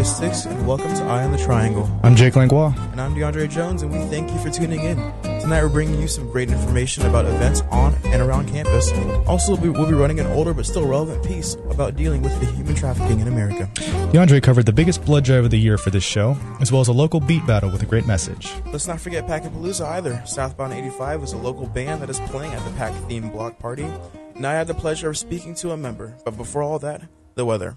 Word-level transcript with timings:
August 0.00 0.22
6th, 0.22 0.50
and 0.50 0.66
welcome 0.66 0.94
to 0.94 1.02
Eye 1.02 1.24
on 1.24 1.30
the 1.30 1.36
Triangle. 1.36 1.86
I'm 2.02 2.16
Jake 2.16 2.34
Langlois. 2.34 2.72
And 2.92 2.98
I'm 2.98 3.14
DeAndre 3.14 3.50
Jones, 3.50 3.82
and 3.82 3.92
we 3.92 3.98
thank 4.06 4.30
you 4.30 4.38
for 4.38 4.48
tuning 4.48 4.82
in. 4.82 4.96
Tonight, 5.42 5.62
we're 5.62 5.68
bringing 5.68 6.00
you 6.00 6.08
some 6.08 6.26
great 6.30 6.48
information 6.48 7.04
about 7.04 7.26
events 7.26 7.60
on 7.70 7.94
and 8.06 8.22
around 8.22 8.48
campus. 8.48 8.90
Also, 9.28 9.56
we'll 9.56 9.86
be 9.86 9.92
running 9.92 10.18
an 10.18 10.26
older 10.28 10.54
but 10.54 10.64
still 10.64 10.86
relevant 10.86 11.22
piece 11.22 11.52
about 11.68 11.96
dealing 11.96 12.22
with 12.22 12.32
the 12.40 12.46
human 12.46 12.74
trafficking 12.74 13.20
in 13.20 13.28
America. 13.28 13.68
DeAndre 13.74 14.42
covered 14.42 14.64
the 14.64 14.72
biggest 14.72 15.04
blood 15.04 15.22
drive 15.22 15.44
of 15.44 15.50
the 15.50 15.60
year 15.60 15.76
for 15.76 15.90
this 15.90 16.02
show, 16.02 16.34
as 16.62 16.72
well 16.72 16.80
as 16.80 16.88
a 16.88 16.94
local 16.94 17.20
beat 17.20 17.46
battle 17.46 17.68
with 17.68 17.82
a 17.82 17.86
great 17.86 18.06
message. 18.06 18.54
Let's 18.72 18.86
not 18.86 19.02
forget 19.02 19.26
Packapalooza 19.26 19.84
either. 19.84 20.22
Southbound 20.24 20.72
85 20.72 21.24
is 21.24 21.32
a 21.34 21.36
local 21.36 21.66
band 21.66 22.00
that 22.00 22.08
is 22.08 22.20
playing 22.20 22.54
at 22.54 22.64
the 22.64 22.70
Pack 22.78 22.94
themed 23.02 23.32
block 23.32 23.58
party. 23.58 23.86
And 24.34 24.46
I 24.46 24.54
had 24.54 24.66
the 24.66 24.72
pleasure 24.72 25.10
of 25.10 25.18
speaking 25.18 25.54
to 25.56 25.72
a 25.72 25.76
member. 25.76 26.16
But 26.24 26.38
before 26.38 26.62
all 26.62 26.78
that, 26.78 27.02
the 27.34 27.44
weather. 27.44 27.76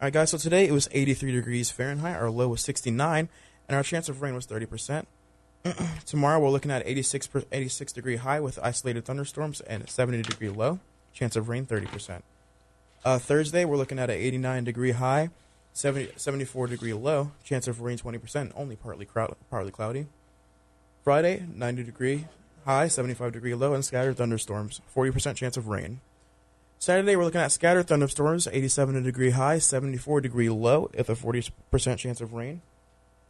Alright, 0.00 0.14
guys, 0.14 0.30
so 0.30 0.38
today 0.38 0.66
it 0.66 0.72
was 0.72 0.88
83 0.92 1.30
degrees 1.30 1.70
Fahrenheit, 1.70 2.16
our 2.16 2.30
low 2.30 2.48
was 2.48 2.62
69, 2.62 3.28
and 3.68 3.76
our 3.76 3.82
chance 3.82 4.08
of 4.08 4.22
rain 4.22 4.34
was 4.34 4.46
30%. 4.46 5.04
Tomorrow 6.06 6.40
we're 6.40 6.48
looking 6.48 6.70
at 6.70 6.82
86, 6.86 7.28
86 7.52 7.92
degree 7.92 8.16
high 8.16 8.40
with 8.40 8.58
isolated 8.62 9.04
thunderstorms 9.04 9.60
and 9.60 9.86
70 9.86 10.22
degree 10.22 10.48
low, 10.48 10.80
chance 11.12 11.36
of 11.36 11.50
rain 11.50 11.66
30%. 11.66 12.22
Uh, 13.04 13.18
Thursday 13.18 13.66
we're 13.66 13.76
looking 13.76 13.98
at 13.98 14.08
an 14.08 14.16
89 14.16 14.64
degree 14.64 14.92
high, 14.92 15.28
70, 15.74 16.12
74 16.16 16.68
degree 16.68 16.94
low, 16.94 17.32
chance 17.44 17.68
of 17.68 17.82
rain 17.82 17.98
20%, 17.98 18.52
only 18.56 18.76
partly, 18.76 19.04
crowd, 19.04 19.36
partly 19.50 19.70
cloudy. 19.70 20.06
Friday, 21.04 21.44
90 21.54 21.82
degree 21.82 22.26
high, 22.64 22.88
75 22.88 23.34
degree 23.34 23.54
low, 23.54 23.74
and 23.74 23.84
scattered 23.84 24.16
thunderstorms, 24.16 24.80
40% 24.96 25.36
chance 25.36 25.58
of 25.58 25.68
rain. 25.68 26.00
Saturday, 26.80 27.14
we're 27.14 27.24
looking 27.24 27.42
at 27.42 27.52
scattered 27.52 27.88
thunderstorms, 27.88 28.48
87 28.50 29.02
degree 29.02 29.30
high, 29.32 29.58
74 29.58 30.22
degree 30.22 30.48
low, 30.48 30.90
with 30.96 31.10
a 31.10 31.14
40% 31.14 31.98
chance 31.98 32.22
of 32.22 32.32
rain. 32.32 32.62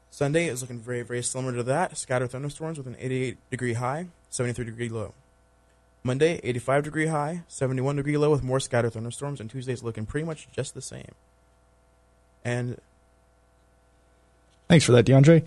Sunday 0.09 0.47
is 0.47 0.62
looking 0.62 0.79
very, 0.79 1.03
very 1.03 1.20
similar 1.20 1.56
to 1.56 1.65
that. 1.65 1.98
Scattered 1.98 2.31
thunderstorms 2.31 2.78
with 2.78 2.87
an 2.87 2.95
88 3.01 3.39
degree 3.51 3.73
high, 3.73 4.06
73 4.28 4.67
degree 4.67 4.89
low. 4.89 5.15
Monday, 6.05 6.41
85 6.45 6.84
degree 6.84 7.06
high, 7.06 7.43
71 7.48 7.97
degree 7.97 8.17
low 8.17 8.31
with 8.31 8.45
more 8.45 8.61
scattered 8.61 8.93
thunderstorms, 8.93 9.41
and 9.41 9.51
Tuesday's 9.51 9.83
looking 9.83 10.06
pretty 10.06 10.25
much 10.25 10.47
just 10.53 10.75
the 10.75 10.81
same. 10.81 11.11
And 12.45 12.81
thanks 14.69 14.84
for 14.84 14.93
that, 14.93 15.05
DeAndre. 15.05 15.45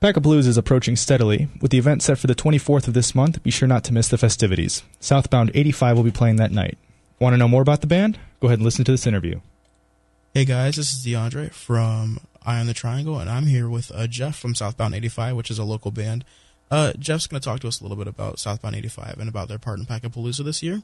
Pack 0.00 0.16
Blues 0.16 0.46
is 0.46 0.58
approaching 0.58 0.94
steadily. 0.94 1.48
With 1.62 1.70
the 1.70 1.78
event 1.78 2.02
set 2.02 2.18
for 2.18 2.26
the 2.26 2.34
24th 2.34 2.86
of 2.86 2.92
this 2.92 3.14
month, 3.14 3.42
be 3.42 3.50
sure 3.50 3.66
not 3.66 3.82
to 3.84 3.94
miss 3.94 4.08
the 4.08 4.18
festivities. 4.18 4.82
Southbound 5.00 5.52
85 5.54 5.96
will 5.96 6.04
be 6.04 6.10
playing 6.10 6.36
that 6.36 6.52
night. 6.52 6.76
Want 7.18 7.32
to 7.32 7.38
know 7.38 7.48
more 7.48 7.62
about 7.62 7.80
the 7.80 7.86
band? 7.86 8.18
Go 8.40 8.48
ahead 8.48 8.58
and 8.58 8.64
listen 8.64 8.84
to 8.84 8.90
this 8.90 9.06
interview. 9.06 9.40
Hey 10.34 10.44
guys, 10.44 10.76
this 10.76 10.92
is 10.92 11.06
DeAndre 11.06 11.50
from 11.50 12.18
Eye 12.44 12.60
on 12.60 12.66
the 12.66 12.74
Triangle, 12.74 13.18
and 13.18 13.30
I'm 13.30 13.46
here 13.46 13.70
with 13.70 13.90
uh, 13.94 14.06
Jeff 14.06 14.38
from 14.38 14.54
Southbound 14.54 14.94
85, 14.94 15.34
which 15.34 15.50
is 15.50 15.58
a 15.58 15.64
local 15.64 15.90
band. 15.90 16.26
Uh, 16.70 16.92
Jeff's 16.98 17.26
going 17.26 17.40
to 17.40 17.44
talk 17.44 17.60
to 17.60 17.68
us 17.68 17.80
a 17.80 17.84
little 17.84 17.96
bit 17.96 18.06
about 18.06 18.38
Southbound 18.38 18.76
85 18.76 19.16
and 19.18 19.30
about 19.30 19.48
their 19.48 19.58
part 19.58 19.78
in 19.78 19.86
Packapalooza 19.86 20.44
this 20.44 20.62
year. 20.62 20.82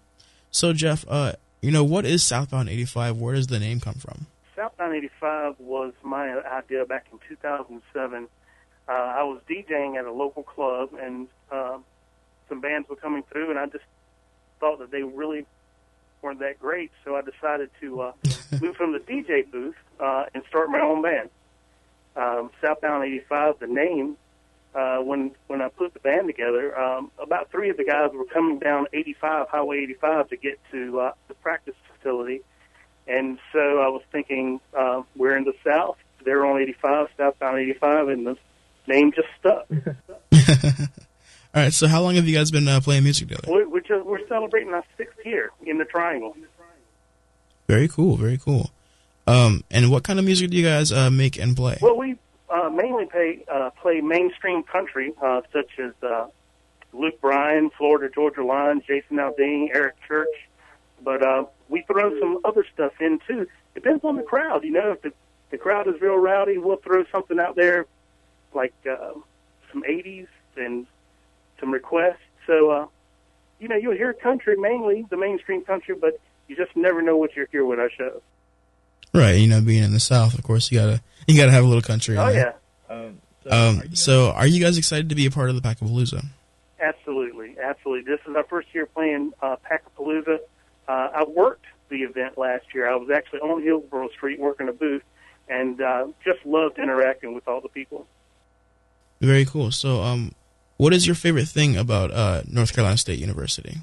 So, 0.50 0.72
Jeff, 0.72 1.04
uh, 1.06 1.32
you 1.60 1.70
know, 1.70 1.84
what 1.84 2.06
is 2.06 2.22
Southbound 2.22 2.70
85? 2.70 3.18
Where 3.18 3.34
does 3.34 3.48
the 3.48 3.60
name 3.60 3.78
come 3.78 3.96
from? 3.96 4.26
Southbound 4.56 4.94
85 4.94 5.56
was 5.58 5.92
my 6.02 6.40
idea 6.44 6.86
back 6.86 7.08
in 7.12 7.18
2007. 7.28 8.26
Uh, 8.88 8.90
I 8.90 9.22
was 9.24 9.42
DJing 9.50 9.98
at 9.98 10.06
a 10.06 10.12
local 10.12 10.44
club, 10.44 10.94
and 10.98 11.28
uh, 11.50 11.76
some 12.48 12.62
bands 12.62 12.88
were 12.88 12.96
coming 12.96 13.22
through, 13.30 13.50
and 13.50 13.58
I 13.58 13.66
just 13.66 13.84
thought 14.60 14.78
that 14.78 14.90
they 14.90 15.02
really 15.02 15.44
weren't 16.22 16.38
that 16.40 16.58
great, 16.60 16.90
so 17.04 17.16
I 17.16 17.22
decided 17.22 17.70
to 17.80 18.00
uh, 18.00 18.12
move 18.60 18.76
from 18.76 18.92
the 18.92 19.00
DJ 19.00 19.50
booth 19.50 19.74
uh, 20.00 20.24
and 20.34 20.42
start 20.48 20.70
my 20.70 20.80
own 20.80 21.02
band. 21.02 21.30
Um, 22.14 22.50
Southbound 22.60 23.04
85, 23.04 23.58
the 23.58 23.66
name, 23.66 24.16
uh, 24.74 24.98
when 24.98 25.32
when 25.48 25.60
I 25.60 25.68
put 25.68 25.92
the 25.92 26.00
band 26.00 26.26
together, 26.28 26.78
um, 26.78 27.10
about 27.18 27.50
three 27.50 27.70
of 27.70 27.76
the 27.76 27.84
guys 27.84 28.10
were 28.14 28.24
coming 28.24 28.58
down 28.58 28.86
85, 28.92 29.48
Highway 29.48 29.78
85, 29.80 30.28
to 30.28 30.36
get 30.36 30.60
to 30.70 31.00
uh, 31.00 31.12
the 31.28 31.34
practice 31.34 31.74
facility, 31.94 32.42
and 33.06 33.38
so 33.52 33.58
I 33.58 33.88
was 33.88 34.02
thinking, 34.12 34.60
uh, 34.76 35.02
we're 35.16 35.36
in 35.36 35.44
the 35.44 35.54
South, 35.64 35.96
they're 36.24 36.44
on 36.46 36.60
85, 36.60 37.08
Southbound 37.16 37.58
85, 37.58 38.08
and 38.08 38.26
the 38.26 38.36
name 38.86 39.12
just 39.12 39.28
stuck. 39.38 39.66
All 41.54 41.62
right. 41.62 41.72
So, 41.72 41.86
how 41.86 42.02
long 42.02 42.14
have 42.14 42.26
you 42.26 42.34
guys 42.36 42.50
been 42.50 42.66
uh, 42.66 42.80
playing 42.80 43.04
music 43.04 43.28
together? 43.28 43.48
We're, 43.50 43.68
we're, 43.68 43.80
just, 43.80 44.06
we're 44.06 44.26
celebrating 44.26 44.72
our 44.72 44.84
sixth 44.96 45.18
year 45.24 45.50
in 45.64 45.78
the 45.78 45.84
Triangle. 45.84 46.36
Very 47.68 47.88
cool. 47.88 48.16
Very 48.16 48.38
cool. 48.38 48.70
Um, 49.26 49.62
and 49.70 49.90
what 49.90 50.02
kind 50.02 50.18
of 50.18 50.24
music 50.24 50.50
do 50.50 50.56
you 50.56 50.64
guys 50.64 50.90
uh, 50.92 51.10
make 51.10 51.38
and 51.38 51.56
play? 51.56 51.78
Well, 51.80 51.96
we 51.96 52.16
uh, 52.50 52.70
mainly 52.70 53.06
play 53.06 53.44
uh, 53.50 53.70
play 53.70 54.00
mainstream 54.00 54.62
country, 54.62 55.12
uh, 55.22 55.42
such 55.52 55.78
as 55.78 55.92
uh, 56.02 56.26
Luke 56.92 57.20
Bryan, 57.20 57.70
Florida 57.76 58.12
Georgia 58.12 58.44
Line, 58.44 58.82
Jason 58.86 59.18
Aldean, 59.18 59.68
Eric 59.74 59.94
Church. 60.06 60.28
But 61.04 61.22
uh, 61.22 61.44
we 61.68 61.82
throw 61.82 62.18
some 62.20 62.38
other 62.44 62.64
stuff 62.72 62.92
in 63.00 63.20
too. 63.26 63.46
Depends 63.74 64.04
on 64.04 64.16
the 64.16 64.22
crowd. 64.22 64.64
You 64.64 64.72
know, 64.72 64.92
if 64.92 65.02
the, 65.02 65.12
the 65.50 65.58
crowd 65.58 65.88
is 65.88 66.00
real 66.00 66.16
rowdy, 66.16 66.58
we'll 66.58 66.76
throw 66.76 67.04
something 67.12 67.38
out 67.38 67.56
there 67.56 67.86
like 68.54 68.74
uh, 68.88 69.12
some 69.72 69.82
80s 69.82 70.28
and 70.56 70.86
some 71.62 71.72
requests. 71.72 72.18
So, 72.46 72.70
uh, 72.70 72.86
you 73.60 73.68
know, 73.68 73.76
you'll 73.76 73.96
hear 73.96 74.12
country 74.12 74.56
mainly, 74.56 75.06
the 75.08 75.16
mainstream 75.16 75.64
country, 75.64 75.94
but 75.94 76.20
you 76.48 76.56
just 76.56 76.76
never 76.76 77.00
know 77.00 77.16
what 77.16 77.30
you'll 77.36 77.46
hear 77.52 77.64
with 77.64 77.78
our 77.78 77.90
show. 77.90 78.20
Right. 79.14 79.36
You 79.36 79.46
know, 79.46 79.60
being 79.60 79.84
in 79.84 79.92
the 79.92 80.00
South, 80.00 80.34
of 80.34 80.42
course, 80.42 80.72
you 80.72 80.78
gotta 80.78 81.00
you 81.26 81.36
gotta 81.36 81.52
have 81.52 81.64
a 81.64 81.66
little 81.66 81.82
country. 81.82 82.18
Oh 82.18 82.28
yeah. 82.28 82.52
Um, 82.90 83.20
so, 83.44 83.50
um, 83.50 83.78
are 83.78 83.94
so 83.94 84.30
are 84.32 84.46
you 84.46 84.62
guys 84.62 84.76
excited 84.76 85.08
to 85.10 85.14
be 85.14 85.26
a 85.26 85.30
part 85.30 85.50
of 85.50 85.54
the 85.54 85.62
Packapalooza? 85.62 86.24
Absolutely, 86.80 87.56
absolutely. 87.62 88.10
This 88.10 88.20
is 88.26 88.34
our 88.34 88.44
first 88.44 88.68
year 88.74 88.86
playing 88.86 89.32
uh, 89.40 89.56
Packapalooza. 89.70 90.38
Uh, 90.88 91.08
I 91.14 91.24
worked 91.28 91.66
the 91.90 92.02
event 92.02 92.36
last 92.36 92.64
year. 92.74 92.90
I 92.90 92.96
was 92.96 93.10
actually 93.10 93.40
on 93.40 93.62
Hillsborough 93.62 94.08
Street 94.08 94.40
working 94.40 94.68
a 94.68 94.72
booth, 94.72 95.02
and 95.48 95.80
uh, 95.80 96.06
just 96.24 96.44
loved 96.44 96.78
interacting 96.78 97.34
with 97.34 97.46
all 97.46 97.60
the 97.60 97.68
people. 97.68 98.06
Very 99.20 99.44
cool. 99.44 99.70
So, 99.70 100.02
um, 100.02 100.32
what 100.82 100.92
is 100.92 101.06
your 101.06 101.14
favorite 101.14 101.46
thing 101.46 101.76
about 101.76 102.10
uh, 102.10 102.42
North 102.48 102.74
Carolina 102.74 102.96
State 102.96 103.20
University? 103.20 103.78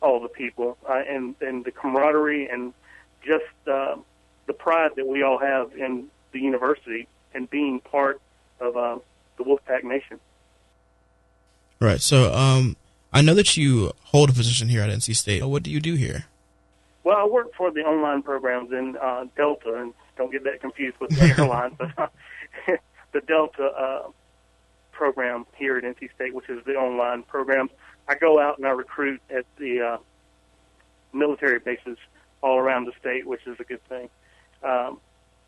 All 0.00 0.20
the 0.20 0.28
people 0.28 0.78
uh, 0.88 1.02
and 1.08 1.34
and 1.40 1.64
the 1.64 1.72
camaraderie 1.72 2.48
and 2.48 2.72
just 3.26 3.42
uh, 3.66 3.96
the 4.46 4.52
pride 4.52 4.92
that 4.94 5.04
we 5.04 5.24
all 5.24 5.38
have 5.38 5.72
in 5.76 6.06
the 6.30 6.38
university 6.38 7.08
and 7.34 7.50
being 7.50 7.80
part 7.80 8.20
of 8.60 8.76
uh, 8.76 8.98
the 9.36 9.42
Wolfpack 9.42 9.82
Nation. 9.82 10.20
Right. 11.80 12.00
So, 12.00 12.32
um, 12.32 12.76
I 13.12 13.20
know 13.20 13.34
that 13.34 13.56
you 13.56 13.90
hold 14.04 14.30
a 14.30 14.32
position 14.32 14.68
here 14.68 14.82
at 14.82 14.90
NC 14.90 15.16
State. 15.16 15.42
What 15.44 15.64
do 15.64 15.72
you 15.72 15.80
do 15.80 15.94
here? 15.94 16.26
Well, 17.02 17.16
I 17.16 17.24
work 17.24 17.52
for 17.56 17.72
the 17.72 17.80
online 17.80 18.22
programs 18.22 18.70
in 18.70 18.96
uh, 19.02 19.24
Delta, 19.36 19.74
and 19.74 19.92
don't 20.16 20.30
get 20.30 20.44
that 20.44 20.60
confused 20.60 20.98
with 21.00 21.10
the 21.18 21.24
airline, 21.36 21.74
but 21.76 21.90
uh, 21.98 22.06
the 23.12 23.22
Delta 23.22 23.64
uh, 23.64 24.10
program 24.94 25.44
here 25.56 25.76
at 25.76 25.84
NC 25.84 26.14
State, 26.14 26.34
which 26.34 26.48
is 26.48 26.64
the 26.64 26.74
online 26.74 27.22
program. 27.24 27.68
I 28.08 28.14
go 28.14 28.40
out 28.40 28.58
and 28.58 28.66
I 28.66 28.70
recruit 28.70 29.20
at 29.30 29.44
the 29.58 29.80
uh, 29.80 29.96
military 31.12 31.58
bases 31.58 31.98
all 32.42 32.58
around 32.58 32.86
the 32.86 32.92
state, 33.00 33.26
which 33.26 33.46
is 33.46 33.56
a 33.58 33.64
good 33.64 33.82
thing. 33.88 34.08
Um, 34.62 35.00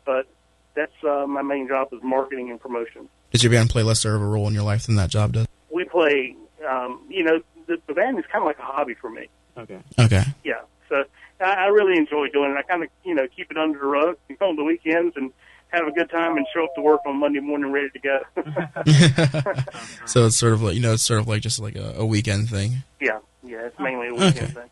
but 0.05 0.27
that's 0.75 1.03
uh, 1.07 1.25
my 1.27 1.41
main 1.41 1.67
job 1.67 1.89
is 1.91 1.99
marketing 2.03 2.49
and 2.49 2.59
promotion. 2.59 3.09
Does 3.31 3.43
your 3.43 3.51
band 3.51 3.69
play 3.69 3.83
lesser 3.83 4.15
of 4.15 4.21
a 4.21 4.25
role 4.25 4.47
in 4.47 4.53
your 4.53 4.63
life 4.63 4.85
than 4.85 4.95
that 4.95 5.09
job 5.09 5.33
does? 5.33 5.47
We 5.71 5.83
play, 5.85 6.35
um, 6.67 7.01
you 7.09 7.23
know, 7.23 7.41
the, 7.67 7.77
the 7.87 7.93
band 7.93 8.17
is 8.19 8.25
kind 8.31 8.41
of 8.43 8.47
like 8.47 8.59
a 8.59 8.63
hobby 8.63 8.93
for 8.93 9.09
me. 9.09 9.27
Okay. 9.57 9.79
Okay. 9.99 10.23
Yeah. 10.43 10.61
So 10.89 11.03
I, 11.41 11.53
I 11.53 11.65
really 11.67 11.97
enjoy 11.97 12.27
doing 12.29 12.51
it. 12.51 12.57
I 12.57 12.61
kind 12.61 12.83
of, 12.83 12.89
you 13.03 13.13
know, 13.13 13.27
keep 13.35 13.51
it 13.51 13.57
under 13.57 13.79
the 13.79 13.85
rug 13.85 14.17
on 14.41 14.55
the 14.55 14.63
weekends 14.63 15.15
and 15.17 15.31
have 15.69 15.87
a 15.87 15.91
good 15.91 16.09
time 16.09 16.37
and 16.37 16.45
show 16.53 16.63
up 16.63 16.75
to 16.75 16.81
work 16.81 17.01
on 17.05 17.19
Monday 17.19 17.39
morning 17.39 17.71
ready 17.71 17.89
to 17.89 17.99
go. 17.99 18.19
so 20.05 20.25
it's 20.25 20.37
sort 20.37 20.53
of 20.53 20.61
like 20.61 20.75
you 20.75 20.81
know, 20.81 20.93
it's 20.93 21.03
sort 21.03 21.19
of 21.19 21.27
like 21.27 21.41
just 21.41 21.59
like 21.59 21.75
a, 21.75 21.95
a 21.97 22.05
weekend 22.05 22.49
thing. 22.49 22.83
Yeah, 22.99 23.19
yeah, 23.43 23.65
it's 23.65 23.79
mainly 23.79 24.07
a 24.09 24.13
weekend 24.13 24.37
okay. 24.37 24.47
thing. 24.47 24.69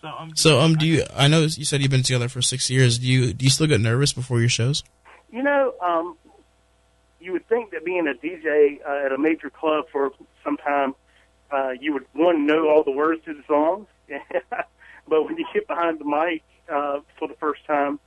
So 0.00 0.08
um, 0.08 0.36
so 0.36 0.60
um, 0.60 0.74
do 0.74 0.86
you? 0.86 1.04
I 1.14 1.28
know 1.28 1.42
you 1.42 1.64
said 1.64 1.82
you've 1.82 1.90
been 1.90 2.02
together 2.02 2.28
for 2.28 2.40
six 2.40 2.70
years. 2.70 2.98
Do 2.98 3.06
you 3.06 3.32
do 3.32 3.44
you 3.44 3.50
still 3.50 3.66
get 3.66 3.80
nervous 3.80 4.12
before 4.12 4.40
your 4.40 4.48
shows? 4.48 4.84
You 5.30 5.42
know, 5.42 5.74
um, 5.82 6.16
you 7.20 7.32
would 7.32 7.46
think 7.48 7.72
that 7.72 7.84
being 7.84 8.06
a 8.06 8.14
DJ 8.14 8.80
uh, 8.86 9.06
at 9.06 9.12
a 9.12 9.18
major 9.18 9.50
club 9.50 9.86
for 9.92 10.12
some 10.44 10.56
time, 10.56 10.94
uh, 11.50 11.70
you 11.80 11.92
would 11.92 12.06
one 12.12 12.46
know 12.46 12.68
all 12.68 12.84
the 12.84 12.92
words 12.92 13.24
to 13.24 13.34
the 13.34 13.42
songs, 13.46 13.86
but 15.08 15.24
when 15.24 15.36
you 15.36 15.44
get 15.52 15.66
behind 15.66 15.98
the 15.98 16.04
mic 16.04 16.42
uh, 16.72 17.00
for 17.18 17.26
the 17.28 17.34
first 17.34 17.64
time, 17.66 17.98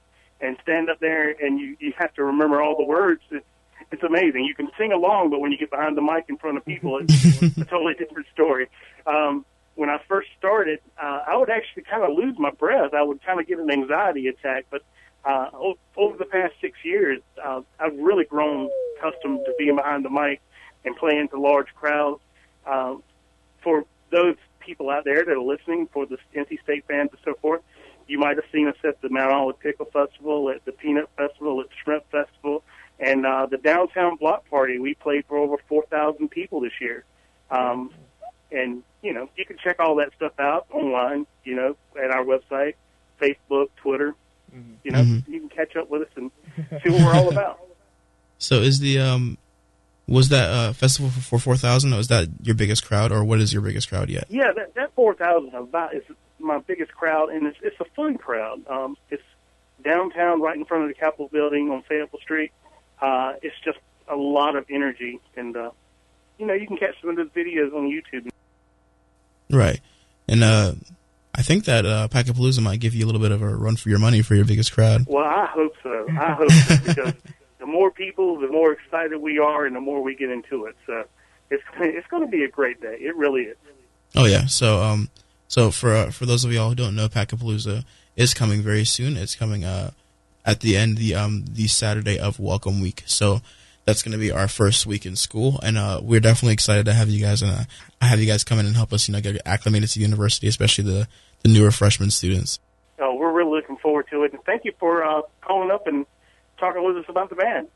and 0.42 0.58
stand 0.64 0.90
up 0.90 1.00
there 1.00 1.30
and 1.30 1.60
you 1.60 1.76
you 1.80 1.94
have 1.98 2.14
to 2.16 2.24
remember 2.24 2.62
all 2.62 2.76
the 2.78 2.84
words. 2.86 3.22
It's 3.32 3.46
it's 3.92 4.04
amazing. 4.04 4.46
You 4.46 4.56
can 4.56 4.70
sing 4.78 4.92
along, 4.94 5.32
but 5.32 5.40
when 5.42 5.52
you 5.52 5.58
get 5.58 5.70
behind 5.70 5.98
the 5.98 6.02
mic 6.02 6.26
in 6.30 6.38
front 6.38 6.58
of 6.58 6.66
people, 6.66 7.00
it's 7.04 7.42
a 7.58 7.66
totally 7.66 7.94
different 7.94 8.28
story. 8.34 8.70
Um, 9.06 9.46
when 9.76 9.90
I 9.90 10.00
first 10.08 10.30
started, 10.38 10.80
uh, 11.02 11.24
I 11.28 11.36
would 11.36 11.50
actually 11.50 11.84
kind 11.84 12.04
of 12.04 12.16
lose 12.16 12.36
my 12.38 12.52
breath. 12.52 12.94
I 12.94 13.02
would 13.02 13.24
kind 13.26 13.40
of 13.40 13.48
get 13.48 13.60
an 13.60 13.70
anxiety 13.70 14.28
attack, 14.28 14.66
but 14.70 14.84
uh, 15.26 15.50
o- 15.54 15.78
over 15.98 16.18
the 16.18 16.26
past 16.26 16.54
six 16.62 16.78
years, 16.84 17.20
uh, 17.44 17.62
I've 17.80 17.98
really 17.98 18.26
grown 18.26 18.70
accustomed 18.98 19.40
to 19.46 19.54
being 19.58 19.76
behind 19.76 20.06
the 20.06 20.10
mic 20.10 20.42
and 20.86 20.96
playing 20.96 21.28
to 21.30 21.40
large 21.40 21.68
crowds. 21.76 22.22
Uh, 22.66 22.96
for 23.64 23.86
those 24.12 24.36
people 24.60 24.90
out 24.90 25.04
there 25.04 25.24
that 25.26 25.32
are 25.32 25.42
listening, 25.42 25.88
for 25.92 26.06
the 26.06 26.18
NC 26.36 26.62
State 26.64 26.86
fans 26.88 27.10
and 27.12 27.20
so 27.26 27.34
forth, 27.42 27.62
you 28.12 28.20
might 28.20 28.36
have 28.36 28.46
seen 28.52 28.68
us 28.68 28.76
at 28.84 29.02
the 29.02 29.10
Mount 29.10 29.32
Olive 29.32 29.60
Pickle 29.60 29.86
Festival, 29.86 30.50
at 30.50 30.64
the 30.66 30.72
Peanut 30.74 31.10
Festival, 31.18 31.62
at 31.62 31.68
the 31.70 31.76
Shrimp 31.84 32.04
Festival, 32.12 32.64
and 33.00 33.26
uh, 33.26 33.46
the 33.50 33.58
downtown 33.58 34.18
block 34.18 34.50
party. 34.50 34.80
We 34.80 34.94
played 34.96 35.26
for 35.28 35.38
over 35.38 35.56
4,000 35.70 36.30
people 36.30 36.60
this 36.60 36.74
year. 36.82 37.06
Um, 37.50 37.92
and, 38.52 38.84
you 39.02 39.14
know, 39.14 39.30
you 39.38 39.46
can 39.46 39.58
check 39.64 39.78
all 39.80 39.96
that 39.96 40.10
stuff 40.16 40.34
out 40.40 40.68
online, 40.72 41.26
you 41.46 41.56
know, 41.56 41.78
at 42.02 42.12
our 42.12 42.24
website, 42.26 42.74
Facebook, 43.22 43.70
Twitter. 43.78 44.14
You 44.84 44.92
know, 44.92 45.04
Mhm. 45.04 45.28
you 45.30 45.40
can 45.40 45.50
catch 45.50 45.78
up 45.78 45.90
with 45.90 46.02
us 46.02 46.10
and 46.18 46.30
see 46.84 46.90
what 46.90 47.02
we're 47.02 47.14
all 47.14 47.30
about. 47.30 47.60
So 48.38 48.56
is 48.56 48.80
the 48.80 48.98
um 49.00 49.38
was 50.08 50.30
that 50.30 50.50
uh 50.50 50.74
festival 50.74 51.12
for, 51.12 51.22
for 51.22 51.40
4000 51.40 51.96
was 51.96 52.08
that 52.08 52.28
your 52.42 52.56
biggest 52.56 52.84
crowd 52.84 53.12
or 53.12 53.24
what 53.24 53.40
is 53.40 53.54
your 53.54 53.62
biggest 53.62 53.88
crowd 53.88 54.10
yet? 54.10 54.26
Yeah, 54.30 54.52
that 54.56 54.74
that 54.74 54.92
four 54.96 55.14
thousand 55.14 55.54
about 55.54 55.94
is 55.94 56.02
my 56.42 56.60
biggest 56.60 56.94
crowd, 56.94 57.30
and 57.30 57.48
it's 57.48 57.58
it's 57.62 57.80
a 57.80 57.86
fun 57.96 58.18
crowd. 58.18 58.66
Um, 58.68 58.98
it's 59.10 59.24
downtown, 59.84 60.42
right 60.42 60.56
in 60.56 60.66
front 60.66 60.84
of 60.84 60.90
the 60.90 60.96
Capitol 60.96 61.30
building 61.32 61.70
on 61.72 61.84
Fayetteville 61.84 62.20
Street. 62.22 62.52
Uh, 63.02 63.34
it's 63.42 63.56
just 63.64 63.80
a 64.08 64.16
lot 64.16 64.56
of 64.56 64.66
energy, 64.70 65.20
and 65.36 65.56
uh, 65.56 65.72
you 66.38 66.46
know 66.46 66.54
you 66.54 66.68
can 66.68 66.78
catch 66.78 67.00
some 67.02 67.10
of 67.10 67.16
the 67.16 67.24
videos 67.40 67.74
on 67.74 67.90
YouTube. 67.90 68.30
Right. 69.50 69.80
And 70.28 70.44
uh 70.44 70.74
I 71.34 71.44
think 71.44 71.66
that 71.66 71.86
uh 71.86 72.08
Packapalooza 72.10 72.62
might 72.62 72.80
give 72.80 72.94
you 72.94 73.06
a 73.06 73.08
little 73.08 73.22
bit 73.22 73.32
of 73.32 73.42
a 73.42 73.56
run 73.56 73.76
for 73.76 73.90
your 73.90 74.00
money 74.00 74.22
for 74.22 74.36
your 74.36 74.46
biggest 74.46 74.74
crowd. 74.74 75.06
Well, 75.08 75.26
I 75.26 75.46
hope 75.46 75.74
so. 75.84 76.08
I 76.10 76.34
hope 76.34 76.52
so 76.52 76.78
because 76.86 77.14
the 77.60 77.66
more 77.66 77.92
people, 77.92 78.40
the 78.40 78.48
more 78.48 78.72
excited 78.72 79.18
we 79.18 79.40
are, 79.40 79.66
and 79.66 79.76
the 79.76 79.82
more 79.82 80.02
we 80.02 80.16
get 80.16 80.30
into 80.30 80.66
it. 80.66 80.76
So 80.86 81.06
it's 81.50 81.64
it's 81.80 82.08
going 82.08 82.24
to 82.24 82.30
be 82.30 82.44
a 82.44 82.50
great 82.50 82.82
day. 82.82 82.98
It 83.00 83.16
really 83.16 83.44
is. 83.44 83.58
Oh 84.16 84.26
yeah. 84.26 84.46
So 84.48 84.82
um 84.82 85.10
so 85.52 85.70
for 85.70 85.94
uh, 85.94 86.12
for 86.12 86.26
those 86.26 86.46
of 86.46 86.54
y'all 86.54 86.70
who 86.70 86.76
don't 86.76 86.96
know 86.96 87.10
Packapalooza 87.10 87.84
is 88.16 88.34
coming 88.34 88.62
very 88.62 88.86
soon. 88.86 89.18
It's 89.18 89.36
coming 89.36 89.66
uh 89.66 89.92
at 90.46 90.62
the 90.62 90.78
end 90.78 90.98
the 90.98 91.14
um 91.14 91.44
the 91.46 91.68
Saturday 91.68 92.18
of 92.18 92.40
Welcome 92.40 92.80
Week. 92.80 93.04
So 93.06 93.42
that's 93.84 94.02
going 94.02 94.14
to 94.14 94.18
be 94.18 94.32
our 94.32 94.48
first 94.48 94.86
week 94.86 95.06
in 95.06 95.18
school 95.18 95.60
and 95.62 95.78
uh 95.78 96.00
we're 96.02 96.22
definitely 96.22 96.54
excited 96.54 96.86
to 96.86 96.94
have 96.94 97.10
you 97.10 97.22
guys 97.22 97.42
and 97.42 97.52
uh, 97.52 97.64
have 98.06 98.22
you 98.22 98.28
guys 98.28 98.46
come 98.46 98.60
in 98.60 98.66
and 98.66 98.78
help 98.78 98.94
us, 98.94 99.10
you 99.10 99.12
know, 99.12 99.20
get 99.20 99.42
acclimated 99.46 99.90
to 99.90 100.00
the 100.00 100.06
university, 100.06 100.48
especially 100.48 100.86
the 100.86 101.08
the 101.44 101.50
newer 101.50 101.72
freshman 101.72 102.12
students. 102.12 102.60
So 102.98 103.14
we're 103.16 103.34
really 103.34 103.60
looking 103.60 103.76
forward 103.76 104.08
to 104.12 104.24
it, 104.24 104.32
and 104.32 104.42
thank 104.46 104.64
you 104.64 104.72
for 104.80 105.04
uh, 105.04 105.24
calling 105.42 105.70
up 105.70 105.86
and 105.86 106.06
talking 106.60 106.82
with 106.86 106.96
us 106.96 107.06
about 107.10 107.30
the 107.30 107.36
band. 107.36 107.68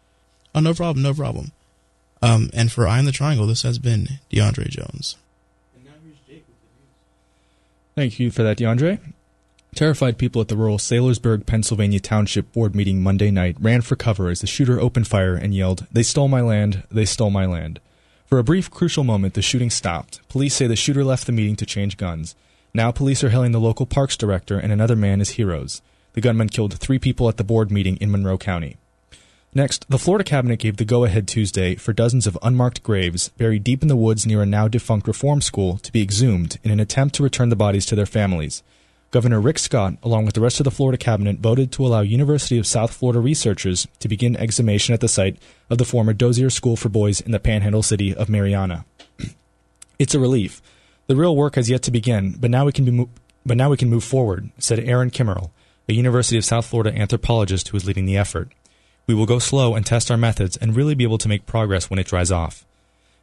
Oh, 0.53 0.61
no 0.61 0.73
problem, 0.73 1.03
no 1.03 1.13
problem. 1.13 1.51
Um, 2.21 2.49
and 2.53 2.71
for 2.71 2.87
Eye 2.87 2.99
on 2.99 3.05
the 3.05 3.11
Triangle, 3.11 3.47
this 3.47 3.63
has 3.63 3.79
been 3.79 4.07
DeAndre 4.31 4.69
Jones. 4.69 5.17
Thank 7.95 8.19
you 8.19 8.29
for 8.29 8.43
that, 8.43 8.57
DeAndre. 8.57 8.99
Terrified 9.73 10.17
people 10.17 10.41
at 10.41 10.49
the 10.49 10.57
rural 10.57 10.77
Saylorsburg, 10.77 11.45
Pennsylvania 11.45 11.99
Township 11.99 12.51
Board 12.51 12.75
meeting 12.75 13.01
Monday 13.01 13.31
night 13.31 13.57
ran 13.59 13.81
for 13.81 13.95
cover 13.95 14.29
as 14.29 14.41
the 14.41 14.47
shooter 14.47 14.79
opened 14.79 15.07
fire 15.07 15.35
and 15.35 15.53
yelled, 15.53 15.85
They 15.91 16.03
stole 16.03 16.27
my 16.27 16.41
land, 16.41 16.83
they 16.91 17.05
stole 17.05 17.29
my 17.29 17.45
land. 17.45 17.79
For 18.25 18.39
a 18.39 18.43
brief, 18.43 18.69
crucial 18.69 19.03
moment, 19.03 19.33
the 19.33 19.41
shooting 19.41 19.69
stopped. 19.69 20.27
Police 20.27 20.55
say 20.55 20.67
the 20.67 20.75
shooter 20.75 21.03
left 21.03 21.25
the 21.25 21.31
meeting 21.31 21.55
to 21.57 21.65
change 21.65 21.97
guns. 21.97 22.35
Now 22.73 22.91
police 22.91 23.23
are 23.23 23.29
hailing 23.29 23.53
the 23.53 23.59
local 23.59 23.85
parks 23.85 24.17
director 24.17 24.57
and 24.57 24.73
another 24.73 24.95
man 24.95 25.21
as 25.21 25.31
heroes. 25.31 25.81
The 26.13 26.21
gunman 26.21 26.49
killed 26.49 26.73
three 26.73 26.99
people 26.99 27.29
at 27.29 27.37
the 27.37 27.43
board 27.43 27.71
meeting 27.71 27.95
in 27.97 28.11
Monroe 28.11 28.37
County. 28.37 28.77
Next, 29.57 29.89
the 29.89 29.97
Florida 29.97 30.25
cabinet 30.25 30.59
gave 30.59 30.75
the 30.75 30.83
go 30.83 31.05
ahead 31.05 31.29
Tuesday 31.29 31.75
for 31.75 31.93
dozens 31.93 32.27
of 32.27 32.37
unmarked 32.43 32.83
graves 32.83 33.29
buried 33.29 33.63
deep 33.63 33.81
in 33.81 33.87
the 33.87 33.95
woods 33.95 34.25
near 34.25 34.41
a 34.41 34.45
now 34.45 34.67
defunct 34.67 35.07
reform 35.07 35.39
school 35.39 35.77
to 35.77 35.93
be 35.93 36.01
exhumed 36.01 36.59
in 36.61 36.71
an 36.71 36.81
attempt 36.81 37.15
to 37.15 37.23
return 37.23 37.47
the 37.47 37.55
bodies 37.55 37.85
to 37.85 37.95
their 37.95 38.05
families. 38.05 38.63
Governor 39.11 39.39
Rick 39.39 39.59
Scott, 39.59 39.93
along 40.03 40.25
with 40.25 40.35
the 40.35 40.41
rest 40.41 40.59
of 40.59 40.65
the 40.65 40.71
Florida 40.71 40.97
cabinet, 40.97 41.39
voted 41.39 41.71
to 41.71 41.85
allow 41.85 42.01
University 42.01 42.57
of 42.57 42.67
South 42.67 42.93
Florida 42.93 43.21
researchers 43.21 43.87
to 43.99 44.09
begin 44.09 44.35
exhumation 44.35 44.93
at 44.93 44.99
the 44.99 45.07
site 45.07 45.37
of 45.69 45.77
the 45.77 45.85
former 45.85 46.11
Dozier 46.11 46.49
School 46.49 46.75
for 46.75 46.89
Boys 46.89 47.21
in 47.21 47.31
the 47.31 47.39
panhandle 47.39 47.81
city 47.81 48.13
of 48.13 48.27
Marianna. 48.27 48.83
it's 49.99 50.15
a 50.15 50.19
relief. 50.19 50.61
The 51.07 51.15
real 51.15 51.33
work 51.33 51.55
has 51.55 51.69
yet 51.69 51.81
to 51.83 51.91
begin, 51.91 52.35
but 52.37 52.51
now 52.51 52.65
we 52.65 52.73
can 52.73 52.83
be 52.83 52.91
mo- 52.91 53.09
but 53.45 53.55
now 53.55 53.69
we 53.69 53.77
can 53.77 53.89
move 53.89 54.03
forward, 54.03 54.49
said 54.57 54.79
Erin 54.79 55.11
Kimmerle, 55.11 55.51
a 55.87 55.93
University 55.93 56.37
of 56.37 56.43
South 56.43 56.65
Florida 56.65 56.93
anthropologist 56.93 57.69
who 57.69 57.77
is 57.77 57.85
leading 57.85 58.05
the 58.05 58.17
effort. 58.17 58.51
We 59.07 59.13
will 59.13 59.25
go 59.25 59.39
slow 59.39 59.75
and 59.75 59.85
test 59.85 60.09
our 60.09 60.17
methods 60.17 60.57
and 60.57 60.75
really 60.75 60.95
be 60.95 61.03
able 61.03 61.19
to 61.19 61.27
make 61.27 61.45
progress 61.45 61.89
when 61.89 61.99
it 61.99 62.07
dries 62.07 62.31
off. 62.31 62.65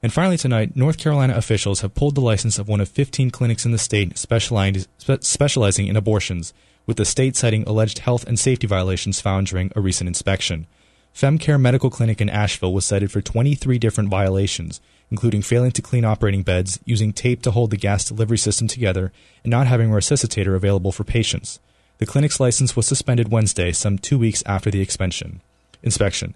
And 0.02 0.12
finally, 0.12 0.37
tonight, 0.37 0.76
North 0.76 0.99
Carolina 0.99 1.34
officials 1.34 1.81
have 1.81 1.94
pulled 1.94 2.14
the 2.14 2.20
license 2.20 2.58
of 2.58 2.69
one 2.69 2.81
of 2.81 2.88
15 2.88 3.31
clinics 3.31 3.64
in 3.64 3.73
the 3.73 3.79
state 3.79 4.19
specializing, 4.19 4.84
spe- 4.99 5.23
specializing 5.23 5.87
in 5.87 5.96
abortions, 5.96 6.52
with 6.87 6.96
the 6.96 7.05
state 7.05 7.37
citing 7.37 7.62
alleged 7.64 8.00
health 8.00 8.25
and 8.26 8.38
safety 8.38 8.67
violations 8.67 9.20
found 9.20 9.46
during 9.46 9.73
a 9.75 9.81
recent 9.81 10.08
inspection. 10.08 10.67
FemCare 11.14 11.61
Medical 11.61 11.90
Clinic 11.90 12.20
in 12.20 12.31
Asheville 12.31 12.73
was 12.73 12.84
cited 12.84 13.12
for 13.12 13.20
23 13.20 13.79
different 13.79 14.08
violations, 14.11 14.81
including 15.11 15.43
failing 15.43 15.70
to 15.73 15.82
clean 15.82 16.05
operating 16.05 16.43
beds, 16.43 16.81
using 16.84 17.12
tape 17.12 17.43
to 17.43 17.50
hold 17.50 17.70
the 17.70 17.76
gas 17.76 18.05
delivery 18.05 18.38
system 18.38 18.67
together, 18.67 19.12
and 19.44 19.50
not 19.50 19.67
having 19.67 19.93
a 19.93 19.94
resuscitator 19.94 20.56
available 20.56 20.90
for 20.90 21.05
patients. 21.05 21.61
The 21.99 22.06
clinic's 22.06 22.40
license 22.40 22.75
was 22.75 22.87
suspended 22.87 23.31
Wednesday, 23.31 23.73
some 23.73 23.99
two 23.99 24.19
weeks 24.19 24.43
after 24.46 24.70
the 24.70 24.81
inspection. 24.81 25.43
Inspection. 25.82 26.34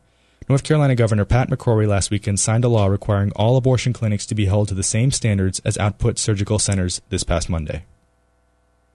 North 0.48 0.62
Carolina 0.62 0.94
Governor 0.94 1.24
Pat 1.24 1.50
McCrory 1.50 1.88
last 1.88 2.10
weekend 2.10 2.38
signed 2.38 2.64
a 2.64 2.68
law 2.68 2.86
requiring 2.86 3.32
all 3.34 3.56
abortion 3.56 3.92
clinics 3.92 4.26
to 4.26 4.34
be 4.34 4.46
held 4.46 4.68
to 4.68 4.74
the 4.74 4.84
same 4.84 5.10
standards 5.10 5.60
as 5.64 5.76
output 5.78 6.18
surgical 6.18 6.60
centers 6.60 7.02
this 7.08 7.24
past 7.24 7.50
Monday. 7.50 7.84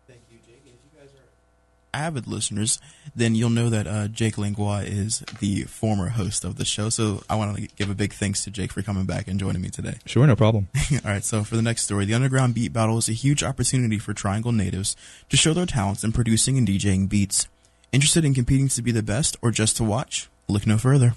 Thank 0.08 0.22
you, 0.32 0.38
Jake. 0.48 0.62
If 0.66 0.72
you 0.72 1.00
guys 1.00 1.10
are 1.14 1.28
avid 1.94 2.26
listeners, 2.26 2.80
then 3.14 3.36
you'll 3.36 3.50
know 3.50 3.70
that 3.70 3.86
uh, 3.86 4.08
Jake 4.08 4.38
Langlois 4.38 4.86
is 4.86 5.26
the 5.42 5.64
former 5.64 6.10
host 6.10 6.46
of 6.46 6.56
the 6.56 6.64
show. 6.64 6.88
So 6.88 7.22
I 7.30 7.36
want 7.36 7.58
to 7.58 7.68
give 7.76 7.90
a 7.90 7.96
big 7.96 8.14
thanks 8.14 8.46
to 8.46 8.52
Jake 8.52 8.72
for 8.72 8.82
coming 8.82 9.04
back 9.04 9.28
and 9.28 9.38
joining 9.38 9.62
me 9.62 9.70
today. 9.70 9.96
Sure, 10.06 10.26
no 10.26 10.38
problem. 10.38 10.70
All 10.94 11.00
right, 11.04 11.24
so 11.24 11.44
for 11.44 11.58
the 11.58 11.62
next 11.62 11.84
story, 11.84 12.06
the 12.06 12.14
Underground 12.14 12.54
Beat 12.54 12.72
Battle 12.72 12.98
is 12.98 13.10
a 13.10 13.14
huge 13.14 13.44
opportunity 13.44 14.00
for 14.00 14.14
Triangle 14.14 14.54
natives 14.54 14.96
to 15.28 15.36
show 15.36 15.54
their 15.54 15.66
talents 15.66 16.06
in 16.06 16.14
producing 16.14 16.58
and 16.58 16.66
DJing 16.66 17.10
beats. 17.10 17.50
Interested 17.92 18.24
in 18.24 18.34
competing 18.34 18.70
to 18.70 18.82
be 18.82 18.94
the 18.94 19.04
best 19.04 19.36
or 19.42 19.52
just 19.52 19.76
to 19.76 19.84
watch? 19.84 20.30
Look 20.48 20.68
no 20.68 20.78
further. 20.78 21.14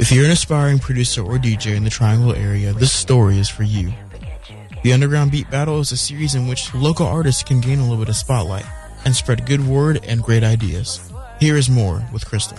If 0.00 0.12
you're 0.12 0.24
an 0.24 0.30
aspiring 0.30 0.78
producer 0.78 1.22
or 1.22 1.38
DJ 1.38 1.74
in 1.74 1.82
the 1.82 1.90
Triangle 1.90 2.32
area, 2.32 2.72
this 2.72 2.92
story 2.92 3.38
is 3.38 3.48
for 3.48 3.64
you. 3.64 3.92
The 4.84 4.92
Underground 4.92 5.32
Beat 5.32 5.50
Battle 5.50 5.80
is 5.80 5.90
a 5.90 5.96
series 5.96 6.36
in 6.36 6.46
which 6.46 6.72
local 6.72 7.04
artists 7.04 7.42
can 7.42 7.60
gain 7.60 7.80
a 7.80 7.82
little 7.82 7.98
bit 7.98 8.08
of 8.08 8.14
spotlight 8.14 8.64
and 9.04 9.14
spread 9.14 9.44
good 9.44 9.66
word 9.66 10.04
and 10.04 10.22
great 10.22 10.44
ideas. 10.44 11.00
Here 11.40 11.56
is 11.56 11.68
more 11.68 12.06
with 12.12 12.24
Crystal. 12.24 12.58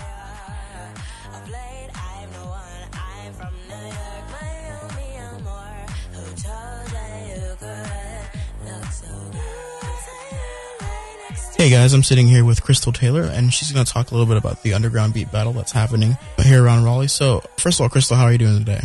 Hey 11.59 11.69
guys, 11.69 11.93
I'm 11.93 12.03
sitting 12.03 12.29
here 12.29 12.45
with 12.45 12.63
Crystal 12.63 12.93
Taylor, 12.93 13.23
and 13.23 13.53
she's 13.53 13.69
going 13.73 13.85
to 13.85 13.91
talk 13.91 14.11
a 14.11 14.13
little 14.13 14.25
bit 14.25 14.37
about 14.37 14.63
the 14.63 14.73
Underground 14.73 15.13
Beat 15.13 15.29
Battle 15.29 15.51
that's 15.51 15.73
happening 15.73 16.17
here 16.41 16.63
around 16.63 16.85
Raleigh. 16.85 17.09
So, 17.09 17.41
first 17.57 17.79
of 17.79 17.83
all, 17.83 17.89
Crystal, 17.89 18.15
how 18.15 18.23
are 18.23 18.31
you 18.31 18.37
doing 18.37 18.59
today? 18.59 18.79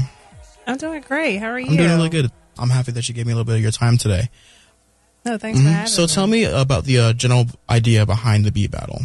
I'm 0.66 0.76
doing 0.76 1.00
great. 1.02 1.37
How 1.37 1.50
are 1.50 1.59
you? 1.61 1.69
I'm 1.71 1.76
doing 1.76 1.90
really 1.90 2.09
good. 2.09 2.33
I'm 2.59 2.71
happy 2.71 2.90
that 2.90 3.09
you 3.09 3.14
gave 3.14 3.26
me 3.26 3.33
a 3.33 3.37
little 3.37 3.45
bit 3.45 3.54
of 3.54 3.62
your 3.62 3.71
time 3.71 3.97
today. 3.97 4.28
No, 5.25 5.38
thanks 5.38 5.61
for 5.61 5.66
Mhm. 5.66 5.73
having 5.73 5.87
So, 5.88 6.02
me. 6.02 6.09
tell 6.09 6.26
me 6.26 6.45
about 6.47 6.85
the 6.85 6.99
uh, 6.99 7.12
general 7.12 7.47
idea 7.71 8.04
behind 8.07 8.45
the 8.45 8.50
beat 8.50 8.73
battle. 8.73 9.02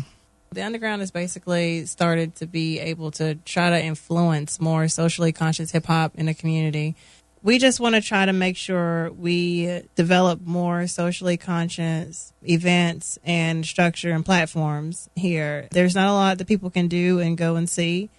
The 0.52 0.64
underground 0.64 1.02
has 1.02 1.12
basically 1.12 1.86
started 1.86 2.34
to 2.38 2.48
be 2.48 2.80
able 2.80 3.12
to 3.12 3.36
try 3.46 3.70
to 3.70 3.80
influence 3.80 4.60
more 4.60 4.88
socially 4.88 5.32
conscious 5.32 5.70
hip 5.70 5.86
hop 5.86 6.14
in 6.16 6.26
the 6.26 6.34
community. 6.34 6.96
We 7.42 7.58
just 7.58 7.80
want 7.80 7.96
to 7.96 8.02
try 8.02 8.26
to 8.26 8.34
make 8.34 8.58
sure 8.58 9.12
we 9.12 9.84
develop 9.96 10.42
more 10.42 10.88
socially 10.88 11.38
conscious 11.38 12.34
events 12.44 13.18
and 13.24 13.66
structure 13.66 14.12
and 14.12 14.26
platforms 14.26 15.10
here. 15.16 15.70
There's 15.72 15.96
not 15.96 16.10
a 16.10 16.14
lot 16.14 16.38
that 16.40 16.48
people 16.48 16.70
can 16.70 16.90
do 16.90 17.20
and 17.20 17.38
go 17.38 17.56
and 17.56 17.70
see. 17.70 18.10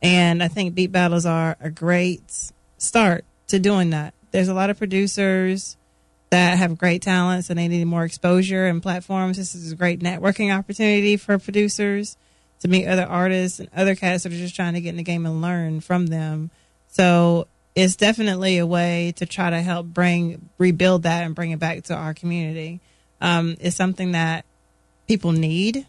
And 0.00 0.42
I 0.42 0.48
think 0.48 0.74
beat 0.74 0.92
battles 0.92 1.26
are 1.26 1.56
a 1.60 1.68
great 1.68 2.52
start 2.78 3.26
to 3.48 3.58
doing 3.58 3.90
that. 3.90 4.14
There's 4.30 4.48
a 4.48 4.54
lot 4.54 4.70
of 4.70 4.78
producers 4.78 5.76
that 6.30 6.56
have 6.56 6.78
great 6.78 7.02
talents 7.02 7.50
and 7.50 7.58
they 7.58 7.68
need 7.68 7.84
more 7.84 8.04
exposure 8.04 8.66
and 8.66 8.82
platforms. 8.82 9.36
This 9.36 9.54
is 9.54 9.72
a 9.72 9.76
great 9.76 10.00
networking 10.00 10.56
opportunity 10.56 11.18
for 11.18 11.38
producers 11.38 12.16
to 12.60 12.68
meet 12.68 12.86
other 12.86 13.04
artists 13.04 13.58
and 13.60 13.68
other 13.76 13.94
cats 13.94 14.22
that 14.22 14.32
are 14.32 14.36
just 14.36 14.56
trying 14.56 14.74
to 14.74 14.80
get 14.80 14.90
in 14.90 14.96
the 14.96 15.02
game 15.02 15.26
and 15.26 15.42
learn 15.42 15.80
from 15.80 16.06
them. 16.06 16.50
So 16.88 17.46
it's 17.74 17.96
definitely 17.96 18.58
a 18.58 18.66
way 18.66 19.12
to 19.16 19.26
try 19.26 19.50
to 19.50 19.60
help 19.62 19.86
bring 19.86 20.48
rebuild 20.58 21.04
that 21.04 21.24
and 21.24 21.34
bring 21.34 21.50
it 21.50 21.58
back 21.58 21.82
to 21.84 21.94
our 21.94 22.14
community. 22.14 22.80
Um, 23.20 23.56
it's 23.60 23.76
something 23.76 24.12
that 24.12 24.44
people 25.06 25.32
need, 25.32 25.86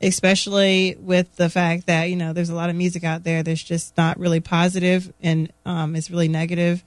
especially 0.00 0.96
with 1.00 1.34
the 1.36 1.48
fact 1.48 1.86
that 1.86 2.04
you 2.04 2.16
know 2.16 2.32
there's 2.32 2.50
a 2.50 2.54
lot 2.54 2.70
of 2.70 2.76
music 2.76 3.04
out 3.04 3.24
there 3.24 3.42
that's 3.42 3.62
just 3.62 3.96
not 3.96 4.18
really 4.18 4.40
positive 4.40 5.12
and 5.22 5.52
um, 5.64 5.96
it's 5.96 6.10
really 6.10 6.28
negative, 6.28 6.84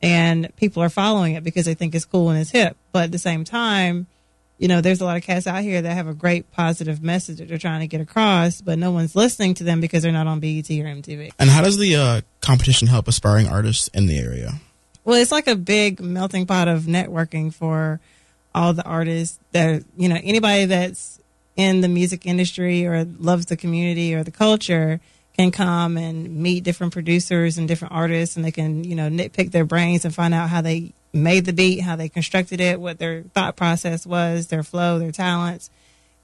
and 0.00 0.54
people 0.56 0.82
are 0.82 0.88
following 0.88 1.34
it 1.34 1.44
because 1.44 1.66
they 1.66 1.74
think 1.74 1.94
it's 1.94 2.04
cool 2.04 2.30
and 2.30 2.38
it's 2.38 2.50
hip. 2.50 2.76
But 2.92 3.04
at 3.04 3.12
the 3.12 3.18
same 3.18 3.44
time, 3.44 4.06
you 4.58 4.68
know, 4.68 4.80
there's 4.80 5.00
a 5.00 5.04
lot 5.04 5.16
of 5.16 5.22
cats 5.22 5.46
out 5.46 5.62
here 5.62 5.82
that 5.82 5.92
have 5.92 6.06
a 6.06 6.14
great 6.14 6.50
positive 6.52 7.02
message 7.02 7.38
that 7.38 7.48
they're 7.48 7.58
trying 7.58 7.80
to 7.80 7.86
get 7.86 8.00
across, 8.00 8.60
but 8.60 8.78
no 8.78 8.90
one's 8.90 9.16
listening 9.16 9.54
to 9.54 9.64
them 9.64 9.80
because 9.80 10.02
they're 10.02 10.12
not 10.12 10.26
on 10.26 10.40
BET 10.40 10.70
or 10.70 10.84
MTV. 10.84 11.32
And 11.38 11.50
how 11.50 11.62
does 11.62 11.78
the 11.78 11.96
uh, 11.96 12.20
competition 12.40 12.88
help 12.88 13.08
aspiring 13.08 13.48
artists 13.48 13.88
in 13.88 14.06
the 14.06 14.18
area? 14.18 14.52
Well, 15.04 15.20
it's 15.20 15.32
like 15.32 15.48
a 15.48 15.56
big 15.56 16.00
melting 16.00 16.46
pot 16.46 16.68
of 16.68 16.82
networking 16.82 17.52
for 17.52 18.00
all 18.54 18.72
the 18.72 18.84
artists 18.84 19.38
that, 19.50 19.82
you 19.96 20.08
know, 20.08 20.18
anybody 20.22 20.66
that's 20.66 21.18
in 21.56 21.80
the 21.80 21.88
music 21.88 22.24
industry 22.24 22.86
or 22.86 23.04
loves 23.04 23.46
the 23.46 23.56
community 23.56 24.14
or 24.14 24.22
the 24.22 24.30
culture 24.30 25.00
can 25.36 25.50
come 25.50 25.96
and 25.96 26.36
meet 26.36 26.62
different 26.62 26.92
producers 26.92 27.58
and 27.58 27.66
different 27.66 27.92
artists 27.92 28.36
and 28.36 28.44
they 28.44 28.52
can, 28.52 28.84
you 28.84 28.94
know, 28.94 29.08
nitpick 29.08 29.50
their 29.50 29.64
brains 29.64 30.04
and 30.04 30.14
find 30.14 30.34
out 30.34 30.48
how 30.48 30.60
they 30.60 30.92
made 31.12 31.44
the 31.44 31.52
beat, 31.52 31.80
how 31.80 31.96
they 31.96 32.08
constructed 32.08 32.60
it, 32.60 32.80
what 32.80 32.98
their 32.98 33.22
thought 33.34 33.56
process 33.56 34.06
was, 34.06 34.48
their 34.48 34.62
flow, 34.62 34.98
their 34.98 35.12
talents. 35.12 35.70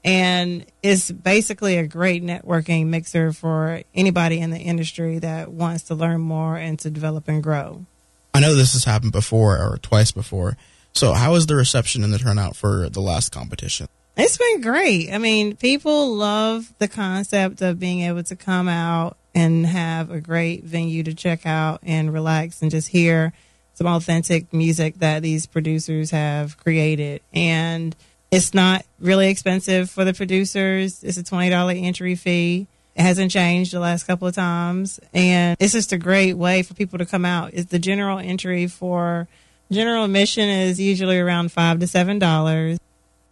And 0.03 0.65
it's 0.81 1.11
basically 1.11 1.77
a 1.77 1.85
great 1.85 2.23
networking 2.23 2.87
mixer 2.87 3.33
for 3.33 3.81
anybody 3.93 4.39
in 4.39 4.49
the 4.49 4.59
industry 4.59 5.19
that 5.19 5.51
wants 5.51 5.83
to 5.83 5.95
learn 5.95 6.21
more 6.21 6.55
and 6.55 6.79
to 6.79 6.89
develop 6.89 7.27
and 7.27 7.43
grow. 7.43 7.85
I 8.33 8.39
know 8.39 8.55
this 8.55 8.73
has 8.73 8.85
happened 8.85 9.11
before 9.11 9.57
or 9.57 9.77
twice 9.81 10.11
before. 10.11 10.55
So, 10.93 11.13
how 11.13 11.33
was 11.33 11.47
the 11.47 11.55
reception 11.55 12.03
and 12.03 12.13
the 12.13 12.17
turnout 12.17 12.55
for 12.55 12.89
the 12.89 13.01
last 13.01 13.31
competition? 13.31 13.87
It's 14.15 14.37
been 14.37 14.61
great. 14.61 15.13
I 15.13 15.17
mean, 15.17 15.55
people 15.55 16.13
love 16.15 16.73
the 16.77 16.87
concept 16.87 17.61
of 17.61 17.79
being 17.79 18.01
able 18.01 18.23
to 18.23 18.35
come 18.35 18.67
out 18.67 19.17
and 19.35 19.65
have 19.65 20.11
a 20.11 20.19
great 20.19 20.63
venue 20.63 21.03
to 21.03 21.13
check 21.13 21.45
out 21.45 21.79
and 21.83 22.11
relax 22.11 22.61
and 22.61 22.71
just 22.71 22.89
hear 22.89 23.33
some 23.79 23.87
authentic 23.87 24.51
music 24.51 24.95
that 24.99 25.21
these 25.21 25.45
producers 25.45 26.11
have 26.11 26.57
created. 26.57 27.21
And 27.33 27.95
it's 28.29 28.53
not 28.53 28.85
really 28.99 29.29
expensive 29.29 29.89
for 29.89 30.03
the 30.03 30.13
producers. 30.13 31.01
It's 31.01 31.17
a 31.17 31.23
$20 31.23 31.81
entry 31.81 32.15
fee. 32.15 32.67
It 32.97 33.01
hasn't 33.03 33.31
changed 33.31 33.71
the 33.71 33.79
last 33.79 34.03
couple 34.03 34.27
of 34.27 34.35
times. 34.35 34.99
And 35.13 35.55
it's 35.61 35.71
just 35.71 35.93
a 35.93 35.97
great 35.97 36.33
way 36.33 36.61
for 36.61 36.73
people 36.73 36.99
to 36.99 37.05
come 37.05 37.23
out. 37.23 37.51
It's 37.53 37.71
the 37.71 37.79
general 37.79 38.19
entry 38.19 38.67
for 38.67 39.29
general 39.71 40.03
admission 40.03 40.49
is 40.49 40.77
usually 40.77 41.17
around 41.17 41.53
five 41.53 41.79
to 41.79 41.87
seven 41.87 42.19
dollars. 42.19 42.79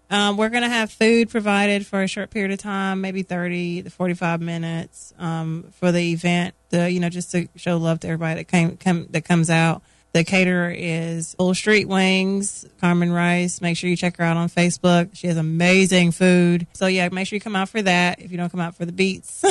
Um, 0.10 0.38
we're 0.38 0.48
going 0.48 0.64
to 0.64 0.70
have 0.70 0.90
food 0.90 1.30
provided 1.30 1.86
for 1.86 2.02
a 2.02 2.08
short 2.08 2.30
period 2.30 2.52
of 2.52 2.60
time, 2.60 3.02
maybe 3.02 3.24
30 3.24 3.84
to 3.84 3.90
45 3.90 4.40
minutes 4.40 5.14
um, 5.20 5.66
for 5.74 5.92
the 5.92 6.14
event, 6.14 6.56
to, 6.72 6.90
you 6.90 7.02
know, 7.02 7.10
just 7.10 7.32
to 7.32 7.50
show 7.58 7.76
love 7.76 8.00
to 8.00 8.08
everybody 8.08 8.36
that 8.36 8.48
came, 8.48 8.78
come, 8.78 9.08
that 9.10 9.26
comes 9.26 9.50
out. 9.50 9.82
The 10.18 10.24
caterer 10.24 10.74
is 10.76 11.36
Full 11.36 11.54
Street 11.54 11.88
Wings, 11.88 12.66
Carmen 12.82 13.12
Rice. 13.12 13.62
Make 13.62 13.78
sure 13.78 13.88
you 13.88 13.96
check 13.96 14.18
her 14.18 14.24
out 14.24 14.36
on 14.36 14.50
Facebook. 14.50 15.12
She 15.14 15.28
has 15.28 15.38
amazing 15.38 16.12
food. 16.12 16.66
So 16.74 16.88
yeah, 16.88 17.08
make 17.10 17.28
sure 17.28 17.36
you 17.36 17.40
come 17.40 17.56
out 17.56 17.70
for 17.70 17.84
that 17.84 18.20
if 18.20 18.32
you 18.32 18.38
don't 18.38 18.50
come 18.50 18.60
out 18.60 18.74
for 18.74 18.84
the 18.84 18.92
beats. 18.92 19.46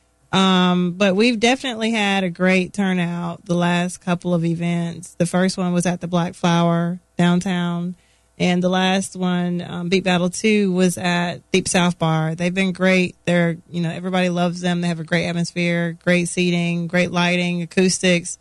um, 0.32 0.92
but 0.92 1.16
we've 1.16 1.40
definitely 1.40 1.90
had 1.90 2.22
a 2.22 2.30
great 2.30 2.72
turnout 2.72 3.44
the 3.44 3.56
last 3.56 3.98
couple 3.98 4.34
of 4.34 4.44
events. 4.44 5.14
The 5.14 5.26
first 5.26 5.58
one 5.58 5.72
was 5.72 5.84
at 5.84 6.00
the 6.00 6.06
Black 6.06 6.34
Flower 6.34 7.00
downtown. 7.16 7.96
And 8.38 8.62
the 8.62 8.68
last 8.68 9.16
one, 9.16 9.60
um, 9.62 9.88
Beat 9.88 10.04
Battle 10.04 10.30
2, 10.30 10.72
was 10.72 10.96
at 10.96 11.38
Deep 11.50 11.66
South 11.66 11.98
Bar. 11.98 12.36
They've 12.36 12.54
been 12.54 12.70
great. 12.70 13.16
They're, 13.24 13.56
you 13.68 13.80
know, 13.80 13.90
everybody 13.90 14.28
loves 14.28 14.60
them. 14.60 14.80
They 14.80 14.86
have 14.86 15.00
a 15.00 15.04
great 15.04 15.26
atmosphere, 15.26 15.98
great 16.04 16.28
seating, 16.28 16.86
great 16.86 17.10
lighting, 17.10 17.62
acoustics. 17.62 18.38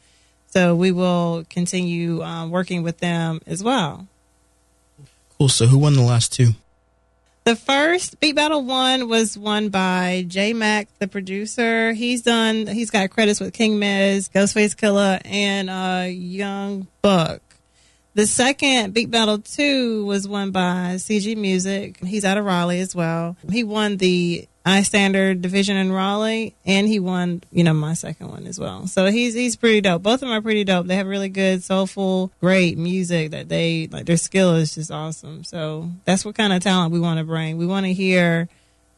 So 0.58 0.74
we 0.74 0.92
will 0.92 1.46
continue 1.52 2.24
um, 2.24 2.50
working 2.50 2.82
with 2.82 2.98
them 2.98 3.42
as 3.46 3.64
well. 3.64 4.08
Cool. 5.38 5.50
So 5.50 5.68
who 5.68 5.78
won 5.78 5.94
the 5.94 6.02
last 6.02 6.34
two? 6.34 6.54
The 7.44 7.56
first 7.56 8.20
Beat 8.20 8.36
Battle 8.36 8.64
one 8.64 9.08
was 9.08 9.38
won 9.38 9.70
by 9.70 10.26
J 10.28 10.54
Mac, 10.54 10.88
the 10.98 11.08
producer. 11.08 11.94
He's 11.94 12.24
done. 12.24 12.66
He's 12.66 12.90
got 12.90 13.12
credits 13.12 13.40
with 13.40 13.54
King 13.54 13.80
Mez, 13.80 14.32
Ghostface 14.32 14.76
Killah, 14.76 15.22
and 15.26 15.70
uh, 15.70 16.08
Young 16.10 16.88
Buck. 17.04 17.44
The 18.18 18.26
second 18.26 18.96
Beat 18.96 19.12
Battle 19.12 19.38
2 19.38 20.04
was 20.04 20.28
won 20.28 20.50
by 20.50 20.96
CG 20.96 21.38
Music. 21.38 22.04
He's 22.04 22.26
out 22.26 22.40
of 22.40 22.46
Raleigh 22.46 22.80
as 22.80 22.96
well. 22.96 23.38
He 23.48 23.64
won 23.64 23.98
the 23.98 24.48
I 24.66 24.82
Standard 24.82 25.44
division 25.44 25.78
in 25.78 25.92
Raleigh, 25.92 26.56
and 26.66 26.88
he 26.88 27.00
won, 27.00 27.44
you 27.52 27.64
know, 27.64 27.76
my 27.76 27.94
second 27.94 28.30
one 28.30 28.48
as 28.48 28.60
well. 28.60 28.88
So 28.88 29.06
he's 29.06 29.36
he's 29.36 29.56
pretty 29.56 29.82
dope. 29.82 30.02
Both 30.02 30.16
of 30.16 30.20
them 30.22 30.32
are 30.32 30.42
pretty 30.42 30.64
dope. 30.64 30.88
They 30.88 30.96
have 30.96 31.06
really 31.06 31.30
good, 31.30 31.64
soulful, 31.64 32.32
great 32.42 32.76
music 32.76 33.30
that 33.32 33.50
they 33.50 33.88
like. 33.92 34.08
Their 34.08 34.18
skill 34.18 34.56
is 34.56 34.74
just 34.74 34.90
awesome. 34.90 35.44
So 35.44 35.92
that's 36.06 36.26
what 36.26 36.34
kind 36.34 36.54
of 36.54 36.64
talent 36.64 36.92
we 36.92 37.00
want 37.00 37.20
to 37.20 37.24
bring. 37.24 37.58
We 37.58 37.68
want 37.68 37.86
to 37.86 37.94
hear 37.94 38.50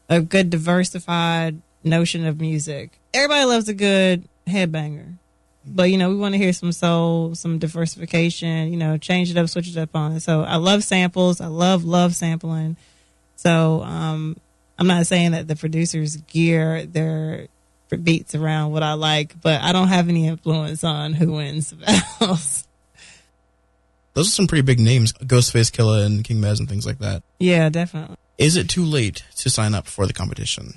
a 0.08 0.22
good, 0.22 0.48
diversified 0.48 1.60
notion 1.84 2.24
of 2.24 2.40
music. 2.40 2.98
Everybody 3.12 3.44
loves 3.44 3.68
a 3.68 3.74
good 3.74 4.26
headbanger. 4.46 5.18
But 5.72 5.90
you 5.90 5.98
know, 5.98 6.08
we 6.10 6.16
want 6.16 6.34
to 6.34 6.38
hear 6.38 6.52
some 6.52 6.72
soul, 6.72 7.34
some 7.34 7.58
diversification. 7.58 8.72
You 8.72 8.76
know, 8.76 8.96
change 8.96 9.30
it 9.30 9.36
up, 9.36 9.48
switch 9.48 9.68
it 9.68 9.76
up 9.76 9.94
on 9.94 10.12
it. 10.12 10.20
So 10.20 10.42
I 10.42 10.56
love 10.56 10.84
samples. 10.84 11.40
I 11.40 11.46
love 11.46 11.84
love 11.84 12.14
sampling. 12.14 12.76
So 13.36 13.82
um, 13.82 14.36
I'm 14.78 14.86
not 14.86 15.06
saying 15.06 15.32
that 15.32 15.48
the 15.48 15.56
producers 15.56 16.16
gear 16.16 16.84
their 16.84 17.46
beats 18.02 18.34
around 18.34 18.72
what 18.72 18.82
I 18.82 18.94
like, 18.94 19.40
but 19.40 19.60
I 19.62 19.72
don't 19.72 19.88
have 19.88 20.08
any 20.08 20.26
influence 20.26 20.84
on 20.84 21.12
who 21.12 21.32
wins 21.32 21.72
battles. 21.72 22.66
Those 24.14 24.28
are 24.28 24.32
some 24.32 24.46
pretty 24.46 24.62
big 24.62 24.80
names, 24.80 25.12
Ghostface 25.12 25.70
Killah 25.70 26.04
and 26.04 26.24
King 26.24 26.40
Mez 26.40 26.58
and 26.58 26.68
things 26.68 26.84
like 26.84 26.98
that. 26.98 27.22
Yeah, 27.38 27.68
definitely. 27.68 28.16
Is 28.38 28.56
it 28.56 28.68
too 28.68 28.84
late 28.84 29.22
to 29.36 29.50
sign 29.50 29.74
up 29.74 29.86
for 29.86 30.06
the 30.06 30.12
competition? 30.12 30.74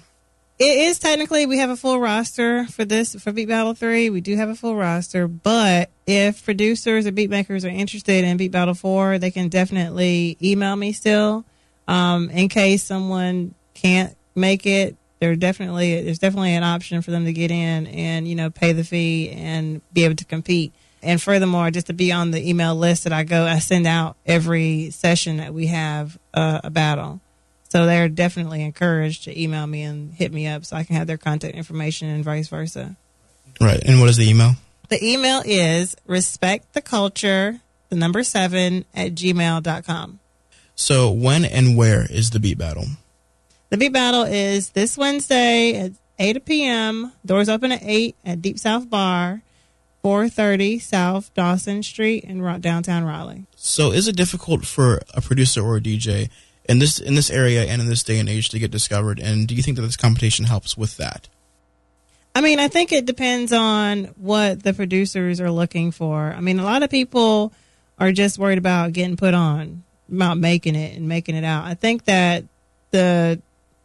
It 0.60 0.78
is 0.88 1.00
technically 1.00 1.48
we 1.48 1.58
have 1.58 1.72
a 1.72 1.76
full 1.76 2.00
roster 2.00 2.66
for 2.68 2.86
this 2.86 3.16
for 3.16 3.32
Beat 3.32 3.48
Battle 3.48 3.74
Three. 3.74 4.12
We 4.12 4.22
do 4.22 4.36
have 4.36 4.50
a 4.50 4.56
full 4.56 4.76
roster, 4.76 5.28
but 5.28 5.90
if 6.06 6.46
producers 6.46 7.08
or 7.08 7.12
beat 7.12 7.32
makers 7.32 7.66
are 7.66 7.70
interested 7.70 8.24
in 8.24 8.38
Beat 8.38 8.52
Battle 8.52 8.76
Four, 8.76 9.18
they 9.18 9.32
can 9.32 9.50
definitely 9.50 10.38
email 10.42 10.76
me 10.76 10.94
still. 10.94 11.44
Um, 11.88 12.30
in 12.30 12.50
case 12.50 12.84
someone 12.84 13.56
can't 13.74 14.16
make 14.36 14.68
it, 14.68 14.96
there 15.20 15.36
definitely 15.36 16.04
there's 16.04 16.20
definitely 16.20 16.54
an 16.54 16.64
option 16.64 17.02
for 17.02 17.10
them 17.10 17.26
to 17.26 17.34
get 17.34 17.50
in 17.50 17.88
and 17.88 18.28
you 18.28 18.36
know 18.36 18.52
pay 18.52 18.74
the 18.74 18.84
fee 18.84 19.32
and 19.32 19.82
be 19.92 20.06
able 20.06 20.16
to 20.16 20.26
compete. 20.26 20.72
And 21.02 21.22
furthermore, 21.22 21.72
just 21.72 21.88
to 21.88 21.94
be 21.94 22.12
on 22.12 22.32
the 22.32 22.48
email 22.48 22.76
list 22.76 23.06
that 23.06 23.12
I 23.12 23.24
go, 23.24 23.44
I 23.44 23.60
send 23.60 23.88
out 23.88 24.18
every 24.26 24.92
session 24.92 25.38
that 25.38 25.54
we 25.54 25.68
have 25.68 26.18
uh, 26.34 26.62
a 26.64 26.70
battle. 26.70 27.22
So 27.74 27.88
they're 27.88 28.08
definitely 28.08 28.62
encouraged 28.62 29.24
to 29.24 29.42
email 29.42 29.66
me 29.66 29.82
and 29.82 30.14
hit 30.14 30.32
me 30.32 30.46
up 30.46 30.64
so 30.64 30.76
I 30.76 30.84
can 30.84 30.96
have 30.96 31.08
their 31.08 31.18
contact 31.18 31.56
information 31.56 32.08
and 32.08 32.24
vice 32.24 32.48
versa. 32.48 32.96
Right. 33.60 33.82
And 33.84 34.00
what 34.00 34.10
is 34.10 34.18
the 34.18 34.30
email? 34.30 34.52
The 34.90 35.04
email 35.04 35.42
is 35.44 35.96
respect 36.06 36.74
the 36.74 36.84
culture, 36.84 37.62
the 37.90 37.96
number 37.96 38.22
seven 38.22 38.86
at 38.94 39.16
gmail.com. 39.16 40.20
So 40.76 41.10
when 41.10 41.46
and 41.46 41.76
where 41.76 42.06
is 42.12 42.30
the 42.30 42.40
beat 42.40 42.60
battle? 42.60 42.86
The 43.72 43.78
beat 43.78 43.92
battle 43.92 44.22
is 44.22 44.70
this 44.70 44.96
Wednesday 44.96 45.76
at 45.76 45.94
8 46.20 46.46
p.m. 46.46 47.12
Doors 47.26 47.50
open 47.50 47.72
at 47.72 47.82
8 47.82 48.16
at 48.24 48.40
Deep 48.40 48.60
South 48.60 48.88
Bar, 48.88 49.42
430 50.04 50.78
South 50.78 51.34
Dawson 51.34 51.82
Street 51.82 52.24
in 52.24 52.38
downtown 52.62 53.04
Raleigh. 53.04 53.48
So 53.56 53.92
is 53.92 54.08
it 54.08 54.16
difficult 54.16 54.64
for 54.64 55.02
a 55.16 55.22
producer 55.22 55.64
or 55.64 55.78
a 55.78 55.82
DJ 55.82 56.30
in 56.66 56.80
this 56.80 57.00
in 57.00 57.16
this 57.16 57.30
area 57.30 57.64
and 57.66 57.82
in 57.82 57.88
this 57.90 58.04
day 58.04 58.20
and 58.20 58.30
age 58.30 58.50
to 58.50 58.60
get 58.60 58.72
discovered? 58.72 59.20
And 59.20 59.48
do 59.48 59.56
you 59.56 59.64
think 59.64 59.78
that 59.78 59.84
this 59.84 59.98
competition 59.98 60.46
helps 60.46 60.78
with 60.78 60.98
that? 60.98 61.28
I 62.36 62.42
mean, 62.42 62.60
I 62.60 62.68
think 62.68 62.92
it 62.92 63.06
depends 63.06 63.54
on 63.54 64.06
what 64.18 64.64
the 64.64 64.74
producers 64.74 65.40
are 65.40 65.52
looking 65.52 65.92
for. 65.92 66.34
I 66.36 66.42
mean, 66.42 66.60
a 66.60 66.64
lot 66.64 66.82
of 66.82 66.90
people 66.90 67.54
are 68.00 68.12
just 68.12 68.40
worried 68.40 68.58
about 68.58 68.94
getting 68.94 69.18
put 69.18 69.36
on, 69.36 69.84
about 70.12 70.38
making 70.38 70.76
it 70.76 70.98
and 70.98 71.08
making 71.08 71.36
it 71.36 71.44
out. 71.44 71.66
I 71.66 71.76
think 71.76 72.06
that 72.06 72.46
the 72.92 73.42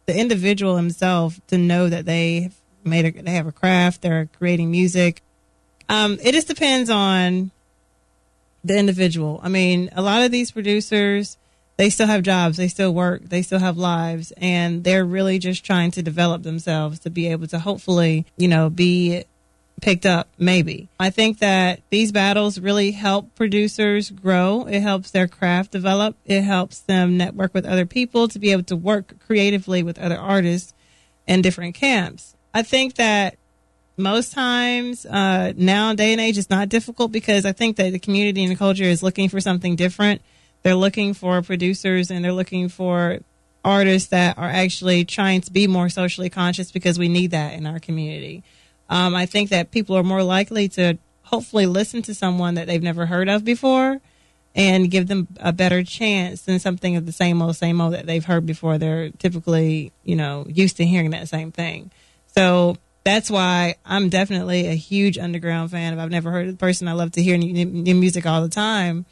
the 0.07 0.17
individual 0.17 0.75
himself 0.75 1.39
to 1.47 1.57
know 1.57 1.87
that 1.87 2.05
they 2.05 2.49
made 2.83 3.05
a, 3.05 3.21
they 3.21 3.31
have 3.31 3.45
a 3.45 3.51
craft, 3.51 4.01
they're 4.01 4.29
creating 4.37 4.71
music. 4.71 5.21
Um, 5.87 6.17
it 6.23 6.31
just 6.31 6.47
depends 6.47 6.89
on 6.89 7.51
the 8.63 8.77
individual. 8.77 9.39
I 9.43 9.49
mean, 9.49 9.89
a 9.93 10.01
lot 10.01 10.23
of 10.23 10.31
these 10.31 10.51
producers 10.51 11.37
they 11.79 11.89
still 11.89 12.07
have 12.07 12.23
jobs, 12.23 12.57
they 12.57 12.67
still 12.67 12.93
work, 12.93 13.21
they 13.29 13.41
still 13.41 13.59
have 13.59 13.77
lives, 13.77 14.33
and 14.35 14.83
they're 14.83 15.05
really 15.05 15.39
just 15.39 15.63
trying 15.63 15.91
to 15.91 16.03
develop 16.03 16.43
themselves 16.43 16.99
to 16.99 17.09
be 17.09 17.27
able 17.27 17.47
to 17.47 17.57
hopefully, 17.57 18.25
you 18.35 18.49
know, 18.49 18.69
be 18.69 19.23
picked 19.81 20.05
up 20.05 20.27
maybe. 20.37 20.89
I 20.99 21.09
think 21.09 21.39
that 21.39 21.79
these 21.89 22.11
battles 22.11 22.59
really 22.59 22.91
help 22.91 23.33
producers 23.33 24.11
grow. 24.11 24.65
It 24.65 24.81
helps 24.81 25.11
their 25.11 25.25
craft 25.25 25.71
develop. 25.71 26.17
It 26.25 26.41
helps 26.41 26.79
them 26.79 27.15
network 27.15 27.53
with 27.53 27.65
other 27.65 27.85
people 27.85 28.27
to 28.27 28.39
be 28.39 28.51
able 28.51 28.63
to 28.63 28.75
work 28.75 29.13
creatively 29.25 29.81
with 29.81 29.97
other 29.99 30.17
artists 30.17 30.73
in 31.27 31.41
different 31.41 31.75
camps. 31.75 32.35
I 32.53 32.61
think 32.61 32.95
that 32.95 33.37
most 33.95 34.33
times 34.33 35.05
uh, 35.05 35.53
now 35.55 35.93
day 35.93 36.11
and 36.11 36.19
age 36.19 36.37
it's 36.37 36.49
not 36.49 36.69
difficult 36.69 37.11
because 37.11 37.45
i 37.45 37.51
think 37.51 37.75
that 37.75 37.91
the 37.91 37.99
community 37.99 38.41
and 38.41 38.49
the 38.49 38.55
culture 38.55 38.85
is 38.85 39.03
looking 39.03 39.27
for 39.27 39.41
something 39.41 39.75
different 39.75 40.21
they're 40.63 40.75
looking 40.75 41.13
for 41.13 41.41
producers 41.41 42.11
and 42.11 42.23
they're 42.23 42.33
looking 42.33 42.69
for 42.69 43.19
artists 43.63 44.09
that 44.09 44.37
are 44.37 44.49
actually 44.49 45.05
trying 45.05 45.41
to 45.41 45.51
be 45.51 45.67
more 45.67 45.89
socially 45.89 46.29
conscious 46.29 46.71
because 46.71 46.97
we 46.97 47.09
need 47.09 47.31
that 47.31 47.53
in 47.53 47.65
our 47.65 47.79
community 47.79 48.43
um, 48.89 49.15
I 49.15 49.25
think 49.25 49.49
that 49.49 49.71
people 49.71 49.95
are 49.95 50.03
more 50.03 50.23
likely 50.23 50.67
to 50.69 50.97
hopefully 51.23 51.67
listen 51.67 52.01
to 52.03 52.15
someone 52.15 52.55
that 52.55 52.67
they've 52.67 52.81
never 52.81 53.05
heard 53.05 53.29
of 53.29 53.45
before 53.45 54.01
and 54.55 54.89
give 54.89 55.07
them 55.07 55.27
a 55.39 55.53
better 55.53 55.83
chance 55.83 56.41
than 56.41 56.59
something 56.59 56.95
of 56.95 57.05
the 57.05 57.11
same 57.11 57.41
old, 57.41 57.55
same 57.55 57.79
old 57.79 57.93
that 57.93 58.07
they've 58.07 58.25
heard 58.25 58.47
before. 58.47 58.79
They're 58.79 59.11
typically, 59.11 59.93
you 60.03 60.15
know, 60.15 60.45
used 60.49 60.77
to 60.77 60.85
hearing 60.85 61.11
that 61.11 61.29
same 61.29 61.51
thing. 61.51 61.91
So 62.25 62.77
that's 63.03 63.29
why 63.29 63.75
I'm 63.85 64.09
definitely 64.09 64.67
a 64.67 64.73
huge 64.73 65.19
underground 65.19 65.69
fan. 65.69 65.93
If 65.93 65.99
I've 65.99 66.09
never 66.09 66.31
heard 66.31 66.47
of 66.47 66.53
the 66.53 66.57
person, 66.57 66.87
I 66.87 66.93
love 66.93 67.11
to 67.11 67.21
hear 67.21 67.37
new, 67.37 67.65
new 67.65 67.95
music 67.95 68.25
all 68.25 68.41
the 68.41 68.49
time 68.49 69.05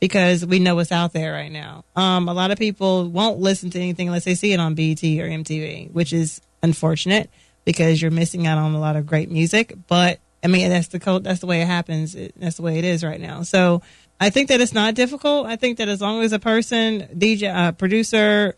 because 0.00 0.44
we 0.44 0.58
know 0.58 0.74
what's 0.74 0.92
out 0.92 1.12
there 1.12 1.32
right 1.32 1.50
now. 1.50 1.84
Um, 1.94 2.28
a 2.28 2.34
lot 2.34 2.50
of 2.50 2.58
people 2.58 3.08
won't 3.08 3.38
listen 3.38 3.70
to 3.70 3.78
anything 3.78 4.08
unless 4.08 4.24
they 4.24 4.34
see 4.34 4.52
it 4.52 4.60
on 4.60 4.74
BET 4.74 5.02
or 5.02 5.28
MTV, 5.28 5.92
which 5.92 6.12
is 6.12 6.40
unfortunate 6.62 7.30
because 7.64 8.00
you're 8.00 8.10
missing 8.10 8.46
out 8.46 8.58
on 8.58 8.74
a 8.74 8.80
lot 8.80 8.96
of 8.96 9.06
great 9.06 9.30
music. 9.30 9.74
But 9.86 10.20
I 10.44 10.48
mean, 10.48 10.68
that's 10.68 10.88
the 10.88 11.00
code. 11.00 11.24
That's 11.24 11.40
the 11.40 11.46
way 11.46 11.62
it 11.62 11.66
happens. 11.66 12.14
It, 12.14 12.34
that's 12.36 12.56
the 12.56 12.62
way 12.62 12.78
it 12.78 12.84
is 12.84 13.02
right 13.02 13.20
now. 13.20 13.42
So 13.42 13.82
I 14.20 14.30
think 14.30 14.48
that 14.48 14.60
it's 14.60 14.72
not 14.72 14.94
difficult. 14.94 15.46
I 15.46 15.56
think 15.56 15.78
that 15.78 15.88
as 15.88 16.00
long 16.00 16.22
as 16.22 16.32
a 16.32 16.38
person, 16.38 17.02
DJ, 17.14 17.54
uh, 17.54 17.72
producer, 17.72 18.54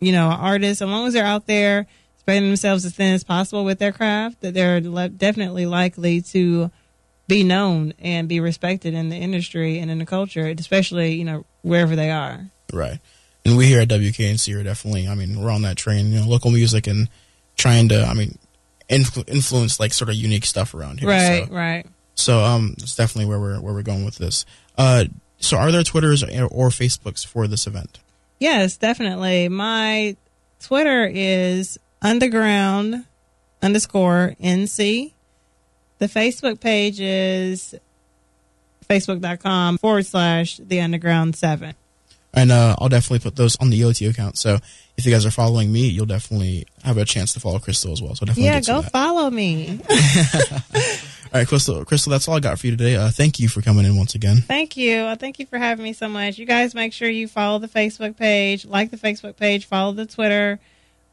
you 0.00 0.12
know, 0.12 0.28
artist, 0.28 0.82
as 0.82 0.88
long 0.88 1.06
as 1.06 1.14
they're 1.14 1.24
out 1.24 1.46
there 1.46 1.86
spreading 2.18 2.48
themselves 2.48 2.84
as 2.84 2.94
thin 2.94 3.14
as 3.14 3.24
possible 3.24 3.64
with 3.64 3.78
their 3.78 3.92
craft, 3.92 4.40
that 4.42 4.54
they're 4.54 4.80
le- 4.80 5.08
definitely 5.08 5.66
likely 5.66 6.20
to 6.20 6.70
be 7.32 7.42
known 7.42 7.94
and 7.98 8.28
be 8.28 8.40
respected 8.40 8.94
in 8.94 9.08
the 9.08 9.16
industry 9.16 9.78
and 9.78 9.90
in 9.90 9.98
the 9.98 10.06
culture, 10.06 10.46
especially 10.58 11.14
you 11.14 11.24
know 11.24 11.44
wherever 11.62 11.96
they 11.96 12.10
are. 12.10 12.46
Right. 12.72 12.98
And 13.44 13.56
we 13.56 13.66
here 13.66 13.80
at 13.80 13.88
WKNC 13.88 14.58
are 14.58 14.62
definitely, 14.62 15.08
I 15.08 15.14
mean, 15.14 15.40
we're 15.40 15.50
on 15.50 15.62
that 15.62 15.76
train, 15.76 16.12
you 16.12 16.20
know, 16.20 16.28
local 16.28 16.52
music 16.52 16.86
and 16.86 17.08
trying 17.56 17.88
to, 17.88 18.04
I 18.04 18.14
mean, 18.14 18.38
influ- 18.88 19.28
influence 19.28 19.80
like 19.80 19.92
sort 19.92 20.10
of 20.10 20.14
unique 20.14 20.46
stuff 20.46 20.74
around 20.74 21.00
here. 21.00 21.08
Right, 21.08 21.48
so, 21.48 21.52
right. 21.52 21.86
So 22.14 22.38
um, 22.38 22.74
it's 22.78 22.94
definitely 22.94 23.28
where 23.28 23.40
we're 23.40 23.60
where 23.60 23.74
we're 23.74 23.82
going 23.82 24.04
with 24.04 24.18
this. 24.18 24.44
Uh, 24.78 25.06
so 25.38 25.56
are 25.56 25.72
there 25.72 25.82
Twitters 25.82 26.22
or, 26.22 26.28
or 26.46 26.68
Facebooks 26.68 27.26
for 27.26 27.48
this 27.48 27.66
event? 27.66 27.98
Yes, 28.38 28.76
definitely. 28.76 29.48
My 29.48 30.16
Twitter 30.60 31.04
is 31.12 31.78
underground 32.00 33.06
underscore 33.60 34.36
NC. 34.42 35.12
The 36.02 36.08
Facebook 36.08 36.58
page 36.58 37.00
is 37.00 37.76
facebook.com 38.90 39.78
forward 39.78 40.04
slash 40.04 40.56
the 40.56 40.80
underground 40.80 41.36
seven. 41.36 41.76
And 42.34 42.50
uh, 42.50 42.74
I'll 42.80 42.88
definitely 42.88 43.20
put 43.20 43.36
those 43.36 43.54
on 43.58 43.70
the 43.70 43.80
EOT 43.80 44.10
account. 44.10 44.36
So 44.36 44.58
if 44.96 45.06
you 45.06 45.12
guys 45.12 45.24
are 45.24 45.30
following 45.30 45.70
me, 45.70 45.86
you'll 45.86 46.06
definitely 46.06 46.66
have 46.82 46.98
a 46.98 47.04
chance 47.04 47.32
to 47.34 47.40
follow 47.40 47.60
Crystal 47.60 47.92
as 47.92 48.02
well. 48.02 48.16
So 48.16 48.26
definitely 48.26 48.46
yeah, 48.46 48.60
go 48.62 48.82
follow 48.82 49.30
me. 49.30 49.78
all 50.74 50.80
right, 51.34 51.46
Crystal. 51.46 51.84
Crystal, 51.84 52.10
that's 52.10 52.26
all 52.26 52.34
I 52.34 52.40
got 52.40 52.58
for 52.58 52.66
you 52.66 52.76
today. 52.76 52.96
Uh, 52.96 53.10
thank 53.12 53.38
you 53.38 53.48
for 53.48 53.62
coming 53.62 53.84
in 53.84 53.96
once 53.96 54.16
again. 54.16 54.38
Thank 54.38 54.76
you. 54.76 55.14
Thank 55.14 55.38
you 55.38 55.46
for 55.46 55.58
having 55.58 55.84
me 55.84 55.92
so 55.92 56.08
much. 56.08 56.36
You 56.36 56.46
guys 56.46 56.74
make 56.74 56.92
sure 56.92 57.08
you 57.08 57.28
follow 57.28 57.60
the 57.60 57.68
Facebook 57.68 58.16
page, 58.16 58.66
like 58.66 58.90
the 58.90 58.96
Facebook 58.96 59.36
page, 59.36 59.66
follow 59.66 59.92
the 59.92 60.06
Twitter. 60.06 60.58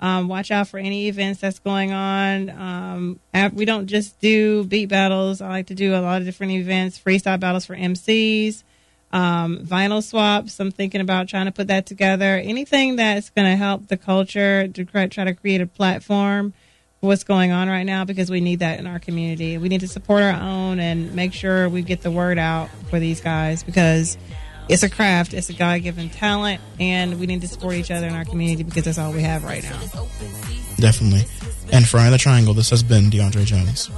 Um, 0.01 0.29
watch 0.29 0.49
out 0.49 0.69
for 0.69 0.77
any 0.77 1.07
events 1.07 1.41
that's 1.41 1.59
going 1.59 1.91
on. 1.91 2.49
Um, 2.49 3.19
we 3.53 3.65
don't 3.65 3.87
just 3.87 4.19
do 4.21 4.63
beat 4.63 4.87
battles. 4.87 5.41
I 5.41 5.49
like 5.49 5.67
to 5.67 5.75
do 5.75 5.93
a 5.93 5.99
lot 5.99 6.21
of 6.21 6.25
different 6.25 6.53
events, 6.53 6.97
freestyle 6.97 7.39
battles 7.39 7.65
for 7.65 7.75
MCs 7.75 8.63
um, 9.11 9.59
vinyl 9.59 10.03
swaps. 10.03 10.59
I'm 10.59 10.71
thinking 10.71 11.01
about 11.01 11.27
trying 11.27 11.45
to 11.45 11.51
put 11.51 11.67
that 11.67 11.85
together. 11.85 12.35
Anything 12.37 12.95
that's 12.95 13.29
going 13.29 13.49
to 13.49 13.55
help 13.55 13.87
the 13.87 13.97
culture 13.97 14.67
to 14.67 14.85
try 14.85 15.07
to 15.07 15.33
create 15.33 15.61
a 15.61 15.67
platform 15.67 16.53
for 16.99 17.07
what's 17.07 17.23
going 17.23 17.51
on 17.51 17.69
right 17.69 17.83
now 17.83 18.05
because 18.05 18.29
we 18.29 18.41
need 18.41 18.59
that 18.59 18.79
in 18.79 18.85
our 18.85 18.99
community. 18.99 19.57
We 19.57 19.69
need 19.69 19.81
to 19.81 19.87
support 19.87 20.21
our 20.21 20.39
own 20.39 20.79
and 20.79 21.15
make 21.15 21.33
sure 21.33 21.69
we 21.69 21.81
get 21.81 22.01
the 22.01 22.11
word 22.11 22.37
out 22.37 22.69
for 22.89 22.99
these 22.99 23.21
guys 23.21 23.63
because 23.63 24.17
it's 24.69 24.83
a 24.83 24.89
craft, 24.89 25.33
it's 25.33 25.49
a 25.49 25.53
God 25.53 25.81
given 25.81 26.09
talent, 26.09 26.61
and 26.79 27.19
we 27.19 27.25
need 27.25 27.41
to 27.41 27.47
support 27.47 27.73
each 27.75 27.91
other 27.91 28.07
in 28.07 28.13
our 28.13 28.25
community 28.25 28.63
because 28.63 28.83
that's 28.83 28.99
all 28.99 29.11
we 29.11 29.23
have 29.23 29.43
right 29.43 29.63
now. 29.63 29.79
Definitely. 30.77 31.25
And 31.73 31.87
for 31.87 31.97
the 32.09 32.17
Triangle, 32.17 32.53
this 32.53 32.69
has 32.69 32.83
been 32.83 33.05
DeAndre 33.05 33.45
Jones. 33.45 33.89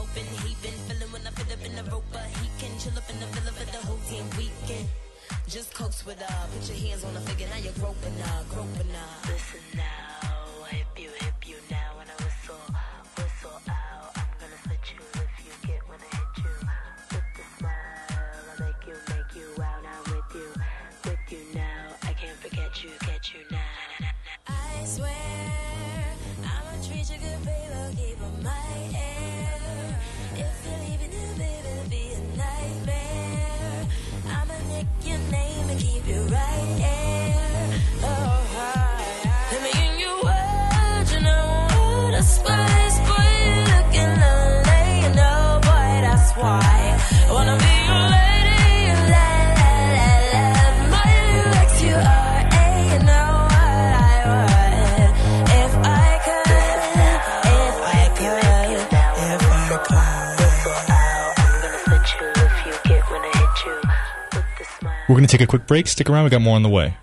We're 65.11 65.17
going 65.17 65.27
to 65.27 65.37
take 65.37 65.41
a 65.41 65.47
quick 65.47 65.67
break. 65.67 65.87
Stick 65.87 66.09
around. 66.09 66.23
We 66.23 66.29
got 66.29 66.41
more 66.41 66.55
on 66.55 66.63
the 66.63 66.69
way. 66.69 66.95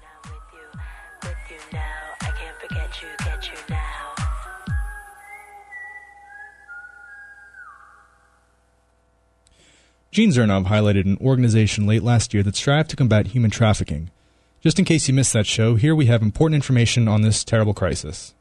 Gene 10.18 10.33
Zernov 10.33 10.66
highlighted 10.66 11.04
an 11.04 11.16
organization 11.20 11.87
late 11.87 12.02
last 12.02 12.35
year 12.35 12.42
that 12.42 12.57
strived 12.57 12.90
to 12.90 12.96
combat 12.96 13.28
human 13.28 13.52
trafficking. 13.52 14.11
Just 14.61 14.76
in 14.81 14.85
case 14.85 15.07
you 15.07 15.14
missed 15.14 15.33
that 15.33 15.46
show, 15.46 15.76
here 15.76 15.94
we 15.94 16.07
have 16.07 16.22
important 16.22 16.57
information 16.57 17.07
on 17.07 17.22
this 17.22 17.44
terrible 17.44 17.72
crisis. 17.72 18.35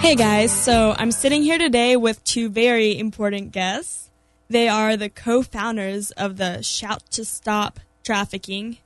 Hey 0.00 0.14
guys, 0.14 0.50
so 0.50 0.94
I'm 0.96 1.12
sitting 1.12 1.42
here 1.42 1.58
today 1.58 1.96
with 1.98 2.24
two 2.24 2.48
very 2.48 2.98
important 2.98 3.52
guests. 3.52 4.07
They 4.50 4.68
are 4.68 4.96
the 4.96 5.10
co 5.10 5.42
founders 5.42 6.10
of 6.12 6.38
the 6.38 6.62
Shout 6.62 7.10
to 7.10 7.24
Stop 7.24 7.80
Trafficking 8.02 8.78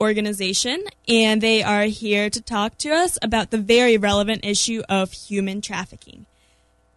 organization, 0.00 0.84
and 1.08 1.40
they 1.40 1.62
are 1.64 1.84
here 1.84 2.30
to 2.30 2.40
talk 2.40 2.78
to 2.78 2.90
us 2.90 3.18
about 3.20 3.50
the 3.50 3.58
very 3.58 3.96
relevant 3.96 4.44
issue 4.44 4.82
of 4.88 5.10
human 5.12 5.60
trafficking. 5.60 6.26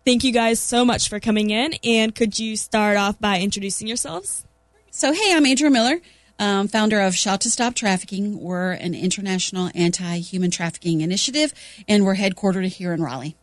Thank 0.06 0.24
you 0.24 0.32
guys 0.32 0.60
so 0.60 0.86
much 0.86 1.10
for 1.10 1.20
coming 1.20 1.50
in, 1.50 1.74
and 1.84 2.14
could 2.14 2.38
you 2.38 2.56
start 2.56 2.98
off 2.98 3.20
by 3.20 3.40
introducing 3.40 3.88
yourselves? 3.88 4.46
So, 4.92 5.12
hey, 5.12 5.34
I'm 5.34 5.46
Adria 5.46 5.72
Miller. 5.72 6.00
um, 6.38 6.68
founder 6.68 7.00
of 7.00 7.16
Shout 7.16 7.42
to 7.42 7.50
Stop 7.50 7.74
Trafficking. 7.74 8.40
We're 8.40 8.74
an 8.74 8.94
international 8.94 9.72
anti 9.74 10.20
human 10.20 10.52
trafficking 10.52 11.02
initiative, 11.02 11.54
and 11.88 12.06
we're 12.06 12.16
headquartered 12.16 12.68
here 12.68 12.94
in 12.94 13.02
Raleigh. 13.02 13.36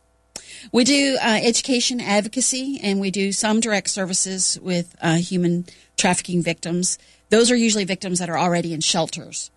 We 0.71 0.83
do 0.83 1.17
uh, 1.21 1.39
education 1.41 2.01
advocacy, 2.01 2.79
and 2.81 2.99
we 2.99 3.11
do 3.11 3.31
some 3.31 3.59
direct 3.59 3.89
services 3.89 4.59
with 4.61 4.95
uh, 5.01 5.17
human 5.17 5.65
trafficking 5.97 6.41
victims. 6.41 6.97
Those 7.29 7.51
are 7.51 7.55
usually 7.55 7.85
victims 7.85 8.19
that 8.19 8.29
are 8.29 8.37
already 8.37 8.73
in 8.73 8.81
shelters. 8.81 9.50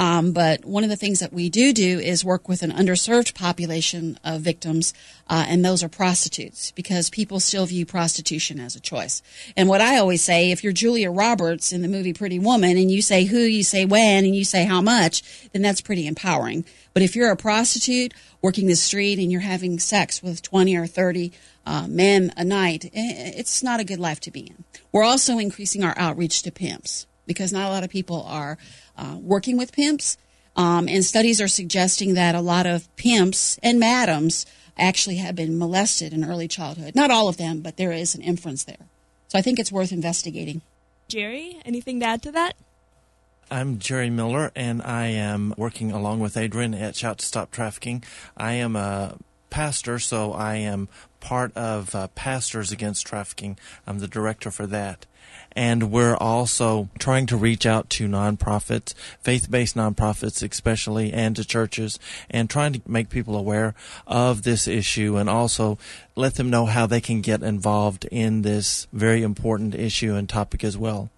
Um, 0.00 0.32
but 0.32 0.64
one 0.64 0.82
of 0.82 0.88
the 0.88 0.96
things 0.96 1.20
that 1.20 1.30
we 1.30 1.50
do 1.50 1.74
do 1.74 1.98
is 1.98 2.24
work 2.24 2.48
with 2.48 2.62
an 2.62 2.72
underserved 2.72 3.34
population 3.34 4.18
of 4.24 4.40
victims, 4.40 4.94
uh, 5.28 5.44
and 5.46 5.62
those 5.62 5.84
are 5.84 5.90
prostitutes 5.90 6.70
because 6.70 7.10
people 7.10 7.38
still 7.38 7.66
view 7.66 7.84
prostitution 7.84 8.58
as 8.58 8.74
a 8.74 8.80
choice. 8.80 9.20
And 9.58 9.68
what 9.68 9.82
I 9.82 9.98
always 9.98 10.24
say, 10.24 10.52
if 10.52 10.64
you're 10.64 10.72
Julia 10.72 11.10
Roberts 11.10 11.70
in 11.70 11.82
the 11.82 11.88
movie 11.88 12.14
Pretty 12.14 12.38
Woman 12.38 12.78
and 12.78 12.90
you 12.90 13.02
say 13.02 13.24
who, 13.24 13.40
you 13.40 13.62
say 13.62 13.84
when, 13.84 14.24
and 14.24 14.34
you 14.34 14.42
say 14.42 14.64
how 14.64 14.80
much, 14.80 15.50
then 15.52 15.60
that's 15.60 15.82
pretty 15.82 16.06
empowering. 16.06 16.64
But 16.94 17.02
if 17.02 17.14
you're 17.14 17.30
a 17.30 17.36
prostitute 17.36 18.14
working 18.40 18.68
the 18.68 18.76
street 18.76 19.18
and 19.18 19.30
you're 19.30 19.42
having 19.42 19.78
sex 19.78 20.22
with 20.22 20.40
20 20.40 20.78
or 20.78 20.86
30 20.86 21.30
uh, 21.66 21.86
men 21.88 22.32
a 22.38 22.44
night, 22.44 22.88
it's 22.94 23.62
not 23.62 23.80
a 23.80 23.84
good 23.84 24.00
life 24.00 24.20
to 24.20 24.30
be 24.30 24.46
in. 24.46 24.64
We're 24.92 25.04
also 25.04 25.36
increasing 25.36 25.84
our 25.84 25.94
outreach 25.98 26.42
to 26.44 26.50
pimps 26.50 27.06
because 27.30 27.52
not 27.52 27.68
a 27.68 27.72
lot 27.72 27.84
of 27.84 27.90
people 27.90 28.24
are 28.24 28.58
uh, 28.98 29.16
working 29.20 29.56
with 29.56 29.70
pimps. 29.70 30.18
Um, 30.56 30.88
and 30.88 31.04
studies 31.04 31.40
are 31.40 31.46
suggesting 31.46 32.14
that 32.14 32.34
a 32.34 32.40
lot 32.40 32.66
of 32.66 32.88
pimps 32.96 33.56
and 33.62 33.78
madams 33.78 34.46
actually 34.76 35.18
have 35.18 35.36
been 35.36 35.56
molested 35.56 36.12
in 36.12 36.24
early 36.24 36.48
childhood. 36.48 36.96
Not 36.96 37.12
all 37.12 37.28
of 37.28 37.36
them, 37.36 37.60
but 37.60 37.76
there 37.76 37.92
is 37.92 38.16
an 38.16 38.22
inference 38.22 38.64
there. 38.64 38.88
So 39.28 39.38
I 39.38 39.42
think 39.42 39.60
it's 39.60 39.70
worth 39.70 39.92
investigating. 39.92 40.62
Jerry, 41.06 41.60
anything 41.64 42.00
to 42.00 42.06
add 42.06 42.20
to 42.22 42.32
that? 42.32 42.56
I'm 43.48 43.78
Jerry 43.78 44.10
Miller, 44.10 44.50
and 44.56 44.82
I 44.82 45.06
am 45.06 45.54
working 45.56 45.92
along 45.92 46.18
with 46.18 46.36
Adrian 46.36 46.74
at 46.74 46.96
Shout 46.96 47.18
to 47.18 47.26
Stop 47.26 47.52
Trafficking. 47.52 48.02
I 48.36 48.54
am 48.54 48.74
a 48.74 49.18
pastor, 49.50 50.00
so 50.00 50.32
I 50.32 50.56
am 50.56 50.88
part 51.20 51.56
of 51.56 51.94
uh, 51.94 52.08
Pastors 52.08 52.72
Against 52.72 53.06
Trafficking. 53.06 53.56
I'm 53.86 54.00
the 54.00 54.08
director 54.08 54.50
for 54.50 54.66
that 54.66 55.06
and 55.52 55.90
we're 55.90 56.16
also 56.16 56.88
trying 56.98 57.26
to 57.26 57.36
reach 57.36 57.66
out 57.66 57.90
to 57.90 58.08
nonprofits, 58.08 58.94
faith-based 59.20 59.76
nonprofits 59.76 60.48
especially, 60.48 61.12
and 61.12 61.36
to 61.36 61.44
churches, 61.44 61.98
and 62.30 62.48
trying 62.48 62.72
to 62.72 62.80
make 62.86 63.08
people 63.08 63.36
aware 63.36 63.74
of 64.06 64.42
this 64.42 64.68
issue 64.68 65.16
and 65.16 65.28
also 65.28 65.78
let 66.16 66.34
them 66.34 66.50
know 66.50 66.66
how 66.66 66.86
they 66.86 67.00
can 67.00 67.20
get 67.20 67.42
involved 67.42 68.04
in 68.06 68.42
this 68.42 68.86
very 68.92 69.22
important 69.22 69.74
issue 69.74 70.14
and 70.14 70.28
topic 70.28 70.62
as 70.64 70.76
well. 70.76 71.10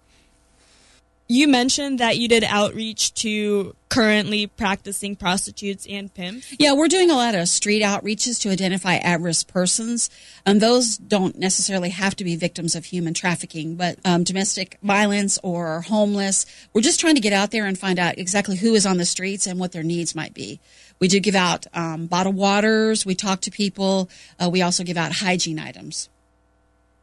You 1.33 1.47
mentioned 1.47 1.97
that 1.97 2.19
you 2.19 2.27
did 2.27 2.43
outreach 2.43 3.11
to 3.15 3.75
currently 3.89 4.45
practicing 4.45 5.15
prostitutes 5.15 5.87
and 5.89 6.13
pimps. 6.13 6.53
Yeah, 6.59 6.73
we're 6.73 6.87
doing 6.87 7.09
a 7.09 7.15
lot 7.15 7.33
of 7.33 7.49
street 7.49 7.81
outreaches 7.81 8.39
to 8.41 8.51
identify 8.51 8.97
at 8.97 9.19
risk 9.19 9.47
persons. 9.47 10.11
And 10.45 10.61
those 10.61 10.95
don't 10.95 11.35
necessarily 11.39 11.89
have 11.89 12.15
to 12.17 12.23
be 12.23 12.35
victims 12.35 12.75
of 12.75 12.85
human 12.85 13.15
trafficking, 13.15 13.73
but 13.73 13.97
um, 14.05 14.23
domestic 14.23 14.77
violence 14.83 15.39
or 15.41 15.81
homeless. 15.81 16.45
We're 16.71 16.81
just 16.81 16.99
trying 16.99 17.15
to 17.15 17.21
get 17.21 17.33
out 17.33 17.49
there 17.49 17.65
and 17.65 17.79
find 17.79 17.97
out 17.97 18.19
exactly 18.19 18.57
who 18.57 18.75
is 18.75 18.85
on 18.85 18.97
the 18.97 19.03
streets 19.03 19.47
and 19.47 19.59
what 19.59 19.71
their 19.71 19.81
needs 19.81 20.13
might 20.13 20.35
be. 20.35 20.59
We 20.99 21.07
do 21.07 21.19
give 21.19 21.33
out 21.33 21.65
um, 21.73 22.05
bottled 22.05 22.35
waters, 22.35 23.07
we 23.07 23.15
talk 23.15 23.41
to 23.41 23.49
people, 23.49 24.07
uh, 24.39 24.51
we 24.51 24.61
also 24.61 24.83
give 24.83 24.97
out 24.97 25.13
hygiene 25.13 25.57
items. 25.57 26.09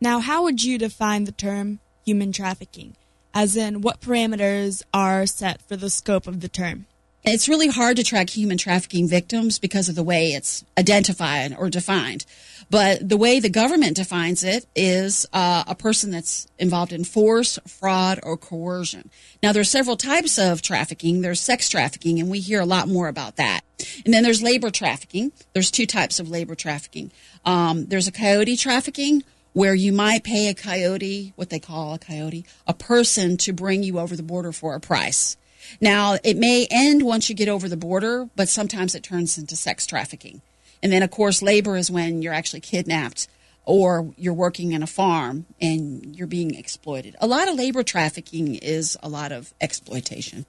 Now, 0.00 0.20
how 0.20 0.44
would 0.44 0.62
you 0.62 0.78
define 0.78 1.24
the 1.24 1.32
term 1.32 1.80
human 2.04 2.30
trafficking? 2.30 2.94
As 3.34 3.56
in 3.56 3.80
what 3.80 4.00
parameters 4.00 4.82
are 4.92 5.26
set 5.26 5.62
for 5.62 5.76
the 5.76 5.90
scope 5.90 6.26
of 6.26 6.40
the 6.40 6.48
term? 6.48 6.86
It's 7.22 7.48
really 7.50 7.68
hard 7.68 7.96
to 7.98 8.04
track 8.04 8.30
human 8.30 8.56
trafficking 8.56 9.06
victims 9.06 9.58
because 9.58 9.90
of 9.90 9.94
the 9.94 10.02
way 10.02 10.32
it's 10.32 10.64
identified 10.78 11.54
or 11.58 11.68
defined. 11.68 12.24
But 12.70 13.06
the 13.06 13.18
way 13.18 13.40
the 13.40 13.50
government 13.50 13.96
defines 13.96 14.42
it 14.42 14.64
is 14.74 15.26
uh, 15.32 15.64
a 15.66 15.74
person 15.74 16.12
that's 16.12 16.46
involved 16.58 16.92
in 16.92 17.04
force, 17.04 17.58
fraud, 17.66 18.20
or 18.22 18.38
coercion. 18.38 19.10
Now, 19.42 19.52
there 19.52 19.60
are 19.60 19.64
several 19.64 19.96
types 19.96 20.38
of 20.38 20.62
trafficking. 20.62 21.20
There's 21.20 21.40
sex 21.40 21.68
trafficking, 21.68 22.20
and 22.20 22.30
we 22.30 22.40
hear 22.40 22.60
a 22.60 22.66
lot 22.66 22.88
more 22.88 23.08
about 23.08 23.36
that. 23.36 23.62
And 24.04 24.14
then 24.14 24.22
there's 24.22 24.42
labor 24.42 24.70
trafficking. 24.70 25.32
There's 25.52 25.70
two 25.70 25.86
types 25.86 26.20
of 26.20 26.30
labor 26.30 26.54
trafficking. 26.54 27.10
Um, 27.44 27.86
there's 27.86 28.08
a 28.08 28.12
coyote 28.12 28.56
trafficking, 28.56 29.24
where 29.52 29.74
you 29.74 29.92
might 29.92 30.24
pay 30.24 30.48
a 30.48 30.54
coyote, 30.54 31.32
what 31.36 31.50
they 31.50 31.58
call 31.58 31.94
a 31.94 31.98
coyote, 31.98 32.44
a 32.66 32.74
person 32.74 33.36
to 33.36 33.52
bring 33.52 33.82
you 33.82 33.98
over 33.98 34.16
the 34.16 34.22
border 34.22 34.52
for 34.52 34.74
a 34.74 34.80
price. 34.80 35.36
Now, 35.80 36.16
it 36.24 36.36
may 36.36 36.66
end 36.70 37.02
once 37.02 37.28
you 37.28 37.34
get 37.34 37.48
over 37.48 37.68
the 37.68 37.76
border, 37.76 38.28
but 38.36 38.48
sometimes 38.48 38.94
it 38.94 39.02
turns 39.02 39.38
into 39.38 39.56
sex 39.56 39.86
trafficking. 39.86 40.42
And 40.82 40.92
then, 40.92 41.02
of 41.02 41.10
course, 41.10 41.42
labor 41.42 41.76
is 41.76 41.90
when 41.90 42.22
you're 42.22 42.32
actually 42.32 42.60
kidnapped 42.60 43.28
or 43.64 44.12
you're 44.16 44.34
working 44.34 44.72
in 44.72 44.82
a 44.82 44.86
farm 44.86 45.46
and 45.60 46.16
you're 46.16 46.26
being 46.26 46.54
exploited. 46.54 47.14
A 47.20 47.26
lot 47.26 47.48
of 47.48 47.56
labor 47.56 47.82
trafficking 47.82 48.54
is 48.54 48.96
a 49.02 49.08
lot 49.08 49.32
of 49.32 49.52
exploitation. 49.60 50.46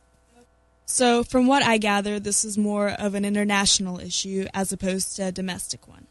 So, 0.86 1.24
from 1.24 1.48
what 1.48 1.64
I 1.64 1.78
gather, 1.78 2.20
this 2.20 2.44
is 2.44 2.58
more 2.58 2.90
of 2.90 3.16
an 3.16 3.24
international 3.24 4.00
issue 4.00 4.48
as 4.54 4.74
opposed 4.74 5.16
to 5.16 5.28
a 5.28 5.32
domestic 5.32 5.88
one. 5.88 6.08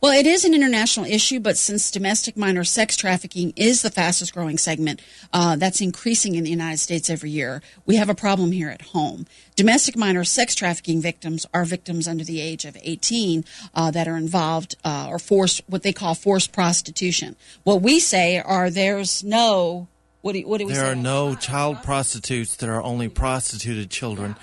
Well, 0.00 0.12
it 0.12 0.26
is 0.26 0.44
an 0.44 0.54
international 0.54 1.06
issue, 1.06 1.40
but 1.40 1.56
since 1.56 1.90
domestic 1.90 2.36
minor 2.36 2.62
sex 2.62 2.96
trafficking 2.96 3.52
is 3.56 3.82
the 3.82 3.90
fastest 3.90 4.32
growing 4.32 4.56
segment 4.56 5.02
uh, 5.32 5.56
that's 5.56 5.80
increasing 5.80 6.36
in 6.36 6.44
the 6.44 6.50
United 6.50 6.78
States 6.78 7.10
every 7.10 7.30
year, 7.30 7.62
we 7.84 7.96
have 7.96 8.08
a 8.08 8.14
problem 8.14 8.52
here 8.52 8.68
at 8.68 8.82
home. 8.82 9.26
Domestic 9.56 9.96
minor 9.96 10.22
sex 10.22 10.54
trafficking 10.54 11.00
victims 11.00 11.46
are 11.52 11.64
victims 11.64 12.06
under 12.06 12.22
the 12.22 12.40
age 12.40 12.64
of 12.64 12.76
18 12.80 13.44
uh, 13.74 13.90
that 13.90 14.06
are 14.06 14.16
involved 14.16 14.76
uh, 14.84 15.08
or 15.10 15.18
forced, 15.18 15.62
what 15.66 15.82
they 15.82 15.92
call 15.92 16.14
forced 16.14 16.52
prostitution. 16.52 17.34
What 17.64 17.82
we 17.82 17.98
say 17.98 18.38
are 18.38 18.70
there's 18.70 19.24
no 19.24 19.88
what 20.20 20.32
do, 20.32 20.40
what 20.46 20.58
do 20.58 20.66
we 20.66 20.72
there 20.72 20.82
say? 20.82 20.90
are 20.90 20.96
no 20.96 21.34
child 21.36 21.82
prostitutes. 21.82 22.56
There 22.56 22.74
are 22.74 22.82
only 22.82 23.08
prostituted 23.08 23.88
children, 23.88 24.34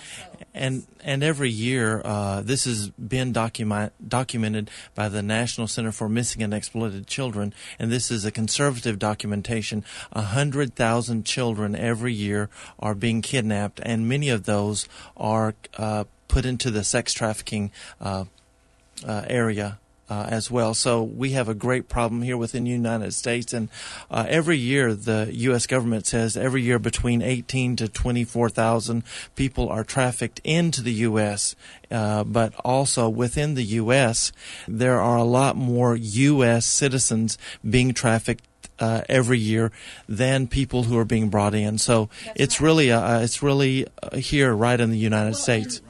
and 0.56 0.88
and 1.04 1.24
every 1.24 1.52
year 1.52 2.02
uh, 2.04 2.42
this 2.42 2.66
has 2.66 2.90
been 2.90 3.32
document, 3.32 3.94
documented 4.08 4.72
by 4.96 5.10
the 5.10 5.22
National 5.22 5.68
Center 5.68 5.92
for 5.92 6.10
Missing 6.10 6.42
and 6.42 6.54
Exploited 6.54 7.06
Children, 7.06 7.54
and 7.78 7.92
this 7.92 8.10
is 8.10 8.26
a 8.26 8.32
conservative 8.32 8.98
documentation. 8.98 9.84
A 10.14 10.22
hundred 10.22 10.76
thousand 10.76 11.26
children 11.26 11.76
every 11.76 12.14
year 12.14 12.50
are 12.80 12.96
being 12.96 13.22
kidnapped, 13.22 13.80
and 13.84 14.10
many 14.10 14.30
of 14.30 14.46
those 14.46 14.88
are 15.16 15.54
uh, 15.78 16.06
put 16.28 16.46
into 16.46 16.72
the 16.72 16.84
sex 16.84 17.14
trafficking 17.14 17.72
uh, 18.02 18.26
uh 19.06 19.26
area 19.28 19.78
uh, 20.10 20.28
as 20.30 20.52
well. 20.52 20.74
So 20.74 21.04
we 21.04 21.32
have 21.32 21.50
a 21.50 21.54
great 21.54 21.90
problem 21.90 22.22
here 22.22 22.38
within 22.38 22.64
the 22.64 22.72
United 22.72 23.14
States, 23.14 23.54
and 23.54 23.70
uh, 24.10 24.26
every 24.28 24.58
year 24.58 24.94
the 24.94 25.30
U.S. 25.32 25.68
government 25.68 26.06
says 26.06 26.38
every 26.38 26.62
year 26.62 26.80
between 26.80 27.22
18 27.22 27.76
to 27.78 27.88
24 27.88 28.50
thousand 28.50 29.04
people 29.36 29.70
are 29.70 29.84
trafficked 29.84 30.42
into 30.44 30.82
the 30.82 30.94
U.S. 30.94 31.56
Uh, 31.92 32.24
but 32.24 32.54
also 32.64 33.10
within 33.10 33.56
the 33.56 33.64
U.S., 33.64 34.32
there 34.68 35.00
are 35.00 35.18
a 35.18 35.24
lot 35.24 35.56
more 35.56 35.96
U.S. 35.96 36.66
citizens 36.66 37.38
being 37.68 37.94
trafficked 37.94 38.44
uh, 38.80 39.02
every 39.08 39.40
year 39.40 39.72
than 40.08 40.48
people 40.48 40.84
who 40.84 40.98
are 40.98 41.06
being 41.06 41.30
brought 41.30 41.56
in. 41.56 41.78
So 41.78 42.10
That's 42.26 42.42
it's 42.42 42.62
right. 42.62 42.66
really 42.66 42.92
uh, 42.92 43.20
it's 43.22 43.42
really 43.42 43.88
uh, 44.02 44.18
here 44.18 44.54
right 44.54 44.80
in 44.80 44.92
the 44.92 44.98
United 44.98 45.32
well, 45.32 45.40
States. 45.40 45.82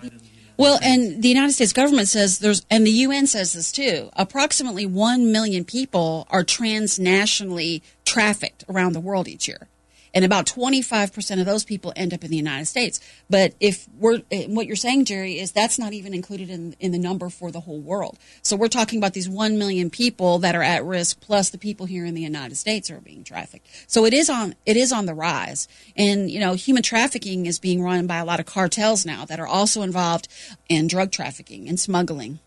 Well, 0.58 0.80
and 0.82 1.22
the 1.22 1.28
United 1.28 1.52
States 1.52 1.74
government 1.74 2.08
says 2.08 2.40
there's, 2.40 2.66
and 2.70 2.86
the 2.86 2.92
UN 2.92 3.28
says 3.28 3.54
this 3.54 3.72
too. 3.72 4.10
Approximately 4.14 4.86
one 4.86 5.32
million 5.32 5.66
people 5.66 6.28
are 6.30 6.44
transnationally 6.44 7.82
trafficked 8.06 8.64
around 8.70 8.94
the 8.94 9.00
world 9.00 9.28
each 9.28 9.48
year 9.48 9.68
and 10.16 10.24
about 10.24 10.46
25% 10.46 11.40
of 11.42 11.46
those 11.46 11.66
people 11.66 11.92
end 11.96 12.14
up 12.14 12.24
in 12.24 12.32
the 12.32 12.38
United 12.38 12.66
States. 12.66 13.02
But 13.30 13.54
if 13.60 13.88
we're 14.00 14.20
what 14.48 14.66
you're 14.66 14.78
saying, 14.78 15.06
Jerry, 15.06 15.38
is 15.38 15.52
that's 15.52 15.78
not 15.78 15.92
even 15.92 16.14
included 16.14 16.50
in 16.50 16.76
in 16.80 16.94
the 16.94 16.98
number 16.98 17.30
for 17.30 17.52
the 17.52 17.60
whole 17.60 17.82
world. 17.82 18.18
So 18.42 18.56
we're 18.56 18.70
talking 18.70 18.98
about 18.98 19.14
these 19.14 19.28
1 19.28 19.58
million 19.58 19.90
people 19.90 20.40
that 20.40 20.56
are 20.56 20.64
at 20.64 20.86
risk 20.86 21.20
plus 21.20 21.50
the 21.50 21.58
people 21.58 21.86
here 21.86 22.06
in 22.06 22.16
the 22.16 22.22
United 22.22 22.56
States 22.56 22.90
are 22.90 23.02
being 23.02 23.26
trafficked. 23.26 23.68
So 23.88 24.06
it 24.06 24.14
is 24.14 24.30
on 24.30 24.56
it 24.66 24.78
is 24.78 24.94
on 24.94 25.06
the 25.06 25.14
rise. 25.14 25.68
And 25.98 26.32
you 26.32 26.40
know, 26.40 26.54
human 26.54 26.82
trafficking 26.82 27.46
is 27.46 27.60
being 27.60 27.84
run 27.84 28.08
by 28.08 28.18
a 28.18 28.26
lot 28.26 28.40
of 28.40 28.46
cartels 28.46 29.06
now 29.06 29.26
that 29.26 29.40
are 29.40 29.48
also 29.48 29.82
involved 29.82 30.30
in 30.70 30.88
drug 30.88 31.12
trafficking 31.12 31.68
and 31.68 31.80
smuggling. 31.80 32.40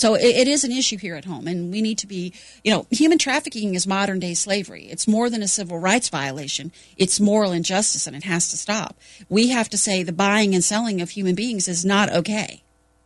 So 0.00 0.14
it, 0.14 0.24
it 0.24 0.48
is 0.48 0.64
an 0.64 0.72
issue 0.72 0.96
here 0.96 1.14
at 1.14 1.26
home, 1.26 1.46
and 1.46 1.70
we 1.70 1.82
need 1.82 1.98
to 1.98 2.06
be, 2.06 2.32
you 2.64 2.72
know, 2.72 2.86
human 2.90 3.18
trafficking 3.18 3.74
is 3.74 3.86
modern 3.86 4.18
day 4.18 4.32
slavery. 4.32 4.84
It's 4.84 5.06
more 5.06 5.28
than 5.28 5.42
a 5.42 5.46
civil 5.46 5.78
rights 5.78 6.08
violation. 6.08 6.72
It's 6.96 7.20
moral 7.20 7.52
injustice, 7.52 8.06
and 8.06 8.16
it 8.16 8.24
has 8.24 8.50
to 8.50 8.56
stop. 8.56 8.96
We 9.28 9.48
have 9.48 9.68
to 9.68 9.76
say 9.76 10.02
the 10.02 10.12
buying 10.12 10.54
and 10.54 10.64
selling 10.64 11.02
of 11.02 11.10
human 11.10 11.34
beings 11.34 11.68
is 11.68 11.84
not 11.84 12.10
okay. 12.10 12.62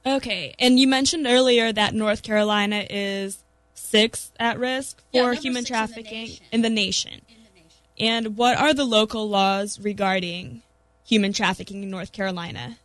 Okay, 0.06 0.54
and 0.60 0.78
you 0.78 0.86
mentioned 0.86 1.26
earlier 1.26 1.72
that 1.72 1.94
North 1.94 2.22
Carolina 2.22 2.86
is 2.88 3.42
sixth 3.74 4.30
at 4.38 4.60
risk 4.60 5.02
for 5.10 5.32
yeah, 5.32 5.40
human 5.40 5.64
trafficking 5.64 6.28
in 6.28 6.36
the, 6.36 6.44
in 6.52 6.62
the, 6.62 6.70
nation. 6.70 7.22
And 7.98 8.36
what 8.36 8.56
are 8.56 8.72
the 8.72 8.84
local 8.84 9.28
laws 9.28 9.80
regarding 9.80 10.62
human 11.04 11.32
trafficking 11.32 11.82
in 11.82 11.90
North 11.90 12.12
Carolina? 12.12 12.78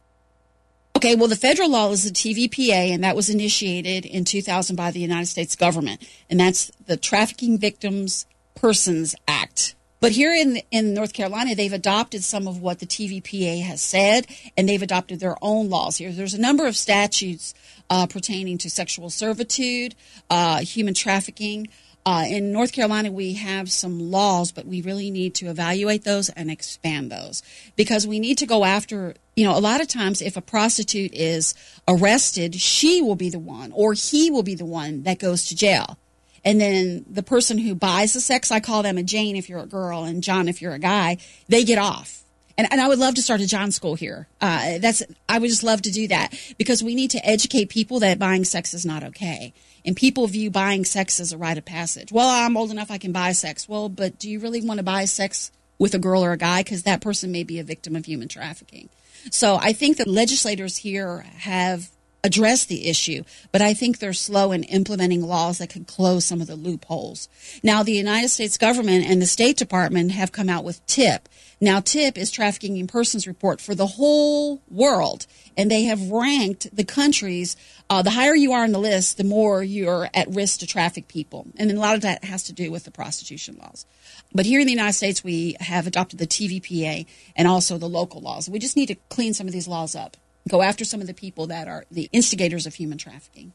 Okay, 1.00 1.16
well, 1.16 1.30
the 1.30 1.38
federal 1.38 1.70
law 1.70 1.90
is 1.92 2.04
the 2.04 2.10
TVPA, 2.10 2.94
and 2.94 3.06
that 3.06 3.16
was 3.16 3.30
initiated 3.30 4.06
in 4.06 4.26
2000 4.26 4.76
by 4.76 4.92
the 4.92 5.00
United 5.00 5.28
States 5.28 5.56
government, 5.56 6.06
and 6.30 6.38
that's 6.38 6.74
the 6.88 6.98
Trafficking 6.98 7.58
Victims 7.58 8.26
Persons 8.54 9.16
Act. 9.26 9.76
But 10.02 10.12
here 10.12 10.34
in 10.34 10.58
in 10.72 10.94
North 10.94 11.14
Carolina, 11.14 11.56
they've 11.56 11.72
adopted 11.72 12.22
some 12.26 12.50
of 12.50 12.62
what 12.62 12.80
the 12.80 12.86
TVPA 12.86 13.64
has 13.64 13.82
said, 13.82 14.28
and 14.58 14.68
they've 14.68 14.82
adopted 14.82 15.22
their 15.22 15.38
own 15.42 15.70
laws 15.70 15.96
here. 15.96 16.12
There's 16.12 16.34
a 16.34 16.42
number 16.42 16.68
of 16.68 16.76
statutes 16.76 17.54
uh, 17.90 18.06
pertaining 18.06 18.58
to 18.58 18.70
sexual 18.70 19.10
servitude, 19.10 19.96
uh, 20.30 20.60
human 20.60 20.94
trafficking. 20.94 21.70
Uh, 22.10 22.24
in 22.24 22.52
North 22.52 22.72
Carolina, 22.72 23.12
we 23.12 23.34
have 23.34 23.72
some 23.72 24.00
laws, 24.00 24.52
but 24.52 24.66
we 24.66 24.82
really 24.82 25.12
need 25.12 25.36
to 25.36 25.46
evaluate 25.46 26.04
those 26.06 26.30
and 26.30 26.50
expand 26.50 27.12
those 27.12 27.44
because 27.76 28.08
we 28.08 28.20
need 28.20 28.40
to 28.40 28.48
go 28.48 28.66
after. 28.66 29.14
You 29.36 29.46
know, 29.46 29.56
a 29.56 29.60
lot 29.60 29.80
of 29.80 29.88
times, 29.88 30.20
if 30.20 30.36
a 30.36 30.42
prostitute 30.42 31.14
is 31.14 31.54
arrested, 31.88 32.56
she 32.56 33.02
will 33.02 33.16
be 33.16 33.30
the 33.30 33.38
one, 33.38 33.72
or 33.74 33.94
he 33.94 34.32
will 34.32 34.42
be 34.42 34.56
the 34.56 34.66
one 34.66 35.04
that 35.04 35.20
goes 35.20 35.46
to 35.50 35.56
jail 35.56 36.00
and 36.44 36.60
then 36.60 37.06
the 37.10 37.22
person 37.22 37.60
who 37.60 37.76
buys 37.76 38.14
the 38.14 38.22
sex, 38.22 38.52
I 38.52 38.60
call 38.60 38.82
them 38.82 38.98
a 38.98 39.04
Jane 39.04 39.36
if 39.36 39.50
you're 39.50 39.60
a 39.60 39.68
girl 39.68 40.04
and 40.04 40.24
John 40.24 40.48
if 40.48 40.62
you're 40.62 40.74
a 40.74 40.80
guy, 40.80 41.18
they 41.48 41.64
get 41.64 41.78
off. 41.78 42.24
And, 42.58 42.68
and 42.72 42.82
I 42.82 42.88
would 42.88 43.00
love 43.00 43.16
to 43.16 43.22
start 43.22 43.40
a 43.40 43.48
John 43.48 43.72
school 43.72 43.96
here. 43.96 44.28
Uh, 44.42 44.80
that's 44.80 45.04
I 45.30 45.40
would 45.40 45.50
just 45.50 45.64
love 45.64 45.82
to 45.84 45.92
do 45.92 46.08
that 46.10 46.34
because 46.58 46.84
we 46.84 46.96
need 46.96 47.12
to 47.12 47.26
educate 47.26 47.70
people 47.70 48.00
that 48.00 48.20
buying 48.20 48.44
sex 48.44 48.74
is 48.74 48.86
not 48.86 49.04
okay. 49.04 49.54
And 49.86 49.96
people 49.96 50.28
view 50.28 50.52
buying 50.52 50.86
sex 50.86 51.20
as 51.20 51.32
a 51.32 51.38
rite 51.38 51.58
of 51.58 51.66
passage. 51.66 52.12
Well, 52.12 52.30
I'm 52.30 52.58
old 52.58 52.72
enough 52.72 52.92
I 52.92 52.98
can 52.98 53.12
buy 53.12 53.32
sex. 53.32 53.68
Well, 53.68 53.90
but 53.90 54.20
do 54.20 54.30
you 54.30 54.40
really 54.40 54.62
want 54.62 54.80
to 54.80 54.84
buy 54.84 55.06
sex 55.06 55.52
with 55.78 55.94
a 55.94 56.00
girl 56.00 56.24
or 56.24 56.34
a 56.34 56.38
guy? 56.38 56.64
Because 56.64 56.84
that 56.84 57.02
person 57.02 57.32
may 57.32 57.44
be 57.44 57.60
a 57.60 57.64
victim 57.64 57.96
of 57.96 58.06
human 58.06 58.28
trafficking. 58.28 58.90
So 59.32 59.58
I 59.62 59.74
think 59.74 59.98
that 59.98 60.08
legislators 60.08 60.78
here 60.78 61.26
have 61.40 61.90
addressed 62.24 62.68
the 62.68 62.88
issue, 62.90 63.24
but 63.52 63.62
I 63.62 63.74
think 63.74 64.00
they're 64.00 64.14
slow 64.14 64.52
in 64.52 64.64
implementing 64.64 65.22
laws 65.22 65.58
that 65.60 65.70
could 65.70 65.88
close 65.88 66.26
some 66.26 66.42
of 66.42 66.48
the 66.48 66.56
loopholes. 66.56 67.30
Now, 67.64 67.84
the 67.84 67.94
United 67.94 68.30
States 68.30 68.58
government 68.58 69.06
and 69.06 69.22
the 69.22 69.26
State 69.26 69.58
Department 69.58 70.12
have 70.12 70.32
come 70.32 70.50
out 70.50 70.64
with 70.64 70.86
TIP. 70.86 71.30
Now, 71.62 71.82
TIP 71.82 72.18
is 72.18 72.32
Trafficking 72.32 72.78
in 72.78 72.88
Persons 72.88 73.28
Report 73.28 73.60
for 73.60 73.76
the 73.76 73.86
whole 73.86 74.62
world, 74.70 75.28
and 75.58 75.70
they 75.70 75.84
have 75.84 76.10
ranked 76.10 76.74
the 76.74 76.86
countries. 76.86 77.58
Uh, 77.90 78.02
the 78.02 78.12
higher 78.12 78.36
you 78.36 78.54
are 78.54 78.64
on 78.64 78.72
the 78.72 78.80
list, 78.80 79.18
the 79.18 79.26
more 79.26 79.62
you're 79.62 80.10
at 80.14 80.34
risk 80.34 80.62
to 80.62 80.68
traffic 80.68 81.10
people, 81.10 81.48
and 81.58 81.70
a 81.70 81.80
lot 81.80 81.96
of 81.96 82.02
that 82.02 82.24
has 82.24 82.44
to 82.44 82.54
do 82.54 82.72
with 82.72 82.86
the 82.86 82.92
prostitution 82.92 83.58
laws. 83.62 83.86
But 84.34 84.46
here 84.46 84.62
in 84.62 84.68
the 84.68 84.74
United 84.74 84.94
States, 84.94 85.22
we 85.22 85.58
have 85.60 85.86
adopted 85.86 86.20
the 86.20 86.28
TVPA 86.28 87.06
and 87.36 87.48
also 87.48 87.78
the 87.78 87.90
local 87.90 88.22
laws. 88.22 88.50
We 88.50 88.60
just 88.60 88.78
need 88.78 88.88
to 88.88 88.96
clean 89.10 89.34
some 89.34 89.48
of 89.48 89.54
these 89.54 89.68
laws 89.68 89.96
up 89.96 90.16
go 90.50 90.62
after 90.62 90.84
some 90.84 91.00
of 91.00 91.08
the 91.08 91.14
people 91.14 91.48
that 91.48 91.68
are 91.68 91.86
the 91.92 92.10
instigators 92.12 92.66
of 92.66 92.76
human 92.76 92.98
trafficking. 92.98 93.54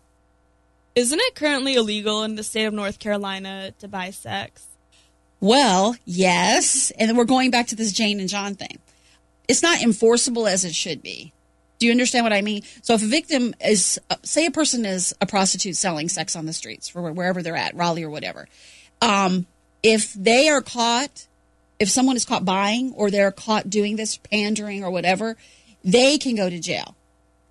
Isn't 0.95 1.21
it 1.21 1.35
currently 1.35 1.75
illegal 1.75 2.23
in 2.23 2.37
the 2.37 2.45
state 2.45 2.65
of 2.65 2.73
North 2.73 2.99
Carolina 2.99 3.73
to 3.81 3.89
buy 3.89 4.11
sex? 4.11 4.67
Well, 5.45 5.95
yes. 6.07 6.91
And 6.99 7.19
we're 7.19 7.27
going 7.27 7.51
back 7.51 7.67
to 7.67 7.77
this 7.77 7.93
Jane 7.93 8.19
and 8.19 8.31
John 8.31 8.55
thing. 8.55 8.79
It's 9.47 9.63
not 9.63 9.83
enforceable 9.83 10.47
as 10.47 10.65
it 10.65 10.75
should 10.75 11.03
be. 11.03 11.35
Do 11.79 11.85
you 11.85 11.93
understand 11.93 12.25
what 12.25 12.33
I 12.33 12.41
mean? 12.41 12.63
So 12.81 12.95
if 12.95 13.03
a 13.03 13.07
victim 13.07 13.55
is, 13.63 14.01
uh, 14.09 14.17
say, 14.23 14.47
a 14.47 14.51
person 14.51 14.87
is 14.87 15.15
a 15.21 15.27
prostitute 15.27 15.77
selling 15.77 16.09
sex 16.09 16.35
on 16.35 16.47
the 16.47 16.55
streets 16.55 16.89
for 16.89 17.13
wherever 17.13 17.43
they're 17.43 17.57
at, 17.57 17.77
Raleigh 17.77 18.05
or 18.05 18.09
whatever, 18.09 18.49
um, 19.03 19.45
if 19.83 20.15
they 20.15 20.49
are 20.49 20.63
caught, 20.63 21.27
if 21.79 21.91
someone 21.91 22.17
is 22.17 22.25
caught 22.25 22.47
buying 22.47 22.95
or 22.95 23.11
they're 23.11 23.31
caught 23.31 23.69
doing 23.69 23.97
this 23.97 24.17
pandering 24.17 24.83
or 24.83 24.91
whatever, 24.91 25.37
they 25.85 26.17
can 26.17 26.37
go 26.37 26.49
to 26.49 26.59
jail. 26.59 26.97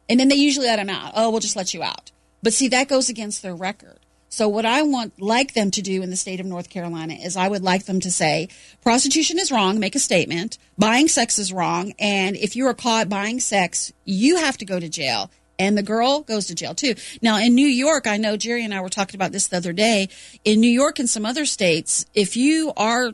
And 0.09 0.19
then 0.19 0.29
they 0.29 0.35
usually 0.35 0.65
let 0.65 0.77
them 0.77 0.89
out. 0.89 1.11
Oh, 1.15 1.29
we'll 1.29 1.41
just 1.41 1.55
let 1.55 1.75
you 1.75 1.83
out. 1.83 2.09
But 2.41 2.53
see, 2.53 2.69
that 2.69 2.89
goes 2.89 3.07
against 3.07 3.43
their 3.43 3.55
record. 3.55 3.99
So 4.33 4.49
what 4.49 4.65
I 4.65 4.81
want 4.81 5.21
like 5.21 5.53
them 5.53 5.69
to 5.69 5.81
do 5.83 6.01
in 6.01 6.09
the 6.09 6.15
state 6.15 6.39
of 6.39 6.47
North 6.47 6.67
Carolina 6.67 7.13
is 7.13 7.37
I 7.37 7.47
would 7.47 7.61
like 7.61 7.85
them 7.85 7.99
to 7.99 8.09
say 8.09 8.49
prostitution 8.81 9.37
is 9.37 9.51
wrong, 9.51 9.79
make 9.79 9.93
a 9.93 9.99
statement, 9.99 10.57
buying 10.75 11.07
sex 11.07 11.37
is 11.37 11.53
wrong, 11.53 11.93
and 11.99 12.35
if 12.35 12.55
you 12.55 12.65
are 12.65 12.73
caught 12.73 13.09
buying 13.09 13.39
sex, 13.39 13.93
you 14.05 14.37
have 14.37 14.57
to 14.57 14.65
go 14.65 14.79
to 14.79 14.89
jail. 14.89 15.29
And 15.59 15.77
the 15.77 15.83
girl 15.83 16.21
goes 16.21 16.47
to 16.47 16.55
jail 16.55 16.73
too. 16.73 16.95
Now 17.21 17.37
in 17.37 17.53
New 17.53 17.67
York, 17.67 18.07
I 18.07 18.17
know 18.17 18.35
Jerry 18.35 18.65
and 18.65 18.73
I 18.73 18.81
were 18.81 18.89
talking 18.89 19.15
about 19.15 19.33
this 19.33 19.49
the 19.49 19.57
other 19.57 19.71
day. 19.71 20.09
In 20.43 20.59
New 20.59 20.67
York 20.67 20.97
and 20.97 21.07
some 21.07 21.27
other 21.27 21.45
states, 21.45 22.07
if 22.15 22.35
you 22.35 22.73
are 22.75 23.11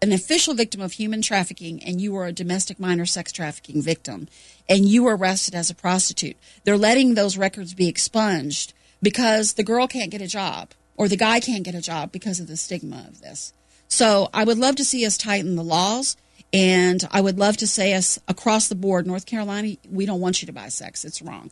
an 0.00 0.12
official 0.12 0.54
victim 0.54 0.80
of 0.80 0.92
human 0.92 1.22
trafficking 1.22 1.82
and 1.82 2.00
you 2.00 2.14
are 2.14 2.26
a 2.26 2.32
domestic 2.32 2.78
minor 2.78 3.04
sex 3.04 3.32
trafficking 3.32 3.82
victim, 3.82 4.28
and 4.68 4.88
you 4.88 5.08
are 5.08 5.16
arrested 5.16 5.56
as 5.56 5.70
a 5.70 5.74
prostitute. 5.74 6.36
They're 6.62 6.78
letting 6.78 7.14
those 7.14 7.36
records 7.36 7.74
be 7.74 7.88
expunged 7.88 8.74
because 9.02 9.54
the 9.54 9.64
girl 9.64 9.86
can't 9.86 10.10
get 10.10 10.22
a 10.22 10.26
job 10.26 10.70
or 10.96 11.08
the 11.08 11.16
guy 11.16 11.40
can't 11.40 11.64
get 11.64 11.74
a 11.74 11.80
job 11.80 12.12
because 12.12 12.40
of 12.40 12.46
the 12.46 12.56
stigma 12.56 13.04
of 13.08 13.20
this. 13.20 13.52
So 13.88 14.30
I 14.32 14.44
would 14.44 14.58
love 14.58 14.76
to 14.76 14.84
see 14.84 15.04
us 15.04 15.18
tighten 15.18 15.56
the 15.56 15.64
laws. 15.64 16.16
And 16.54 17.02
I 17.10 17.22
would 17.22 17.38
love 17.38 17.56
to 17.58 17.66
say 17.66 17.94
us 17.94 18.18
across 18.28 18.68
the 18.68 18.74
board, 18.74 19.06
North 19.06 19.24
Carolina, 19.24 19.76
we 19.90 20.04
don't 20.04 20.20
want 20.20 20.42
you 20.42 20.46
to 20.46 20.52
buy 20.52 20.68
sex. 20.68 21.02
It's 21.04 21.22
wrong. 21.22 21.50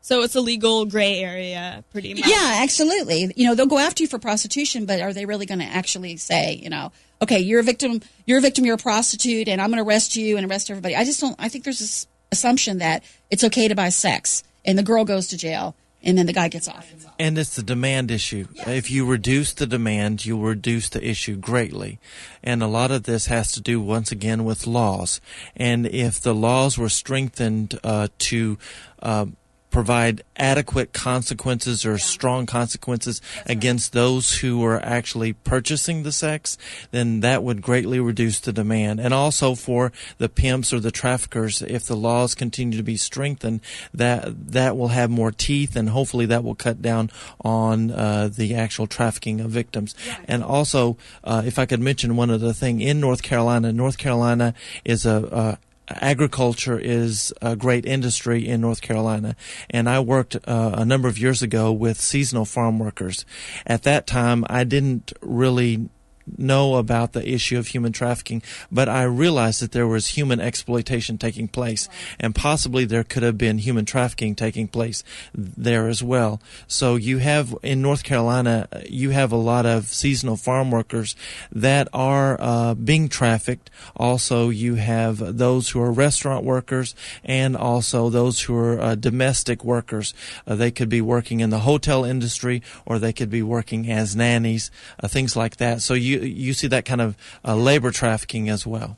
So 0.00 0.22
it's 0.22 0.34
a 0.34 0.40
legal 0.40 0.86
gray 0.86 1.18
area, 1.18 1.84
pretty 1.92 2.14
much. 2.14 2.26
Yeah, 2.26 2.60
absolutely. 2.62 3.32
You 3.36 3.46
know, 3.46 3.54
they'll 3.54 3.66
go 3.66 3.78
after 3.78 4.02
you 4.02 4.08
for 4.08 4.18
prostitution, 4.18 4.86
but 4.86 5.00
are 5.02 5.12
they 5.12 5.26
really 5.26 5.44
going 5.44 5.58
to 5.58 5.66
actually 5.66 6.16
say, 6.16 6.54
you 6.54 6.70
know, 6.70 6.90
okay, 7.20 7.38
you're 7.38 7.60
a 7.60 7.62
victim, 7.62 8.00
you're 8.24 8.38
a 8.38 8.40
victim, 8.40 8.64
you're 8.64 8.76
a 8.76 8.78
prostitute, 8.78 9.46
and 9.46 9.60
I'm 9.60 9.70
going 9.70 9.82
to 9.82 9.86
arrest 9.86 10.16
you 10.16 10.38
and 10.38 10.50
arrest 10.50 10.70
everybody? 10.70 10.96
I 10.96 11.04
just 11.04 11.20
don't. 11.20 11.36
I 11.38 11.50
think 11.50 11.64
there's 11.64 11.80
this 11.80 12.06
assumption 12.32 12.78
that 12.78 13.04
it's 13.30 13.44
okay 13.44 13.68
to 13.68 13.74
buy 13.74 13.90
sex 13.90 14.42
and 14.64 14.78
the 14.78 14.82
girl 14.82 15.04
goes 15.04 15.28
to 15.28 15.36
jail 15.36 15.74
and 16.02 16.16
then 16.16 16.26
the 16.26 16.32
guy 16.32 16.48
gets 16.48 16.68
off. 16.68 16.92
And 17.18 17.36
it's 17.38 17.56
the 17.56 17.62
demand 17.62 18.10
issue. 18.10 18.46
Yes. 18.54 18.68
If 18.68 18.90
you 18.90 19.04
reduce 19.04 19.52
the 19.52 19.66
demand, 19.66 20.24
you'll 20.24 20.40
reduce 20.40 20.88
the 20.88 21.06
issue 21.06 21.36
greatly. 21.36 21.98
And 22.42 22.62
a 22.62 22.66
lot 22.66 22.90
of 22.90 23.02
this 23.02 23.26
has 23.26 23.52
to 23.52 23.60
do, 23.60 23.80
once 23.80 24.10
again, 24.10 24.44
with 24.44 24.66
laws. 24.66 25.20
And 25.54 25.86
if 25.86 26.20
the 26.20 26.34
laws 26.34 26.78
were 26.78 26.88
strengthened 26.88 27.78
uh, 27.84 28.08
to 28.18 28.58
uh, 29.02 29.26
provide 29.70 30.22
adequate 30.36 30.92
consequences 30.92 31.86
or 31.86 31.98
strong 31.98 32.46
consequences 32.46 33.20
against 33.46 33.92
those 33.92 34.38
who 34.38 34.64
are 34.64 34.80
actually 34.84 35.32
purchasing 35.32 36.02
the 36.02 36.12
sex, 36.12 36.58
then 36.90 37.20
that 37.20 37.42
would 37.42 37.62
greatly 37.62 38.00
reduce 38.00 38.40
the 38.40 38.52
demand. 38.52 39.00
And 39.00 39.14
also 39.14 39.54
for 39.54 39.92
the 40.18 40.28
pimps 40.28 40.72
or 40.72 40.80
the 40.80 40.90
traffickers, 40.90 41.62
if 41.62 41.86
the 41.86 41.96
laws 41.96 42.34
continue 42.34 42.76
to 42.76 42.84
be 42.84 42.96
strengthened, 42.96 43.60
that 43.94 44.52
that 44.52 44.76
will 44.76 44.88
have 44.88 45.10
more 45.10 45.30
teeth, 45.30 45.76
and 45.76 45.90
hopefully 45.90 46.26
that 46.26 46.44
will 46.44 46.54
cut 46.54 46.82
down 46.82 47.10
on 47.40 47.90
uh, 47.90 48.28
the 48.28 48.54
actual 48.54 48.86
trafficking 48.86 49.40
of 49.40 49.50
victims. 49.50 49.94
And 50.26 50.42
also, 50.42 50.96
uh, 51.22 51.42
if 51.44 51.58
I 51.58 51.66
could 51.66 51.80
mention 51.80 52.16
one 52.16 52.30
other 52.30 52.52
thing, 52.52 52.80
in 52.80 53.00
North 53.00 53.22
Carolina, 53.22 53.72
North 53.72 53.98
Carolina 53.98 54.54
is 54.84 55.06
a, 55.06 55.28
a 55.30 55.58
agriculture 56.00 56.78
is 56.78 57.32
a 57.42 57.56
great 57.56 57.86
industry 57.86 58.46
in 58.46 58.60
North 58.60 58.80
Carolina. 58.80 59.36
And 59.68 59.88
I 59.88 60.00
worked 60.00 60.36
uh, 60.36 60.74
a 60.74 60.84
number 60.84 61.08
of 61.08 61.18
years 61.18 61.42
ago 61.42 61.72
with 61.72 62.00
seasonal 62.00 62.44
farm 62.44 62.78
workers. 62.78 63.24
At 63.66 63.82
that 63.82 64.06
time, 64.06 64.44
I 64.48 64.64
didn't 64.64 65.12
really 65.20 65.88
know 66.36 66.76
about 66.76 67.12
the 67.12 67.28
issue 67.28 67.58
of 67.58 67.68
human 67.68 67.92
trafficking, 67.92 68.42
but 68.70 68.88
I 68.88 69.02
realized 69.04 69.62
that 69.62 69.72
there 69.72 69.86
was 69.86 70.08
human 70.08 70.40
exploitation 70.40 71.18
taking 71.18 71.48
place, 71.48 71.88
and 72.18 72.34
possibly 72.34 72.84
there 72.84 73.04
could 73.04 73.22
have 73.22 73.38
been 73.38 73.58
human 73.58 73.84
trafficking 73.84 74.34
taking 74.34 74.68
place 74.68 75.02
there 75.34 75.88
as 75.88 76.02
well. 76.02 76.40
So 76.66 76.96
you 76.96 77.18
have 77.18 77.54
in 77.62 77.82
North 77.82 78.02
Carolina, 78.02 78.68
you 78.88 79.10
have 79.10 79.32
a 79.32 79.36
lot 79.36 79.66
of 79.66 79.86
seasonal 79.86 80.36
farm 80.36 80.70
workers 80.70 81.16
that 81.52 81.88
are 81.92 82.36
uh, 82.40 82.74
being 82.74 83.08
trafficked. 83.08 83.70
Also, 83.96 84.48
you 84.48 84.76
have 84.76 85.38
those 85.38 85.70
who 85.70 85.80
are 85.80 85.92
restaurant 85.92 86.44
workers, 86.44 86.94
and 87.24 87.56
also 87.56 88.10
those 88.10 88.42
who 88.42 88.56
are 88.56 88.80
uh, 88.80 88.94
domestic 88.94 89.64
workers. 89.64 90.14
Uh, 90.46 90.54
they 90.54 90.70
could 90.70 90.88
be 90.88 91.00
working 91.00 91.40
in 91.40 91.50
the 91.50 91.60
hotel 91.60 92.04
industry, 92.04 92.62
or 92.86 92.98
they 92.98 93.12
could 93.12 93.30
be 93.30 93.42
working 93.42 93.90
as 93.90 94.16
nannies, 94.16 94.70
uh, 95.02 95.08
things 95.08 95.36
like 95.36 95.56
that. 95.56 95.82
So 95.82 95.94
you 95.94 96.19
you 96.22 96.52
see 96.52 96.66
that 96.68 96.84
kind 96.84 97.00
of 97.00 97.16
uh, 97.44 97.54
labor 97.54 97.90
trafficking 97.90 98.48
as 98.48 98.66
well. 98.66 98.96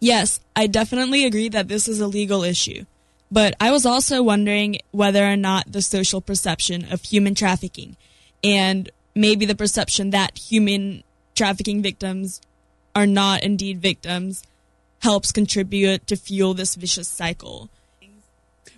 Yes, 0.00 0.40
I 0.56 0.66
definitely 0.66 1.24
agree 1.24 1.48
that 1.50 1.68
this 1.68 1.86
is 1.86 2.00
a 2.00 2.06
legal 2.06 2.42
issue. 2.42 2.86
But 3.30 3.54
I 3.60 3.70
was 3.70 3.86
also 3.86 4.22
wondering 4.22 4.78
whether 4.90 5.24
or 5.24 5.36
not 5.36 5.70
the 5.70 5.82
social 5.82 6.20
perception 6.20 6.90
of 6.90 7.02
human 7.02 7.34
trafficking 7.34 7.96
and 8.42 8.90
maybe 9.14 9.46
the 9.46 9.54
perception 9.54 10.10
that 10.10 10.36
human 10.38 11.04
trafficking 11.34 11.80
victims 11.82 12.40
are 12.94 13.06
not 13.06 13.42
indeed 13.42 13.80
victims 13.80 14.42
helps 15.00 15.32
contribute 15.32 16.06
to 16.06 16.16
fuel 16.16 16.54
this 16.54 16.74
vicious 16.74 17.08
cycle. 17.08 17.68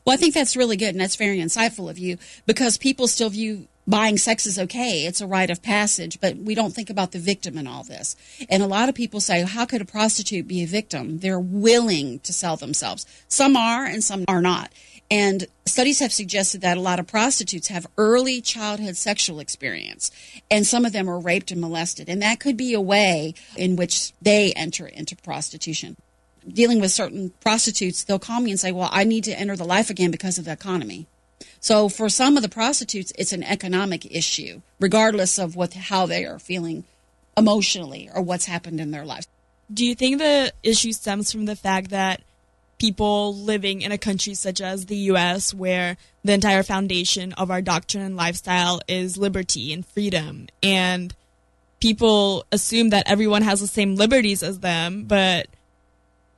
Well, 0.04 0.14
I 0.14 0.16
think 0.16 0.34
that's 0.34 0.56
really 0.56 0.76
good 0.76 0.90
and 0.90 1.00
that's 1.00 1.16
very 1.16 1.38
insightful 1.38 1.88
of 1.88 1.98
you 1.98 2.18
because 2.44 2.76
people 2.76 3.06
still 3.06 3.30
view 3.30 3.68
buying 3.86 4.16
sex 4.16 4.46
is 4.46 4.58
okay. 4.58 5.06
It's 5.06 5.20
a 5.20 5.26
rite 5.26 5.50
of 5.50 5.62
passage, 5.62 6.20
but 6.20 6.36
we 6.36 6.54
don't 6.54 6.74
think 6.74 6.90
about 6.90 7.12
the 7.12 7.18
victim 7.18 7.58
in 7.58 7.66
all 7.66 7.82
this. 7.82 8.16
And 8.48 8.62
a 8.62 8.66
lot 8.66 8.88
of 8.88 8.94
people 8.94 9.20
say, 9.20 9.42
how 9.42 9.64
could 9.64 9.80
a 9.80 9.86
prostitute 9.86 10.46
be 10.46 10.62
a 10.62 10.66
victim? 10.66 11.18
They're 11.18 11.40
willing 11.40 12.20
to 12.20 12.32
sell 12.32 12.56
themselves. 12.56 13.06
Some 13.28 13.56
are 13.56 13.84
and 13.84 14.02
some 14.02 14.24
are 14.28 14.42
not. 14.42 14.72
And 15.10 15.46
studies 15.66 15.98
have 15.98 16.12
suggested 16.12 16.62
that 16.62 16.78
a 16.78 16.80
lot 16.80 16.98
of 16.98 17.06
prostitutes 17.06 17.68
have 17.68 17.86
early 17.98 18.40
childhood 18.40 18.96
sexual 18.96 19.40
experience, 19.40 20.10
and 20.50 20.66
some 20.66 20.86
of 20.86 20.92
them 20.92 21.06
are 21.06 21.18
raped 21.18 21.50
and 21.50 21.60
molested. 21.60 22.08
And 22.08 22.22
that 22.22 22.40
could 22.40 22.56
be 22.56 22.72
a 22.72 22.80
way 22.80 23.34
in 23.54 23.76
which 23.76 24.14
they 24.22 24.54
enter 24.54 24.86
into 24.86 25.14
prostitution. 25.16 25.96
Dealing 26.48 26.80
with 26.80 26.92
certain 26.92 27.30
prostitutes, 27.40 28.04
they'll 28.04 28.18
call 28.18 28.40
me 28.40 28.52
and 28.52 28.58
say, 28.58 28.72
Well, 28.72 28.88
I 28.90 29.04
need 29.04 29.24
to 29.24 29.38
enter 29.38 29.54
the 29.54 29.64
life 29.64 29.90
again 29.90 30.10
because 30.10 30.38
of 30.38 30.46
the 30.46 30.52
economy. 30.52 31.06
So 31.62 31.88
for 31.88 32.10
some 32.10 32.36
of 32.36 32.42
the 32.42 32.48
prostitutes, 32.50 33.12
it's 33.16 33.32
an 33.32 33.44
economic 33.44 34.04
issue, 34.14 34.60
regardless 34.78 35.38
of 35.38 35.56
what 35.56 35.72
how 35.72 36.04
they 36.04 36.26
are 36.26 36.38
feeling 36.38 36.84
emotionally 37.36 38.10
or 38.14 38.20
what's 38.20 38.44
happened 38.44 38.80
in 38.80 38.90
their 38.90 39.06
lives. 39.06 39.28
Do 39.72 39.86
you 39.86 39.94
think 39.94 40.18
the 40.18 40.52
issue 40.62 40.92
stems 40.92 41.32
from 41.32 41.46
the 41.46 41.56
fact 41.56 41.88
that 41.90 42.20
people 42.82 43.32
living 43.32 43.80
in 43.80 43.92
a 43.92 43.96
country 43.96 44.34
such 44.34 44.60
as 44.60 44.86
the 44.86 44.96
US, 45.12 45.54
where 45.54 45.96
the 46.24 46.32
entire 46.32 46.64
foundation 46.64 47.32
of 47.34 47.48
our 47.48 47.62
doctrine 47.62 48.02
and 48.02 48.16
lifestyle 48.16 48.80
is 48.88 49.16
liberty 49.16 49.72
and 49.72 49.86
freedom. 49.86 50.48
And 50.64 51.14
people 51.80 52.44
assume 52.50 52.90
that 52.90 53.08
everyone 53.08 53.42
has 53.42 53.60
the 53.60 53.68
same 53.68 53.94
liberties 53.94 54.42
as 54.42 54.58
them, 54.58 55.04
but 55.04 55.46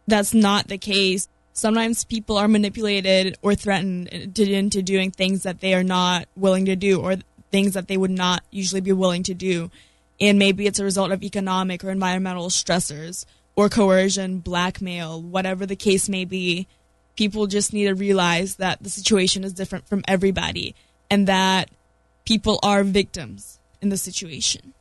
that's 0.06 0.34
not 0.34 0.68
the 0.68 0.76
case. 0.76 1.28
Sometimes 1.54 2.04
people 2.04 2.36
are 2.36 2.48
manipulated 2.48 3.38
or 3.40 3.54
threatened 3.54 4.08
into 4.08 4.82
doing 4.82 5.12
things 5.12 5.44
that 5.44 5.60
they 5.60 5.72
are 5.72 5.84
not 5.84 6.28
willing 6.36 6.64
to 6.64 6.74
do 6.74 7.00
or 7.00 7.14
things 7.52 7.74
that 7.74 7.86
they 7.86 7.96
would 7.96 8.10
not 8.10 8.42
usually 8.50 8.80
be 8.80 8.92
willing 8.92 9.22
to 9.22 9.34
do. 9.34 9.70
And 10.20 10.36
maybe 10.36 10.66
it's 10.66 10.80
a 10.80 10.84
result 10.84 11.12
of 11.12 11.22
economic 11.22 11.84
or 11.84 11.90
environmental 11.90 12.48
stressors 12.48 13.24
or 13.54 13.68
coercion, 13.68 14.40
blackmail, 14.40 15.22
whatever 15.22 15.64
the 15.64 15.76
case 15.76 16.08
may 16.08 16.24
be, 16.24 16.66
people 17.14 17.46
just 17.46 17.72
need 17.72 17.84
to 17.84 17.94
realize 17.94 18.56
that 18.56 18.82
the 18.82 18.90
situation 18.90 19.44
is 19.44 19.52
different 19.52 19.86
from 19.86 20.02
everybody 20.08 20.74
and 21.08 21.28
that 21.28 21.70
people 22.24 22.58
are 22.64 22.82
victims 22.82 23.60
in 23.80 23.90
the 23.90 23.96
situation. 23.96 24.74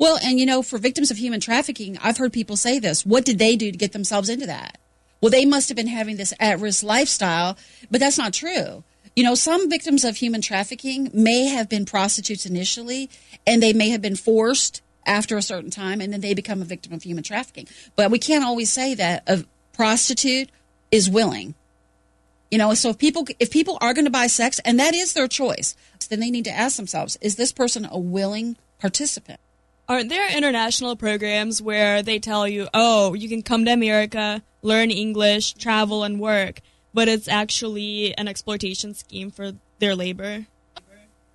Well, 0.00 0.18
and 0.20 0.40
you 0.40 0.46
know, 0.46 0.62
for 0.62 0.78
victims 0.78 1.12
of 1.12 1.18
human 1.18 1.38
trafficking, 1.38 1.96
I've 2.02 2.18
heard 2.18 2.32
people 2.32 2.56
say 2.56 2.80
this. 2.80 3.06
What 3.06 3.24
did 3.24 3.38
they 3.38 3.54
do 3.54 3.70
to 3.70 3.78
get 3.78 3.92
themselves 3.92 4.28
into 4.28 4.46
that? 4.46 4.78
Well, 5.20 5.30
they 5.30 5.44
must 5.44 5.68
have 5.68 5.76
been 5.76 5.86
having 5.86 6.16
this 6.16 6.32
at 6.40 6.60
risk 6.60 6.82
lifestyle, 6.82 7.56
but 7.90 8.00
that's 8.00 8.18
not 8.18 8.32
true. 8.32 8.84
You 9.16 9.24
know, 9.24 9.34
some 9.34 9.68
victims 9.68 10.04
of 10.04 10.16
human 10.16 10.40
trafficking 10.40 11.10
may 11.12 11.46
have 11.46 11.68
been 11.68 11.84
prostitutes 11.84 12.46
initially, 12.46 13.10
and 13.46 13.62
they 13.62 13.72
may 13.72 13.90
have 13.90 14.00
been 14.00 14.16
forced 14.16 14.82
after 15.06 15.36
a 15.36 15.42
certain 15.42 15.70
time 15.70 16.00
and 16.00 16.12
then 16.12 16.20
they 16.20 16.34
become 16.34 16.62
a 16.62 16.64
victim 16.66 16.92
of 16.92 17.02
human 17.02 17.24
trafficking. 17.24 17.66
But 17.96 18.10
we 18.10 18.18
can't 18.18 18.44
always 18.44 18.70
say 18.70 18.94
that 18.94 19.22
a 19.26 19.44
prostitute 19.72 20.50
is 20.90 21.10
willing. 21.10 21.54
You 22.50 22.58
know, 22.58 22.74
so 22.74 22.90
if 22.90 22.98
people 22.98 23.26
if 23.38 23.50
people 23.50 23.78
are 23.80 23.94
going 23.94 24.04
to 24.04 24.10
buy 24.10 24.26
sex 24.26 24.60
and 24.64 24.78
that 24.78 24.94
is 24.94 25.12
their 25.12 25.28
choice, 25.28 25.76
then 26.08 26.20
they 26.20 26.30
need 26.30 26.44
to 26.44 26.50
ask 26.50 26.76
themselves, 26.76 27.16
is 27.20 27.36
this 27.36 27.52
person 27.52 27.86
a 27.90 27.98
willing 27.98 28.56
participant? 28.78 29.40
Aren't 29.90 30.08
there 30.08 30.30
international 30.30 30.94
programs 30.94 31.60
where 31.60 32.00
they 32.00 32.20
tell 32.20 32.46
you, 32.46 32.68
"Oh, 32.72 33.12
you 33.14 33.28
can 33.28 33.42
come 33.42 33.64
to 33.64 33.72
America, 33.72 34.40
learn 34.62 34.92
English, 34.92 35.54
travel 35.54 36.04
and 36.04 36.20
work," 36.20 36.60
but 36.94 37.08
it's 37.08 37.26
actually 37.26 38.16
an 38.16 38.28
exploitation 38.28 38.94
scheme 38.94 39.32
for 39.32 39.54
their 39.80 39.96
labor? 39.96 40.46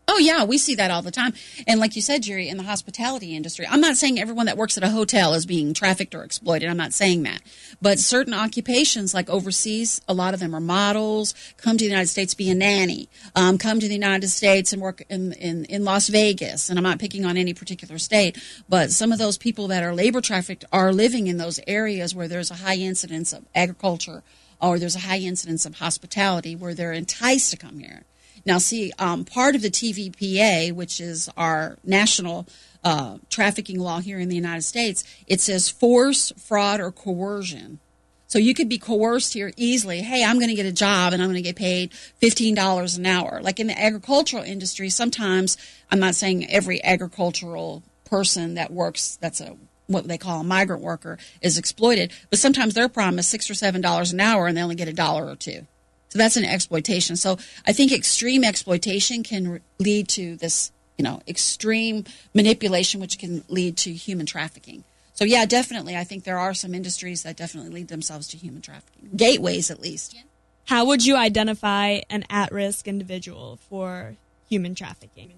Oh 0.07 0.19
yeah, 0.19 0.43
we 0.43 0.57
see 0.57 0.75
that 0.75 0.91
all 0.91 1.01
the 1.01 1.11
time. 1.11 1.33
And 1.65 1.79
like 1.79 1.95
you 1.95 2.01
said, 2.01 2.23
Jerry, 2.23 2.47
in 2.47 2.57
the 2.57 2.63
hospitality 2.63 3.35
industry, 3.35 3.65
I'm 3.67 3.81
not 3.81 3.97
saying 3.97 4.19
everyone 4.19 4.45
that 4.45 4.57
works 4.57 4.77
at 4.77 4.83
a 4.83 4.89
hotel 4.89 5.33
is 5.33 5.45
being 5.47 5.73
trafficked 5.73 6.13
or 6.13 6.23
exploited. 6.23 6.69
I'm 6.69 6.77
not 6.77 6.93
saying 6.93 7.23
that. 7.23 7.41
But 7.81 7.97
certain 7.97 8.33
occupations, 8.33 9.15
like 9.15 9.29
overseas, 9.29 10.01
a 10.07 10.13
lot 10.13 10.35
of 10.35 10.39
them 10.39 10.55
are 10.55 10.59
models, 10.59 11.33
come 11.57 11.77
to 11.77 11.83
the 11.83 11.89
United 11.89 12.07
States, 12.07 12.35
be 12.35 12.51
a 12.51 12.55
nanny, 12.55 13.09
um, 13.35 13.57
come 13.57 13.79
to 13.79 13.87
the 13.87 13.95
United 13.95 14.27
States 14.27 14.71
and 14.71 14.81
work 14.81 15.01
in, 15.09 15.33
in, 15.33 15.65
in 15.65 15.83
Las 15.83 16.07
Vegas. 16.09 16.69
And 16.69 16.77
I'm 16.77 16.83
not 16.83 16.99
picking 16.99 17.25
on 17.25 17.35
any 17.35 17.55
particular 17.55 17.97
state, 17.97 18.37
but 18.69 18.91
some 18.91 19.11
of 19.11 19.17
those 19.17 19.39
people 19.39 19.67
that 19.69 19.83
are 19.83 19.93
labor 19.93 20.21
trafficked 20.21 20.65
are 20.71 20.93
living 20.93 21.25
in 21.25 21.37
those 21.37 21.59
areas 21.65 22.13
where 22.13 22.27
there's 22.27 22.51
a 22.51 22.55
high 22.55 22.77
incidence 22.77 23.33
of 23.33 23.43
agriculture 23.55 24.21
or 24.61 24.77
there's 24.77 24.95
a 24.95 24.99
high 24.99 25.19
incidence 25.19 25.65
of 25.65 25.79
hospitality 25.79 26.55
where 26.55 26.73
they're 26.73 26.93
enticed 26.93 27.51
to 27.51 27.57
come 27.57 27.79
here. 27.79 28.03
Now, 28.45 28.60
see, 28.60 28.91
um, 28.99 29.25
part 29.25 29.55
of 29.55 29.62
the 29.62 29.71
TVPA, 29.71 30.71
which 30.71 31.01
is 31.01 31.29
our 31.36 31.77
national 31.84 32.47
uh, 32.84 33.17
trafficking 33.29 33.79
law 33.79 33.99
here 33.99 34.19
in 34.19 34.29
the 34.29 34.36
United 34.36 34.62
States, 34.62 35.03
it 35.25 35.41
says 35.41 35.67
force, 35.67 36.31
fraud, 36.38 36.79
or 36.79 36.91
coercion. 36.91 37.79
So 38.27 38.39
you 38.39 38.53
could 38.53 38.69
be 38.69 38.77
coerced 38.77 39.34
here 39.34 39.51
easily. 39.55 40.01
Hey, 40.01 40.23
I'm 40.23 40.38
going 40.38 40.49
to 40.49 40.55
get 40.55 40.65
a 40.65 40.71
job 40.71 41.13
and 41.13 41.21
I'm 41.21 41.29
going 41.29 41.41
to 41.41 41.41
get 41.41 41.55
paid 41.55 41.91
$15 42.21 42.97
an 42.97 43.05
hour. 43.05 43.39
Like 43.41 43.60
in 43.60 43.67
the 43.67 43.79
agricultural 43.79 44.43
industry, 44.43 44.89
sometimes, 44.89 45.58
I'm 45.91 45.99
not 45.99 46.15
saying 46.15 46.49
every 46.49 46.84
agricultural 46.84 47.84
person 48.03 48.55
that 48.55 48.71
works, 48.71 49.17
that's 49.17 49.41
a 49.41 49.55
what 49.88 50.08
they 50.08 50.17
call 50.17 50.41
a 50.41 50.43
migrant 50.43 50.81
worker 50.81 51.19
is 51.41 51.60
exploited, 51.60 52.12
but 52.31 52.39
sometimes 52.39 52.73
they're 52.73 52.89
promised 52.89 53.29
six 53.29 53.49
or 53.49 53.53
seven 53.53 53.81
dollars 53.81 54.12
an 54.12 54.19
hour 54.19 54.47
and 54.47 54.58
they 54.58 54.62
only 54.62 54.75
get 54.75 54.88
a 54.88 54.93
dollar 54.93 55.27
or 55.27 55.36
two. 55.36 55.67
So 56.15 56.19
that's 56.19 56.38
an 56.38 56.45
exploitation. 56.45 57.17
So 57.17 57.38
I 57.67 57.73
think 57.73 57.91
extreme 57.91 58.45
exploitation 58.45 59.21
can 59.21 59.60
lead 59.80 60.08
to 60.10 60.38
this, 60.38 60.71
you 60.97 61.04
know, 61.04 61.21
extreme 61.28 62.06
manipulation, 62.34 63.01
which 63.01 63.19
can 63.19 63.43
lead 63.49 63.75
to 63.80 63.91
human 63.91 64.25
trafficking. 64.25 64.86
So 65.13 65.25
yeah, 65.25 65.43
definitely, 65.43 65.97
I 65.97 66.06
think 66.06 66.23
there 66.23 66.39
are 66.39 66.54
some 66.54 66.73
industries 66.73 67.23
that 67.23 67.36
definitely 67.36 67.71
lead 67.71 67.89
themselves 67.89 68.30
to 68.30 68.38
human 68.38 68.62
trafficking, 68.62 69.10
gateways 69.13 69.69
at 69.69 69.82
least. 69.82 70.15
How 70.63 70.86
would 70.86 71.06
you 71.06 71.17
identify 71.17 71.99
an 72.10 72.23
at-risk 72.30 72.88
individual 72.88 73.60
for 73.69 74.15
human 74.47 74.73
trafficking? 74.73 75.34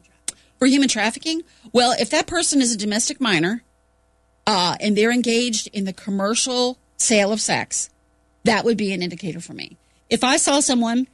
For 0.60 0.68
human 0.68 0.90
trafficking, 0.90 1.42
well, 1.74 1.96
if 2.00 2.12
that 2.12 2.28
person 2.28 2.62
is 2.62 2.72
a 2.72 2.78
domestic 2.78 3.20
minor 3.20 3.64
uh, 4.46 4.76
and 4.80 4.96
they're 4.96 5.12
engaged 5.12 5.70
in 5.74 5.86
the 5.86 5.94
commercial 5.94 6.78
sale 6.98 7.32
of 7.32 7.42
sex, 7.42 7.90
that 8.44 8.64
would 8.64 8.78
be 8.78 8.94
an 8.94 9.02
indicator 9.02 9.40
for 9.40 9.54
me 9.54 9.76
if 10.10 10.24
I 10.24 10.38
saw 10.38 10.60
someone, 10.60 11.08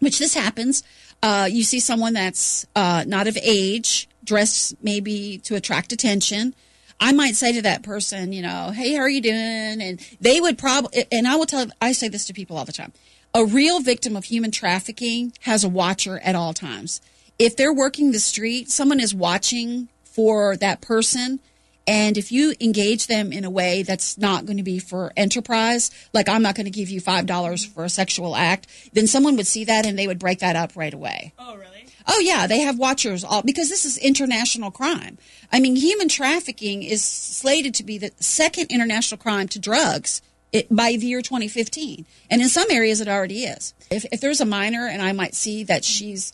which 0.00 0.18
this 0.18 0.34
happens, 0.34 0.82
uh, 1.22 1.48
you 1.50 1.62
see 1.62 1.80
someone 1.80 2.12
that's 2.12 2.66
uh, 2.76 3.04
not 3.06 3.26
of 3.26 3.38
age, 3.42 4.08
dressed 4.24 4.74
maybe 4.82 5.38
to 5.44 5.54
attract 5.54 5.92
attention. 5.92 6.54
I 6.98 7.12
might 7.12 7.36
say 7.36 7.52
to 7.52 7.62
that 7.62 7.82
person, 7.82 8.32
you 8.32 8.42
know, 8.42 8.70
hey, 8.74 8.94
how 8.94 9.02
are 9.02 9.08
you 9.08 9.20
doing? 9.20 9.82
And 9.82 10.00
they 10.20 10.40
would 10.40 10.58
probably, 10.58 11.04
and 11.12 11.26
I 11.28 11.36
will 11.36 11.46
tell, 11.46 11.66
I 11.80 11.92
say 11.92 12.08
this 12.08 12.26
to 12.26 12.32
people 12.32 12.56
all 12.56 12.64
the 12.64 12.72
time. 12.72 12.92
A 13.34 13.44
real 13.44 13.80
victim 13.80 14.16
of 14.16 14.24
human 14.24 14.50
trafficking 14.50 15.32
has 15.40 15.62
a 15.62 15.68
watcher 15.68 16.18
at 16.20 16.34
all 16.34 16.54
times. 16.54 17.00
If 17.38 17.56
they're 17.56 17.72
working 17.72 18.12
the 18.12 18.18
street, 18.18 18.70
someone 18.70 19.00
is 19.00 19.14
watching 19.14 19.88
for 20.04 20.56
that 20.56 20.80
person 20.80 21.40
and 21.86 22.18
if 22.18 22.32
you 22.32 22.54
engage 22.60 23.06
them 23.06 23.32
in 23.32 23.44
a 23.44 23.50
way 23.50 23.82
that's 23.82 24.18
not 24.18 24.44
going 24.44 24.56
to 24.56 24.62
be 24.62 24.78
for 24.78 25.12
enterprise, 25.16 25.90
like 26.12 26.28
I'm 26.28 26.42
not 26.42 26.56
going 26.56 26.64
to 26.64 26.70
give 26.70 26.90
you 26.90 27.00
$5 27.00 27.68
for 27.68 27.84
a 27.84 27.88
sexual 27.88 28.34
act, 28.34 28.66
then 28.92 29.06
someone 29.06 29.36
would 29.36 29.46
see 29.46 29.64
that 29.64 29.86
and 29.86 29.98
they 29.98 30.06
would 30.06 30.18
break 30.18 30.40
that 30.40 30.56
up 30.56 30.72
right 30.74 30.92
away. 30.92 31.32
Oh, 31.38 31.56
really? 31.56 31.86
Oh, 32.08 32.18
yeah. 32.20 32.46
They 32.46 32.60
have 32.60 32.78
watchers 32.78 33.24
all 33.24 33.42
because 33.42 33.68
this 33.68 33.84
is 33.84 33.98
international 33.98 34.70
crime. 34.70 35.18
I 35.52 35.60
mean, 35.60 35.76
human 35.76 36.08
trafficking 36.08 36.82
is 36.82 37.04
slated 37.04 37.74
to 37.74 37.84
be 37.84 37.98
the 37.98 38.12
second 38.18 38.70
international 38.70 39.18
crime 39.18 39.48
to 39.48 39.58
drugs 39.58 40.22
it, 40.52 40.74
by 40.74 40.96
the 40.96 41.06
year 41.06 41.22
2015. 41.22 42.06
And 42.30 42.42
in 42.42 42.48
some 42.48 42.70
areas, 42.70 43.00
it 43.00 43.08
already 43.08 43.44
is. 43.44 43.74
If, 43.90 44.04
if 44.12 44.20
there's 44.20 44.40
a 44.40 44.46
minor 44.46 44.86
and 44.86 45.02
I 45.02 45.12
might 45.12 45.34
see 45.34 45.64
that 45.64 45.84
she's 45.84 46.32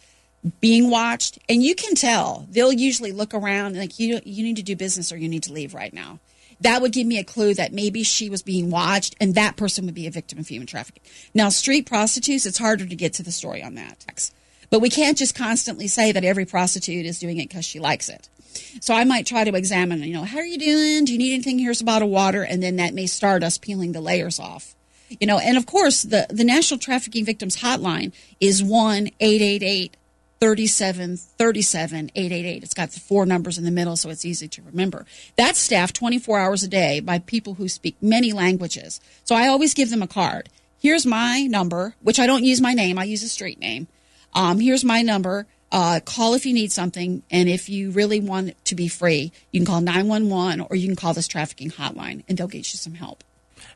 being 0.61 0.91
watched 0.91 1.39
and 1.49 1.63
you 1.63 1.75
can 1.75 1.95
tell. 1.95 2.47
They'll 2.51 2.73
usually 2.73 3.13
look 3.13 3.33
around 3.35 3.77
like 3.77 3.99
you 3.99 4.21
you 4.25 4.43
need 4.43 4.57
to 4.57 4.63
do 4.63 4.75
business 4.75 5.13
or 5.13 5.17
you 5.17 5.29
need 5.29 5.45
to 5.45 5.53
leave 5.53 5.75
right 5.75 5.93
now. 5.93 6.19
That 6.61 6.81
would 6.83 6.93
give 6.93 7.07
me 7.07 7.19
a 7.19 7.25
clue 7.25 7.55
that 7.55 7.73
maybe 7.73 8.03
she 8.03 8.31
was 8.31 8.43
being 8.43 8.71
watched 8.71 9.17
and 9.21 9.35
that 9.35 9.57
person 9.57 9.85
would 9.87 9.95
be 9.95 10.07
a 10.07 10.11
victim 10.11 10.39
of 10.39 10.49
human 10.49 10.67
trafficking. 10.67 11.03
Now 11.35 11.49
street 11.49 11.87
prostitutes 11.87 12.47
it's 12.47 12.59
harder 12.59 12.87
to 12.87 12.97
get 12.97 13.15
to 13.15 13.23
the 13.23 13.33
story 13.33 13.63
on 13.63 13.75
that. 13.77 14.31
But 14.71 14.81
we 14.81 14.89
can't 14.89 15.19
just 15.19 15.35
constantly 15.35 15.87
say 15.87 16.13
that 16.13 16.25
every 16.25 16.47
prostitute 16.47 17.05
is 17.05 17.19
doing 17.19 17.39
it 17.39 17.49
because 17.49 17.65
she 17.65 17.79
likes 17.79 18.09
it. 18.09 18.29
So 18.81 18.95
i 18.95 19.05
might 19.05 19.27
try 19.27 19.45
to 19.45 19.55
examine 19.55 20.03
you 20.03 20.15
know 20.15 20.25
how 20.25 20.39
are 20.39 20.45
you 20.45 20.59
doing? 20.59 21.05
Do 21.05 21.13
you 21.13 21.19
need 21.19 21.35
anything? 21.35 21.59
Here's 21.59 21.81
a 21.81 21.85
bottle 21.85 22.09
of 22.09 22.13
water. 22.13 22.43
And 22.43 22.63
then 22.63 22.77
that 22.77 22.95
may 22.95 23.07
start 23.07 23.45
us 23.45 23.59
peeling 23.59 23.93
the 23.93 24.01
layers 24.01 24.41
off. 24.41 24.75
You 25.21 25.29
know 25.29 25.39
and 25.39 25.57
of 25.57 25.67
course 25.67 26.03
the 26.03 26.27
the 26.31 26.45
national 26.45 26.81
trafficking 26.81 27.25
victims 27.25 27.59
hotline 27.59 28.13
is 28.41 28.61
1 28.61 29.11
888 29.21 29.97
37 30.43 31.19
37 31.19 32.11
888. 32.17 32.65
It's 32.65 32.75
got 32.75 32.91
the 32.91 32.99
four 32.99 33.25
numbers 33.25 33.59
in 33.59 33.65
the 33.65 33.71
middle, 33.71 33.95
so 33.95 34.11
it's 34.11 34.25
easy 34.25 34.49
to 34.49 34.63
remember. 34.63 35.07
That's 35.37 35.61
staffed 35.61 35.95
24 35.95 36.41
hours 36.41 36.65
a 36.65 36.69
day 36.69 36.99
by 36.99 37.21
people 37.21 37.55
who 37.55 37.69
speak 37.69 37.95
many 38.03 38.33
languages. 38.33 39.01
So 39.23 39.37
I 39.37 39.47
always 39.47 39.73
give 39.73 39.91
them 39.91 40.03
a 40.03 40.09
card. 40.09 40.49
Here's 40.81 41.07
my 41.07 41.43
number, 41.43 41.95
which 42.01 42.19
I 42.19 42.27
don't 42.27 42.43
use 42.43 42.61
my 42.61 42.75
name, 42.75 42.99
I 42.99 43.05
use 43.05 43.23
a 43.23 43.29
street 43.29 43.61
name. 43.61 43.87
Um, 44.35 44.59
here's 44.59 44.85
my 44.85 45.03
number. 45.03 45.47
Uh, 45.71 46.01
call 46.05 46.35
if 46.35 46.45
you 46.45 46.53
need 46.53 46.73
something, 46.73 47.23
and 47.31 47.49
if 47.49 47.69
you 47.69 47.93
really 47.93 48.19
want 48.19 48.57
to 48.65 48.75
be 48.75 48.89
free, 48.89 49.31
you 49.53 49.61
can 49.61 49.67
call 49.67 49.81
911 49.81 50.67
or 50.69 50.75
you 50.75 50.89
can 50.89 50.97
call 50.97 51.15
this 51.15 51.29
trafficking 51.29 51.71
hotline, 51.71 52.25
and 52.29 52.37
they'll 52.37 52.49
get 52.49 52.73
you 52.73 52.79
some 52.79 52.95
help. 52.95 53.23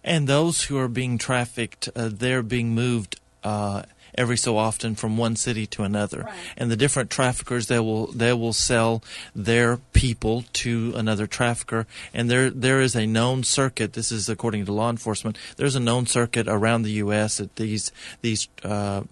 And 0.02 0.26
those 0.26 0.64
who 0.64 0.78
are 0.78 0.88
being 0.88 1.16
trafficked, 1.16 1.90
uh, 1.94 2.10
they're 2.12 2.42
being 2.42 2.74
moved 2.74 3.20
uh, 3.44 3.82
every 4.16 4.36
so 4.36 4.56
often 4.56 4.94
from 4.94 5.16
one 5.16 5.36
city 5.36 5.66
to 5.66 5.82
another. 5.82 6.22
Right. 6.22 6.34
And 6.56 6.70
the 6.70 6.76
different 6.76 7.10
traffickers 7.10 7.66
they 7.66 7.80
will 7.80 8.06
they 8.08 8.32
will 8.32 8.52
sell 8.52 9.02
their 9.34 9.78
people 9.92 10.44
to 10.54 10.92
another 10.96 11.26
trafficker. 11.26 11.86
And 12.12 12.30
there 12.30 12.50
there 12.50 12.80
is 12.80 12.94
a 12.94 13.06
known 13.06 13.44
circuit. 13.44 13.92
This 13.92 14.12
is 14.12 14.28
according 14.28 14.64
to 14.66 14.72
law 14.72 14.90
enforcement. 14.90 15.38
There's 15.56 15.76
a 15.76 15.80
known 15.80 16.06
circuit 16.06 16.48
around 16.48 16.82
the 16.82 16.92
U.S. 16.92 17.38
that 17.38 17.56
these 17.56 17.92
these 18.22 18.48
uh, 18.64 19.02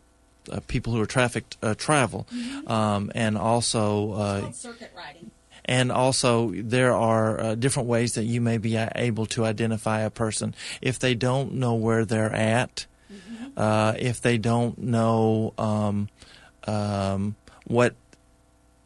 uh, 0.50 0.61
people 0.66 0.92
who 0.92 1.00
are 1.00 1.07
trafficked 1.07 1.57
uh, 1.62 1.74
travel, 1.74 2.26
um, 2.66 3.11
and 3.14 3.38
also 3.38 4.12
uh, 4.12 4.52
circuit 4.52 4.92
riding. 4.94 5.30
and 5.64 5.90
also 5.90 6.50
there 6.55 6.94
are 6.94 7.40
uh, 7.40 7.55
different 7.55 7.88
ways 7.88 8.14
that 8.14 8.24
you 8.24 8.40
may 8.40 8.59
be 8.59 8.76
able 8.76 9.26
to 9.26 9.44
identify 9.44 10.00
a 10.00 10.11
person 10.11 10.55
if 10.82 10.98
they 10.98 11.14
don't 11.14 11.55
know 11.55 11.74
where 11.74 12.05
they're 12.05 12.34
at, 12.34 12.86
uh, 13.56 13.94
if 13.98 14.20
they 14.20 14.38
don't 14.38 14.78
know 14.78 15.54
um, 15.58 16.08
um, 16.66 17.36
what 17.66 17.94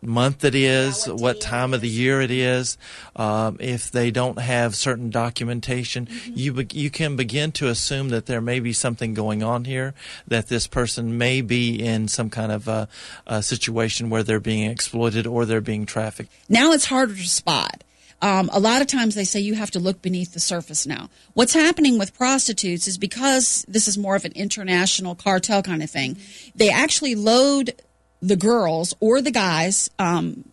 month 0.00 0.44
it 0.44 0.54
is, 0.54 1.06
Yeah, 1.06 1.12
what 1.14 1.22
what 1.22 1.40
time 1.40 1.74
of 1.74 1.80
the 1.80 1.88
year 1.88 2.20
it 2.20 2.30
is, 2.30 2.78
um, 3.16 3.56
if 3.58 3.90
they 3.90 4.12
don't 4.12 4.38
have 4.38 4.76
certain 4.76 5.10
documentation, 5.10 6.06
Mm-hmm. 6.06 6.32
you 6.36 6.52
be- 6.52 6.78
you 6.78 6.88
can 6.90 7.16
begin 7.16 7.50
to 7.52 7.68
assume 7.68 8.10
that 8.10 8.26
there 8.26 8.40
may 8.40 8.60
be 8.60 8.72
something 8.72 9.12
going 9.14 9.42
on 9.42 9.64
here, 9.64 9.94
that 10.28 10.46
this 10.46 10.68
person 10.68 11.18
may 11.18 11.40
be 11.40 11.82
in 11.84 12.06
some 12.06 12.30
kind 12.30 12.52
of 12.52 12.68
a, 12.68 12.88
a 13.26 13.42
situation 13.42 14.08
where 14.08 14.22
they're 14.22 14.38
being 14.38 14.70
exploited 14.70 15.26
or 15.26 15.44
they're 15.44 15.60
being 15.60 15.84
trafficked. 15.84 16.32
Now 16.48 16.70
it's 16.72 16.84
harder 16.84 17.14
to 17.16 17.26
spot. 17.28 17.82
Um, 18.20 18.50
a 18.52 18.58
lot 18.58 18.80
of 18.80 18.88
times 18.88 19.14
they 19.14 19.24
say 19.24 19.38
you 19.40 19.54
have 19.54 19.70
to 19.72 19.78
look 19.78 20.02
beneath 20.02 20.34
the 20.34 20.40
surface 20.40 20.86
now. 20.86 21.08
What's 21.34 21.54
happening 21.54 21.98
with 21.98 22.16
prostitutes 22.16 22.88
is 22.88 22.98
because 22.98 23.64
this 23.68 23.86
is 23.86 23.96
more 23.96 24.16
of 24.16 24.24
an 24.24 24.32
international 24.32 25.14
cartel 25.14 25.62
kind 25.62 25.82
of 25.82 25.90
thing, 25.90 26.18
they 26.54 26.70
actually 26.70 27.14
load 27.14 27.80
the 28.20 28.36
girls 28.36 28.94
or 28.98 29.20
the 29.20 29.30
guys. 29.30 29.88
Um, 29.98 30.50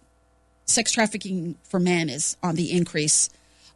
sex 0.65 0.91
trafficking 0.91 1.55
for 1.63 1.79
men 1.79 2.09
is 2.09 2.37
on 2.43 2.55
the 2.55 2.71
increase. 2.71 3.29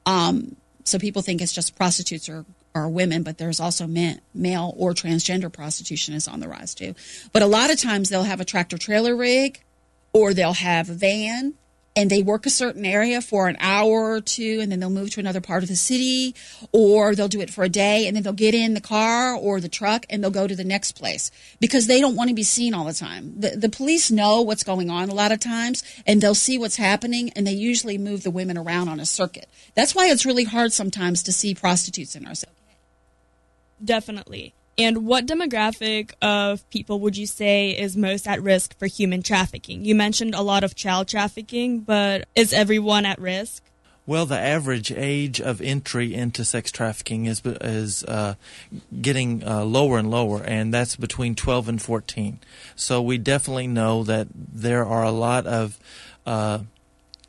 Um, 0.05 0.55
so 0.83 0.97
people 0.97 1.21
think 1.21 1.41
it's 1.41 1.53
just 1.53 1.75
prostitutes 1.75 2.29
or, 2.29 2.45
or 2.73 2.89
women, 2.89 3.23
but 3.23 3.37
there's 3.37 3.59
also 3.59 3.85
men, 3.87 4.21
male 4.33 4.73
or 4.77 4.93
transgender 4.93 5.51
prostitution 5.51 6.13
is 6.13 6.27
on 6.27 6.39
the 6.39 6.47
rise 6.47 6.73
too. 6.73 6.95
But 7.31 7.41
a 7.41 7.47
lot 7.47 7.71
of 7.71 7.79
times 7.79 8.09
they'll 8.09 8.23
have 8.23 8.41
a 8.41 8.45
tractor 8.45 8.77
trailer 8.77 9.15
rig 9.15 9.61
or 10.13 10.33
they'll 10.33 10.53
have 10.53 10.89
a 10.89 10.93
van 10.93 11.53
and 11.99 12.09
they 12.09 12.23
work 12.23 12.45
a 12.45 12.49
certain 12.49 12.85
area 12.85 13.21
for 13.21 13.49
an 13.49 13.57
hour 13.59 14.13
or 14.13 14.21
two 14.21 14.59
and 14.61 14.71
then 14.71 14.79
they'll 14.79 14.89
move 14.89 15.09
to 15.11 15.19
another 15.19 15.41
part 15.41 15.63
of 15.63 15.69
the 15.69 15.75
city 15.75 16.33
or 16.71 17.13
they'll 17.13 17.27
do 17.27 17.41
it 17.41 17.49
for 17.49 17.65
a 17.65 17.69
day 17.69 18.07
and 18.07 18.15
then 18.15 18.23
they'll 18.23 18.31
get 18.31 18.55
in 18.55 18.73
the 18.73 18.81
car 18.81 19.35
or 19.35 19.59
the 19.59 19.67
truck 19.67 20.05
and 20.09 20.23
they'll 20.23 20.31
go 20.31 20.47
to 20.47 20.55
the 20.55 20.63
next 20.63 20.93
place 20.93 21.29
because 21.59 21.87
they 21.87 21.99
don't 21.99 22.15
want 22.15 22.29
to 22.29 22.33
be 22.33 22.43
seen 22.43 22.73
all 22.73 22.85
the 22.85 22.93
time. 22.93 23.33
The, 23.37 23.49
the 23.49 23.69
police 23.69 24.09
know 24.09 24.41
what's 24.41 24.63
going 24.63 24.89
on 24.89 25.09
a 25.09 25.13
lot 25.13 25.33
of 25.33 25.41
times 25.41 25.83
and 26.07 26.21
they'll 26.21 26.33
see 26.35 26.57
what's 26.57 26.77
happening 26.77 27.31
and 27.35 27.45
they 27.45 27.51
usually 27.51 27.97
move 27.97 28.23
the 28.23 28.31
women 28.31 28.57
around 28.57 28.87
on 28.87 29.01
a 29.01 29.05
circuit. 29.05 29.49
That's 29.75 29.93
why 29.93 30.07
it's 30.07 30.25
really 30.25 30.45
hard 30.45 30.71
sometimes 30.71 31.21
to 31.23 31.33
see 31.33 31.53
prostitutes 31.53 32.15
in 32.15 32.25
our 32.25 32.35
city. 32.35 32.53
Definitely. 33.83 34.53
And 34.79 35.05
what 35.05 35.25
demographic 35.25 36.13
of 36.21 36.67
people 36.69 37.01
would 37.01 37.17
you 37.17 37.27
say 37.27 37.71
is 37.71 37.97
most 37.97 38.27
at 38.27 38.41
risk 38.41 38.77
for 38.79 38.87
human 38.87 39.21
trafficking? 39.21 39.83
You 39.83 39.93
mentioned 39.93 40.33
a 40.33 40.41
lot 40.41 40.63
of 40.63 40.73
child 40.73 41.09
trafficking, 41.09 41.81
but 41.81 42.25
is 42.33 42.53
everyone 42.53 43.05
at 43.05 43.19
risk? 43.19 43.63
Well, 44.05 44.25
the 44.25 44.39
average 44.39 44.91
age 44.91 45.39
of 45.39 45.61
entry 45.61 46.15
into 46.15 46.43
sex 46.43 46.71
trafficking 46.71 47.25
is 47.25 47.43
is 47.45 48.03
uh, 48.05 48.35
getting 49.01 49.43
uh, 49.43 49.63
lower 49.65 49.99
and 49.99 50.09
lower, 50.09 50.41
and 50.41 50.73
that's 50.73 50.95
between 50.95 51.35
12 51.35 51.69
and 51.69 51.81
14. 51.81 52.39
So 52.75 53.03
we 53.03 53.19
definitely 53.19 53.67
know 53.67 54.03
that 54.05 54.29
there 54.33 54.83
are 54.83 55.03
a 55.03 55.11
lot 55.11 55.45
of 55.45 55.77
uh, 56.25 56.59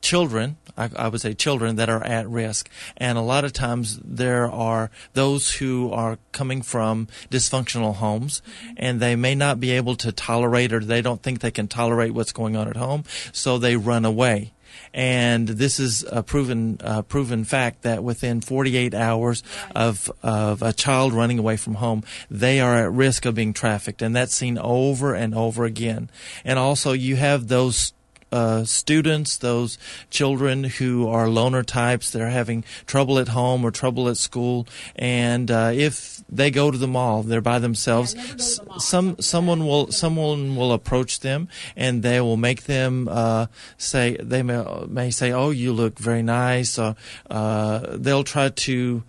children, 0.01 0.57
I, 0.77 0.91
I 0.97 1.09
would 1.09 1.21
say 1.21 1.35
children, 1.35 1.77
that 1.77 1.89
are 1.89 2.05
at 2.05 2.29
risk. 2.29 2.69
And 2.97 3.19
a 3.19 3.23
lot 3.23 3.45
of 3.45 3.53
times 3.53 4.01
there 4.03 4.51
are 4.51 4.91
those 5.15 5.55
who 5.55 5.93
are 5.93 6.19
coming 6.33 6.63
from 6.63 7.09
dysfunctional 7.31 7.97
homes 7.97 8.43
and 8.77 9.01
they 9.01 9.17
may 9.17 9.35
not 9.35 9.61
be 9.61 9.73
able 9.73 9.97
to 9.97 10.13
tolerate 10.13 10.73
or 10.73 10.81
they 10.81 11.03
don't 11.03 11.23
think 11.23 11.41
they 11.41 11.51
can 11.51 11.69
tolerate 11.69 12.13
what's 12.13 12.33
going 12.33 12.57
on 12.57 12.69
at 12.69 12.77
home, 12.77 13.05
so 13.33 13.59
they 13.59 13.77
run 13.77 14.05
away. 14.05 14.53
And 14.93 15.47
this 15.47 15.79
is 15.79 16.05
a 16.11 16.23
proven 16.23 16.79
uh, 16.83 17.03
proven 17.03 17.45
fact 17.45 17.83
that 17.83 18.03
within 18.03 18.41
48 18.41 18.95
hours 18.95 19.43
of 19.75 20.11
of 20.23 20.63
a 20.63 20.73
child 20.73 21.13
running 21.13 21.39
away 21.39 21.57
from 21.57 21.75
home, 21.75 22.03
they 22.31 22.61
are 22.61 22.77
at 22.77 22.93
risk 22.93 23.25
of 23.25 23.35
being 23.35 23.53
trafficked, 23.53 24.03
and 24.03 24.15
that's 24.15 24.35
seen 24.35 24.59
over 24.59 25.15
and 25.15 25.35
over 25.35 25.65
again. 25.65 26.11
And 26.45 26.59
also, 26.59 26.93
you 26.93 27.17
have 27.17 27.49
those 27.49 27.93
uh, 28.33 28.65
students, 28.65 29.37
those 29.37 29.79
children 30.11 30.65
who 30.65 31.09
are 31.09 31.29
loner 31.29 31.63
types, 31.63 32.11
they're 32.11 32.31
having 32.31 32.65
trouble 32.87 33.19
at 33.19 33.29
home 33.29 33.65
or 33.65 33.71
trouble 33.71 34.09
at 34.09 34.17
school, 34.17 34.67
and 34.97 35.51
uh, 35.51 35.71
if 35.75 36.23
they 36.29 36.51
go 36.51 36.71
to 36.71 36.79
the 36.79 36.87
mall, 36.87 37.23
they're 37.23 37.41
by 37.41 37.59
themselves. 37.59 38.15
s- 38.15 38.61
Some 38.79 39.17
someone 39.21 39.67
will 39.67 39.91
someone 39.91 40.55
will 40.57 40.73
approach 40.73 41.21
them, 41.21 41.49
and 41.77 42.03
they 42.03 42.21
will 42.21 42.37
make 42.37 42.65
them 42.65 43.09
uh, 43.11 43.47
say 43.79 44.17
they 44.21 44.43
may, 44.43 44.65
may 44.89 45.11
say, 45.11 45.33
"Oh, 45.33 45.51
you 45.51 45.73
look 45.73 45.99
very 45.99 46.23
nice." 46.23 46.79
Or, 46.79 46.95
uh, 47.29 47.97
they'll 47.99 48.25
try 48.25 48.49
to 48.51 49.03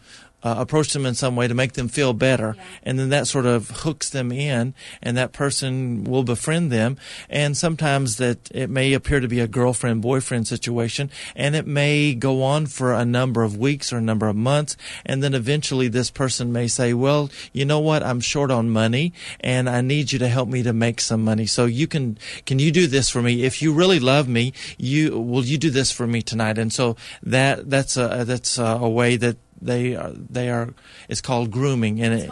uh, 0.44 0.56
approach 0.58 0.94
them 0.94 1.06
in 1.06 1.14
some 1.14 1.36
way 1.36 1.48
to 1.48 1.54
make 1.54 1.74
them 1.74 1.88
feel 1.88 2.14
better. 2.14 2.56
And 2.84 2.98
then 2.98 3.10
that 3.10 3.28
sort 3.28 3.46
of 3.46 3.70
hooks 3.70 4.10
them 4.10 4.32
in, 4.32 4.74
and 5.02 5.18
that 5.18 5.34
person 5.34 6.04
will 6.04 6.24
befriend 6.24 6.72
them. 6.72 6.98
And 7.30 7.56
sometimes 7.56 8.18
that 8.18 8.50
it 8.52 8.70
may 8.70 8.94
appear 8.94 9.20
to 9.20 9.28
be 9.28 9.40
a 9.40 9.48
girlfriend 9.48 10.02
boyfriend 10.02 10.48
situation, 10.48 11.12
and 11.36 11.56
it 11.56 11.68
may 11.68 12.14
go 12.14 12.44
on 12.44 12.66
for 12.66 12.94
a 12.94 13.06
number 13.06 13.44
of 13.44 13.58
weeks 13.58 13.94
or 13.94 13.98
a 13.98 14.02
number 14.02 14.28
of 14.28 14.36
months. 14.36 14.76
And 15.06 15.24
then 15.24 15.34
eventually 15.34 15.88
this 15.88 16.10
person 16.10 16.52
may 16.52 16.68
say, 16.68 16.94
Well, 16.94 17.30
you 17.54 17.66
know 17.66 17.80
what? 17.80 18.04
I'm 18.04 18.20
short 18.20 18.52
on 18.52 18.70
money, 18.70 19.14
and 19.40 19.70
I 19.70 19.82
need 19.82 20.12
you 20.12 20.20
to 20.20 20.28
help 20.28 20.50
me 20.50 20.64
to 20.64 20.74
make 20.74 21.02
some 21.02 21.24
money. 21.24 21.46
So 21.46 21.66
you 21.66 21.88
can, 21.88 22.18
can 22.46 22.60
you 22.60 22.72
do 22.72 22.88
this 22.88 23.10
for 23.10 23.22
me? 23.22 23.44
If 23.44 23.62
you 23.62 23.74
really 23.74 24.00
love 24.00 24.28
me, 24.28 24.54
you, 24.78 25.20
will 25.20 25.46
you 25.46 25.58
do 25.58 25.70
this 25.70 25.92
for 25.92 26.08
me 26.08 26.22
tonight? 26.22 26.58
And 26.58 26.72
so 26.74 26.96
that, 27.24 27.70
that's 27.70 27.98
a, 27.98 28.24
that's 28.26 28.58
a, 28.58 28.64
a 28.64 28.90
way 28.90 29.18
that 29.18 29.38
they 29.62 29.96
are 29.96 30.12
they 30.12 30.50
are 30.50 30.74
it's 31.08 31.22
called 31.22 31.52
grooming 31.52 32.02
and 32.02 32.14
it, 32.14 32.32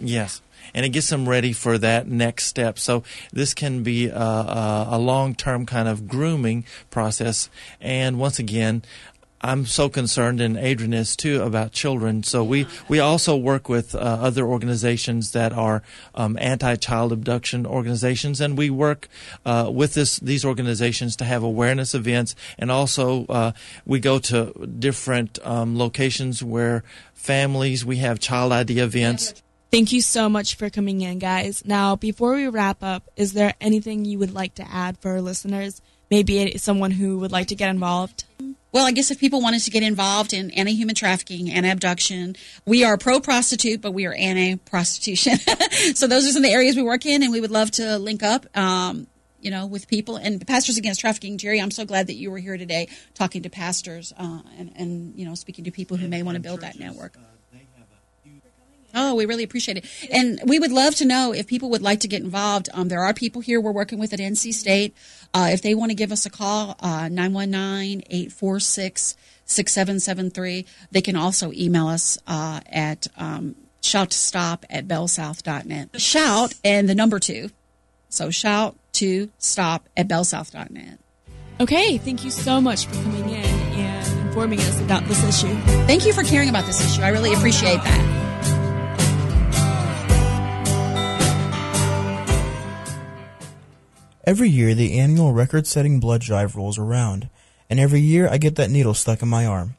yes. 0.00 0.42
And 0.74 0.84
it 0.84 0.90
gets 0.90 1.08
them 1.08 1.26
ready 1.26 1.54
for 1.54 1.78
that 1.78 2.06
next 2.06 2.44
step. 2.44 2.78
So 2.78 3.02
this 3.32 3.54
can 3.54 3.82
be 3.82 4.08
a, 4.08 4.14
a, 4.14 4.88
a 4.90 4.98
long 4.98 5.34
term 5.34 5.64
kind 5.64 5.88
of 5.88 6.06
grooming 6.06 6.66
process. 6.90 7.48
And 7.80 8.18
once 8.18 8.38
again 8.38 8.82
I'm 9.40 9.66
so 9.66 9.88
concerned, 9.88 10.40
and 10.40 10.56
Adrian 10.56 10.92
is 10.92 11.14
too, 11.14 11.42
about 11.42 11.72
children. 11.72 12.22
So 12.24 12.42
we, 12.42 12.66
we 12.88 12.98
also 12.98 13.36
work 13.36 13.68
with 13.68 13.94
uh, 13.94 13.98
other 13.98 14.44
organizations 14.44 15.30
that 15.32 15.52
are 15.52 15.82
um, 16.14 16.36
anti-child 16.40 17.12
abduction 17.12 17.64
organizations, 17.64 18.40
and 18.40 18.58
we 18.58 18.68
work 18.70 19.08
uh, 19.46 19.70
with 19.72 19.94
this 19.94 20.18
these 20.18 20.44
organizations 20.44 21.14
to 21.16 21.24
have 21.24 21.42
awareness 21.42 21.94
events, 21.94 22.34
and 22.58 22.70
also 22.70 23.26
uh, 23.26 23.52
we 23.86 24.00
go 24.00 24.18
to 24.18 24.52
different 24.78 25.38
um, 25.44 25.78
locations 25.78 26.42
where 26.42 26.82
families 27.14 27.84
we 27.84 27.98
have 27.98 28.18
child 28.18 28.52
ID 28.52 28.80
events. 28.80 29.34
Thank 29.70 29.92
you 29.92 30.00
so 30.00 30.28
much 30.28 30.56
for 30.56 30.70
coming 30.70 31.02
in, 31.02 31.18
guys. 31.18 31.62
Now, 31.64 31.94
before 31.94 32.34
we 32.34 32.48
wrap 32.48 32.82
up, 32.82 33.02
is 33.16 33.34
there 33.34 33.52
anything 33.60 34.06
you 34.06 34.18
would 34.18 34.32
like 34.32 34.54
to 34.54 34.66
add 34.66 34.96
for 34.98 35.12
our 35.12 35.20
listeners? 35.20 35.82
Maybe 36.10 36.56
someone 36.56 36.92
who 36.92 37.18
would 37.18 37.32
like 37.32 37.48
to 37.48 37.54
get 37.54 37.68
involved? 37.68 38.24
Well, 38.70 38.86
I 38.86 38.92
guess 38.92 39.10
if 39.10 39.18
people 39.18 39.40
wanted 39.40 39.62
to 39.62 39.70
get 39.70 39.82
involved 39.82 40.32
in 40.32 40.50
anti 40.50 40.74
human 40.74 40.94
trafficking 40.94 41.50
and 41.50 41.64
abduction, 41.64 42.36
we 42.66 42.84
are 42.84 42.98
pro 42.98 43.18
prostitute, 43.18 43.80
but 43.80 43.92
we 43.92 44.06
are 44.06 44.12
anti 44.12 44.56
prostitution. 44.56 45.38
so 45.94 46.06
those 46.06 46.26
are 46.26 46.32
some 46.32 46.44
of 46.44 46.50
the 46.50 46.54
areas 46.54 46.76
we 46.76 46.82
work 46.82 47.06
in, 47.06 47.22
and 47.22 47.32
we 47.32 47.40
would 47.40 47.50
love 47.50 47.70
to 47.72 47.98
link 47.98 48.22
up. 48.22 48.46
Um, 48.56 49.06
you 49.40 49.52
know, 49.52 49.66
with 49.66 49.86
people 49.86 50.16
and 50.16 50.44
Pastors 50.46 50.78
Against 50.78 51.00
Trafficking, 51.00 51.38
Jerry. 51.38 51.60
I'm 51.60 51.70
so 51.70 51.84
glad 51.84 52.08
that 52.08 52.14
you 52.14 52.30
were 52.30 52.38
here 52.38 52.56
today, 52.56 52.88
talking 53.14 53.42
to 53.42 53.50
pastors 53.50 54.12
uh, 54.18 54.40
and, 54.58 54.72
and 54.74 55.14
you 55.16 55.24
know, 55.24 55.36
speaking 55.36 55.64
to 55.64 55.70
people 55.70 55.96
who 55.96 56.08
may 56.08 56.24
want 56.24 56.34
to 56.34 56.40
build 56.40 56.62
that 56.62 56.76
network. 56.76 57.16
Oh, 58.94 59.14
we 59.14 59.26
really 59.26 59.44
appreciate 59.44 59.76
it. 59.76 59.84
And 60.10 60.40
we 60.46 60.58
would 60.58 60.72
love 60.72 60.94
to 60.96 61.04
know 61.04 61.32
if 61.32 61.46
people 61.46 61.70
would 61.70 61.82
like 61.82 62.00
to 62.00 62.08
get 62.08 62.22
involved. 62.22 62.68
Um, 62.72 62.88
there 62.88 63.02
are 63.02 63.12
people 63.12 63.40
here 63.42 63.60
we're 63.60 63.72
working 63.72 63.98
with 63.98 64.12
at 64.12 64.18
NC 64.18 64.54
State. 64.54 64.94
Uh, 65.34 65.50
if 65.52 65.62
they 65.62 65.74
want 65.74 65.90
to 65.90 65.94
give 65.94 66.10
us 66.10 66.24
a 66.24 66.30
call, 66.30 66.76
uh, 66.80 67.08
919 67.08 68.02
846 68.08 69.16
6773. 69.44 70.66
They 70.90 71.00
can 71.00 71.16
also 71.16 71.52
email 71.52 71.88
us 71.88 72.18
uh, 72.26 72.60
at 72.66 73.06
um, 73.16 73.56
shout 73.82 74.10
to 74.10 74.18
stop 74.18 74.64
at 74.70 74.86
bellsouth.net. 74.86 76.00
Shout 76.00 76.54
and 76.64 76.88
the 76.88 76.94
number 76.94 77.18
two. 77.18 77.50
So 78.08 78.30
shout 78.30 78.76
to 78.94 79.30
stop 79.38 79.88
at 79.96 80.08
bellsouth.net. 80.08 80.98
Okay, 81.60 81.98
thank 81.98 82.24
you 82.24 82.30
so 82.30 82.60
much 82.60 82.86
for 82.86 82.94
coming 82.94 83.30
in 83.30 83.44
and 83.44 84.28
informing 84.28 84.60
us 84.60 84.80
about 84.80 85.04
this 85.04 85.24
issue. 85.24 85.54
Thank 85.86 86.06
you 86.06 86.12
for 86.12 86.22
caring 86.22 86.48
about 86.48 86.66
this 86.66 86.80
issue. 86.84 87.02
I 87.02 87.08
really 87.08 87.34
appreciate 87.34 87.82
that. 87.82 88.27
Every 94.28 94.50
year, 94.50 94.74
the 94.74 94.98
annual 94.98 95.32
record 95.32 95.66
setting 95.66 96.00
blood 96.00 96.20
drive 96.20 96.54
rolls 96.54 96.76
around, 96.76 97.30
and 97.70 97.80
every 97.80 98.02
year 98.02 98.28
I 98.28 98.36
get 98.36 98.56
that 98.56 98.70
needle 98.70 98.92
stuck 98.92 99.22
in 99.22 99.28
my 99.28 99.46
arm. 99.46 99.76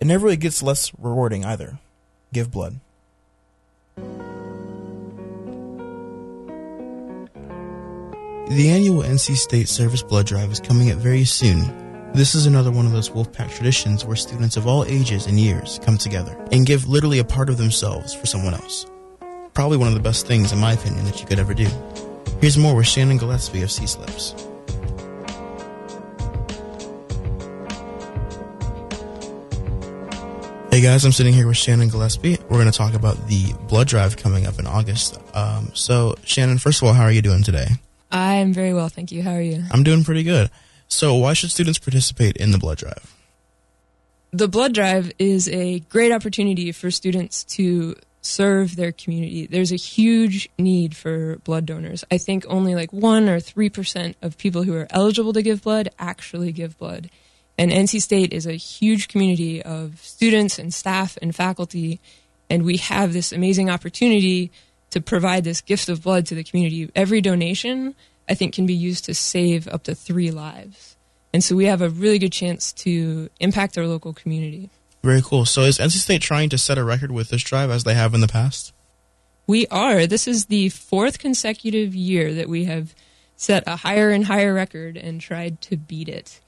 It 0.00 0.08
never 0.08 0.24
really 0.24 0.36
gets 0.38 0.60
less 0.60 0.90
rewarding 0.98 1.44
either. 1.44 1.78
Give 2.32 2.50
blood. 2.50 2.80
The 8.48 8.70
annual 8.70 9.04
NC 9.04 9.36
State 9.36 9.68
Service 9.68 10.02
Blood 10.02 10.26
Drive 10.26 10.50
is 10.50 10.58
coming 10.58 10.90
up 10.90 10.98
very 10.98 11.24
soon. 11.24 12.10
This 12.12 12.34
is 12.34 12.46
another 12.46 12.72
one 12.72 12.86
of 12.86 12.92
those 12.92 13.10
Wolfpack 13.10 13.54
traditions 13.54 14.04
where 14.04 14.16
students 14.16 14.56
of 14.56 14.66
all 14.66 14.84
ages 14.84 15.28
and 15.28 15.38
years 15.38 15.78
come 15.84 15.96
together 15.96 16.36
and 16.50 16.66
give 16.66 16.88
literally 16.88 17.20
a 17.20 17.24
part 17.24 17.48
of 17.48 17.56
themselves 17.56 18.12
for 18.12 18.26
someone 18.26 18.54
else. 18.54 18.84
Probably 19.54 19.76
one 19.76 19.86
of 19.86 19.94
the 19.94 20.00
best 20.00 20.26
things, 20.26 20.50
in 20.50 20.58
my 20.58 20.72
opinion, 20.72 21.04
that 21.04 21.20
you 21.20 21.26
could 21.26 21.38
ever 21.38 21.54
do. 21.54 21.68
Here's 22.40 22.58
more 22.58 22.74
with 22.74 22.86
Shannon 22.86 23.18
Gillespie 23.18 23.62
of 23.62 23.68
CSLEPS. 23.68 24.48
Hey 30.72 30.80
guys, 30.80 31.04
I'm 31.04 31.12
sitting 31.12 31.34
here 31.34 31.46
with 31.46 31.58
Shannon 31.58 31.88
Gillespie. 31.88 32.38
We're 32.48 32.56
going 32.56 32.70
to 32.70 32.76
talk 32.76 32.94
about 32.94 33.28
the 33.28 33.52
blood 33.68 33.88
drive 33.88 34.16
coming 34.16 34.46
up 34.46 34.58
in 34.58 34.66
August. 34.66 35.20
Um, 35.34 35.70
so, 35.74 36.14
Shannon, 36.24 36.56
first 36.56 36.80
of 36.80 36.88
all, 36.88 36.94
how 36.94 37.02
are 37.02 37.12
you 37.12 37.20
doing 37.20 37.42
today? 37.42 37.66
I'm 38.10 38.54
very 38.54 38.72
well, 38.72 38.88
thank 38.88 39.12
you. 39.12 39.22
How 39.22 39.32
are 39.32 39.42
you? 39.42 39.62
I'm 39.70 39.82
doing 39.82 40.02
pretty 40.02 40.22
good. 40.22 40.50
So, 40.88 41.14
why 41.14 41.34
should 41.34 41.50
students 41.50 41.78
participate 41.78 42.38
in 42.38 42.52
the 42.52 42.58
blood 42.58 42.78
drive? 42.78 43.14
The 44.32 44.48
blood 44.48 44.72
drive 44.72 45.12
is 45.18 45.46
a 45.50 45.80
great 45.80 46.10
opportunity 46.10 46.72
for 46.72 46.90
students 46.90 47.44
to 47.56 47.94
serve 48.22 48.76
their 48.76 48.92
community. 48.92 49.46
There's 49.46 49.72
a 49.72 49.76
huge 49.76 50.48
need 50.58 50.96
for 50.96 51.36
blood 51.38 51.66
donors. 51.66 52.04
I 52.10 52.18
think 52.18 52.44
only 52.48 52.74
like 52.74 52.92
1 52.92 53.28
or 53.28 53.38
3% 53.38 54.14
of 54.22 54.38
people 54.38 54.62
who 54.62 54.74
are 54.74 54.86
eligible 54.90 55.32
to 55.32 55.42
give 55.42 55.62
blood 55.62 55.90
actually 55.98 56.52
give 56.52 56.78
blood. 56.78 57.10
And 57.58 57.70
NC 57.70 58.00
State 58.00 58.32
is 58.32 58.46
a 58.46 58.52
huge 58.52 59.08
community 59.08 59.62
of 59.62 60.00
students 60.02 60.58
and 60.58 60.72
staff 60.72 61.18
and 61.20 61.34
faculty, 61.34 62.00
and 62.48 62.64
we 62.64 62.78
have 62.78 63.12
this 63.12 63.32
amazing 63.32 63.68
opportunity 63.68 64.50
to 64.90 65.00
provide 65.00 65.44
this 65.44 65.60
gift 65.60 65.88
of 65.88 66.02
blood 66.02 66.26
to 66.26 66.34
the 66.34 66.44
community. 66.44 66.90
Every 66.94 67.20
donation, 67.20 67.94
I 68.28 68.34
think, 68.34 68.54
can 68.54 68.66
be 68.66 68.74
used 68.74 69.04
to 69.06 69.14
save 69.14 69.66
up 69.68 69.82
to 69.84 69.94
three 69.94 70.30
lives. 70.30 70.96
And 71.34 71.42
so 71.42 71.56
we 71.56 71.64
have 71.64 71.82
a 71.82 71.88
really 71.88 72.18
good 72.18 72.32
chance 72.32 72.72
to 72.74 73.30
impact 73.40 73.76
our 73.78 73.86
local 73.86 74.12
community. 74.12 74.70
Very 75.02 75.22
cool. 75.22 75.44
So, 75.44 75.62
is 75.62 75.78
NC 75.78 75.98
State 75.98 76.22
trying 76.22 76.48
to 76.50 76.58
set 76.58 76.78
a 76.78 76.84
record 76.84 77.10
with 77.10 77.30
this 77.30 77.42
drive 77.42 77.70
as 77.70 77.82
they 77.84 77.94
have 77.94 78.14
in 78.14 78.20
the 78.20 78.28
past? 78.28 78.72
We 79.46 79.66
are. 79.66 80.06
This 80.06 80.28
is 80.28 80.46
the 80.46 80.68
fourth 80.68 81.18
consecutive 81.18 81.92
year 81.94 82.32
that 82.34 82.48
we 82.48 82.64
have 82.66 82.94
set 83.36 83.64
a 83.66 83.76
higher 83.76 84.10
and 84.10 84.26
higher 84.26 84.54
record 84.54 84.96
and 84.96 85.20
tried 85.20 85.60
to 85.62 85.76
beat 85.76 86.08
it. 86.08 86.40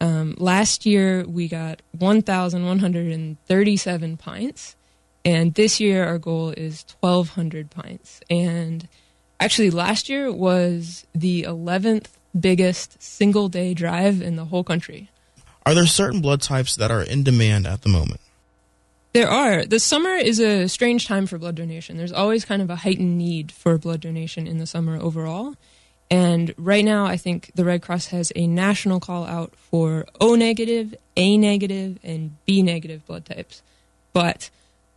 Um, 0.00 0.34
last 0.36 0.84
year 0.84 1.24
we 1.26 1.48
got 1.48 1.80
1,137 1.92 4.16
pints, 4.18 4.76
and 5.24 5.54
this 5.54 5.80
year 5.80 6.04
our 6.04 6.18
goal 6.18 6.50
is 6.50 6.84
1,200 7.00 7.70
pints. 7.70 8.20
And 8.28 8.86
actually, 9.40 9.70
last 9.70 10.10
year 10.10 10.30
was 10.30 11.06
the 11.14 11.44
11th 11.44 12.08
biggest 12.38 13.02
single 13.02 13.48
day 13.48 13.72
drive 13.72 14.20
in 14.20 14.36
the 14.36 14.44
whole 14.46 14.64
country. 14.64 15.08
Are 15.64 15.74
there 15.74 15.86
certain 15.86 16.20
blood 16.20 16.42
types 16.42 16.76
that 16.76 16.90
are 16.90 17.02
in 17.02 17.22
demand 17.22 17.66
at 17.66 17.82
the 17.82 17.88
moment? 17.88 18.20
There 19.12 19.28
are. 19.28 19.64
The 19.64 19.78
summer 19.78 20.14
is 20.14 20.40
a 20.40 20.68
strange 20.68 21.06
time 21.06 21.26
for 21.26 21.38
blood 21.38 21.54
donation. 21.54 21.98
There's 21.98 22.12
always 22.12 22.44
kind 22.44 22.62
of 22.62 22.70
a 22.70 22.76
heightened 22.76 23.18
need 23.18 23.52
for 23.52 23.76
blood 23.76 24.00
donation 24.00 24.46
in 24.46 24.58
the 24.58 24.66
summer 24.66 24.98
overall. 25.00 25.54
And 26.10 26.54
right 26.56 26.84
now, 26.84 27.06
I 27.06 27.16
think 27.16 27.50
the 27.54 27.64
Red 27.64 27.82
Cross 27.82 28.06
has 28.08 28.32
a 28.36 28.46
national 28.46 29.00
call 29.00 29.24
out 29.24 29.54
for 29.56 30.06
O 30.20 30.34
negative, 30.34 30.94
A 31.16 31.36
negative, 31.36 31.98
and 32.02 32.36
B 32.46 32.62
negative 32.62 33.06
blood 33.06 33.24
types. 33.24 33.62
But 34.12 34.50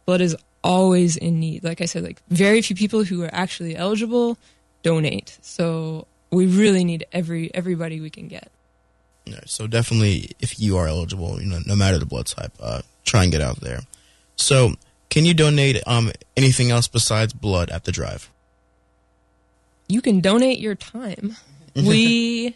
blood 0.06 0.22
is 0.22 0.36
always 0.64 1.16
in 1.16 1.40
need. 1.40 1.64
Like 1.64 1.80
I 1.80 1.86
said, 1.86 2.04
like 2.04 2.22
very 2.30 2.62
few 2.62 2.76
people 2.76 3.04
who 3.04 3.24
are 3.24 3.34
actually 3.34 3.76
eligible 3.76 4.38
donate. 4.82 5.38
So 5.42 6.08
we 6.32 6.48
really 6.48 6.84
need 6.84 7.06
every 7.12 7.54
everybody 7.54 8.02
we 8.02 8.10
can 8.10 8.28
get. 8.28 8.50
So 9.46 9.68
definitely, 9.68 10.32
if 10.40 10.60
you 10.60 10.78
are 10.78 10.88
eligible, 10.88 11.42
you 11.42 11.48
know, 11.48 11.60
no 11.66 11.76
matter 11.76 11.98
the 11.98 12.06
blood 12.06 12.28
type, 12.28 12.54
uh, 12.60 12.82
try 13.04 13.24
and 13.24 13.32
get 13.32 13.42
out 13.42 13.60
there. 13.62 13.82
So, 14.36 14.76
can 15.10 15.26
you 15.26 15.34
donate 15.34 15.82
um, 15.88 16.12
anything 16.36 16.72
else 16.72 16.88
besides 16.88 17.34
blood 17.34 17.70
at 17.70 17.86
the 17.86 17.92
drive? 17.92 18.30
you 19.88 20.02
can 20.02 20.20
donate 20.20 20.60
your 20.60 20.76
time. 20.76 21.36
we 21.76 22.56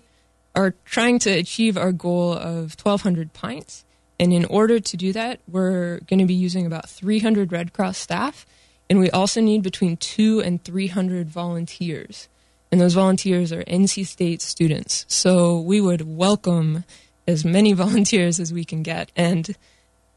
are 0.55 0.73
trying 0.85 1.19
to 1.19 1.29
achieve 1.29 1.77
our 1.77 1.91
goal 1.91 2.33
of 2.33 2.75
1,200 2.81 3.33
pints. 3.33 3.85
And 4.19 4.33
in 4.33 4.45
order 4.45 4.79
to 4.79 4.97
do 4.97 5.13
that, 5.13 5.39
we're 5.47 5.99
going 6.01 6.19
to 6.19 6.25
be 6.25 6.33
using 6.33 6.65
about 6.65 6.89
300 6.89 7.51
Red 7.51 7.73
Cross 7.73 7.97
staff. 7.97 8.45
And 8.89 8.99
we 8.99 9.09
also 9.11 9.39
need 9.39 9.61
between 9.63 9.97
two 9.97 10.41
and 10.41 10.63
300 10.63 11.29
volunteers. 11.29 12.27
And 12.71 12.79
those 12.79 12.93
volunteers 12.93 13.51
are 13.51 13.63
NC 13.63 14.05
State 14.05 14.41
students. 14.41 15.05
So 15.07 15.59
we 15.59 15.81
would 15.81 16.01
welcome 16.01 16.83
as 17.27 17.43
many 17.43 17.73
volunteers 17.83 18.39
as 18.39 18.53
we 18.53 18.63
can 18.63 18.83
get. 18.83 19.11
And 19.15 19.55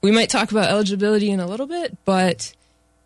we 0.03 0.11
might 0.11 0.29
talk 0.29 0.51
about 0.51 0.69
eligibility 0.69 1.31
in 1.31 1.41
a 1.41 1.47
little 1.47 1.67
bit, 1.67 1.97
but 2.05 2.53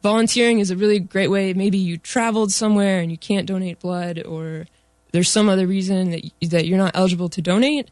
volunteering 0.03 0.61
is 0.61 0.71
a 0.71 0.77
really 0.77 0.99
great 0.99 1.29
way. 1.29 1.53
Maybe 1.53 1.79
you 1.79 1.99
traveled 1.99 2.53
somewhere 2.53 3.01
and 3.01 3.11
you 3.11 3.19
can't 3.19 3.47
donate 3.47 3.81
blood, 3.81 4.23
or 4.25 4.67
there's 5.13 5.29
some 5.29 5.49
other 5.49 5.67
reason 5.67 6.11
that 6.11 6.31
that 6.51 6.67
you're 6.67 6.79
not 6.79 6.97
eligible 6.97 7.29
to 7.31 7.43
donate. 7.43 7.91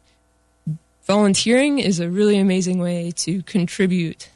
Volunteering 1.03 1.77
is 1.77 1.99
a 1.99 2.09
really 2.09 2.39
amazing 2.39 2.79
way 2.79 3.11
to 3.17 3.43
contribute 3.43 4.29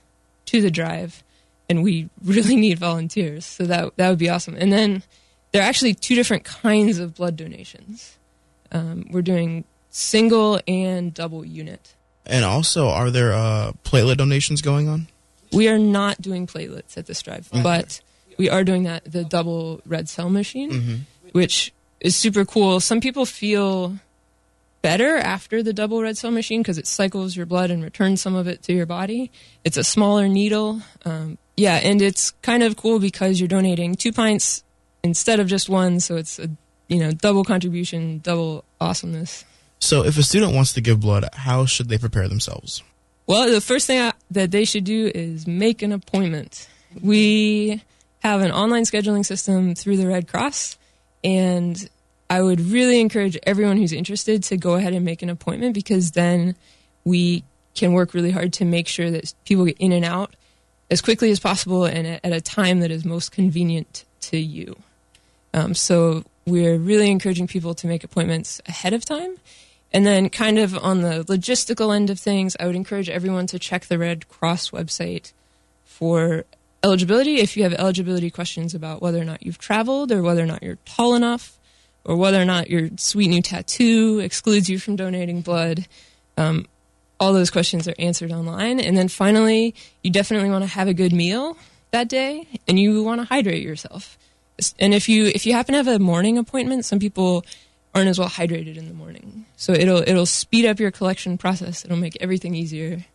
to 0.45 0.61
the 0.61 0.69
drive, 0.69 1.23
and 1.67 1.81
we 1.81 2.09
really 2.23 2.55
need 2.55 2.77
volunteers. 2.77 3.45
So 3.45 3.63
that 3.65 3.97
that 3.97 4.09
would 4.09 4.19
be 4.19 4.29
awesome. 4.29 4.55
And 4.55 4.71
then 4.71 5.03
there 5.51 5.61
are 5.61 5.65
actually 5.65 5.93
two 5.93 6.15
different 6.15 6.43
kinds 6.43 6.99
of 6.99 7.15
blood 7.15 7.35
donations. 7.35 8.17
Um, 8.71 9.07
we're 9.09 9.21
doing 9.21 9.63
single 9.89 10.59
and 10.67 11.13
double 11.13 11.45
unit. 11.45 11.95
And 12.25 12.45
also, 12.45 12.89
are 12.89 13.09
there 13.09 13.33
uh, 13.33 13.71
platelet 13.83 14.17
donations 14.17 14.61
going 14.61 14.87
on? 14.87 15.07
We 15.51 15.67
are 15.67 15.79
not 15.79 16.21
doing 16.21 16.45
platelets 16.45 16.97
at 16.97 17.07
this 17.07 17.21
drive, 17.21 17.49
okay. 17.51 17.63
but 17.63 18.01
we 18.37 18.49
are 18.49 18.63
doing 18.63 18.83
that 18.83 19.03
the 19.11 19.23
double 19.23 19.81
red 19.85 20.07
cell 20.07 20.29
machine, 20.29 20.71
mm-hmm. 20.71 20.95
which 21.31 21.73
is 21.99 22.15
super 22.15 22.45
cool. 22.45 22.79
Some 22.79 23.01
people 23.01 23.25
feel 23.25 23.97
better 24.81 25.17
after 25.17 25.63
the 25.63 25.73
double 25.73 26.01
red 26.01 26.17
cell 26.17 26.31
machine 26.31 26.61
because 26.61 26.77
it 26.77 26.87
cycles 26.87 27.35
your 27.35 27.45
blood 27.45 27.71
and 27.71 27.83
returns 27.83 28.21
some 28.21 28.35
of 28.35 28.47
it 28.47 28.61
to 28.63 28.73
your 28.73 28.85
body. 28.85 29.31
It's 29.63 29.75
a 29.77 29.83
smaller 29.83 30.27
needle. 30.27 30.81
Um, 31.03 31.37
yeah, 31.57 31.75
and 31.75 32.01
it's 32.01 32.31
kind 32.41 32.63
of 32.63 32.77
cool 32.77 32.99
because 32.99 33.41
you're 33.41 33.49
donating 33.49 33.95
two 33.95 34.13
pints 34.13 34.63
instead 35.09 35.39
of 35.39 35.47
just 35.47 35.69
one, 35.69 35.99
so 35.99 36.17
it's 36.17 36.37
a 36.39 36.49
you 36.87 36.99
know 36.99 37.11
double 37.11 37.43
contribution, 37.43 38.19
double 38.19 38.63
awesomeness. 38.79 39.43
So, 39.79 40.05
if 40.05 40.17
a 40.17 40.23
student 40.23 40.53
wants 40.53 40.73
to 40.73 40.81
give 40.81 40.99
blood, 40.99 41.25
how 41.33 41.65
should 41.65 41.89
they 41.89 41.97
prepare 41.97 42.27
themselves? 42.27 42.83
Well, 43.27 43.49
the 43.51 43.61
first 43.61 43.87
thing 43.87 43.99
I, 43.99 44.13
that 44.31 44.51
they 44.51 44.65
should 44.65 44.83
do 44.83 45.11
is 45.13 45.47
make 45.47 45.81
an 45.81 45.91
appointment. 45.91 46.67
We 47.01 47.81
have 48.19 48.41
an 48.41 48.51
online 48.51 48.83
scheduling 48.83 49.25
system 49.25 49.75
through 49.75 49.97
the 49.97 50.07
Red 50.07 50.27
Cross, 50.27 50.77
and 51.23 51.89
I 52.29 52.41
would 52.41 52.61
really 52.61 52.99
encourage 52.99 53.37
everyone 53.43 53.77
who's 53.77 53.93
interested 53.93 54.43
to 54.43 54.57
go 54.57 54.75
ahead 54.75 54.93
and 54.93 55.05
make 55.05 55.21
an 55.21 55.29
appointment 55.29 55.73
because 55.73 56.11
then 56.11 56.55
we 57.03 57.43
can 57.73 57.93
work 57.93 58.13
really 58.13 58.31
hard 58.31 58.53
to 58.53 58.65
make 58.65 58.87
sure 58.87 59.09
that 59.09 59.33
people 59.45 59.65
get 59.65 59.77
in 59.79 59.91
and 59.91 60.05
out 60.05 60.35
as 60.91 61.01
quickly 61.01 61.31
as 61.31 61.39
possible 61.39 61.85
and 61.85 62.07
at 62.07 62.33
a 62.33 62.41
time 62.41 62.81
that 62.81 62.91
is 62.91 63.05
most 63.05 63.31
convenient 63.31 64.05
to 64.21 64.37
you. 64.37 64.75
Um, 65.53 65.73
so 65.73 66.23
we're 66.45 66.77
really 66.77 67.09
encouraging 67.09 67.47
people 67.47 67.73
to 67.75 67.87
make 67.87 68.03
appointments 68.03 68.61
ahead 68.67 68.93
of 68.93 69.05
time 69.05 69.37
and 69.91 70.05
then, 70.05 70.29
kind 70.29 70.59
of 70.59 70.77
on 70.77 71.01
the 71.01 71.23
logistical 71.25 71.95
end 71.95 72.09
of 72.09 72.19
things, 72.19 72.55
I 72.59 72.67
would 72.67 72.75
encourage 72.75 73.09
everyone 73.09 73.47
to 73.47 73.57
check 73.57 73.85
the 73.85 73.97
Red 73.97 74.27
Cross 74.27 74.69
website 74.69 75.33
for 75.83 76.45
eligibility. 76.83 77.37
If 77.37 77.57
you 77.57 77.63
have 77.63 77.73
eligibility 77.73 78.29
questions 78.29 78.75
about 78.75 79.01
whether 79.01 79.19
or 79.19 79.25
not 79.25 79.43
you've 79.43 79.57
traveled, 79.57 80.11
or 80.11 80.21
whether 80.21 80.43
or 80.43 80.45
not 80.45 80.61
you're 80.61 80.77
tall 80.85 81.15
enough, 81.15 81.57
or 82.03 82.15
whether 82.15 82.39
or 82.39 82.45
not 82.45 82.69
your 82.69 82.89
sweet 82.97 83.29
new 83.29 83.41
tattoo 83.41 84.19
excludes 84.19 84.69
you 84.69 84.77
from 84.77 84.95
donating 84.95 85.41
blood, 85.41 85.87
um, 86.37 86.67
all 87.19 87.33
those 87.33 87.49
questions 87.49 87.87
are 87.87 87.95
answered 87.97 88.31
online. 88.31 88.79
And 88.79 88.95
then 88.95 89.07
finally, 89.07 89.73
you 90.03 90.11
definitely 90.11 90.51
want 90.51 90.63
to 90.63 90.69
have 90.69 90.87
a 90.87 90.93
good 90.93 91.13
meal 91.13 91.57
that 91.89 92.07
day, 92.07 92.47
and 92.67 92.79
you 92.79 93.03
want 93.03 93.21
to 93.21 93.25
hydrate 93.25 93.63
yourself. 93.63 94.18
And 94.79 94.93
if 94.93 95.09
you 95.09 95.25
if 95.25 95.45
you 95.45 95.53
happen 95.53 95.73
to 95.73 95.77
have 95.77 95.87
a 95.87 95.99
morning 95.99 96.37
appointment, 96.37 96.85
some 96.85 96.99
people 96.99 97.45
aren't 97.93 98.09
as 98.09 98.19
well 98.19 98.29
hydrated 98.29 98.77
in 98.77 98.87
the 98.87 98.93
morning. 98.93 99.45
So 99.57 99.73
it'll 99.73 100.01
it'll 100.07 100.25
speed 100.25 100.65
up 100.65 100.79
your 100.79 100.91
collection 100.91 101.37
process. 101.37 101.85
It'll 101.85 101.97
make 101.97 102.17
everything 102.21 102.55
easier. 102.55 103.05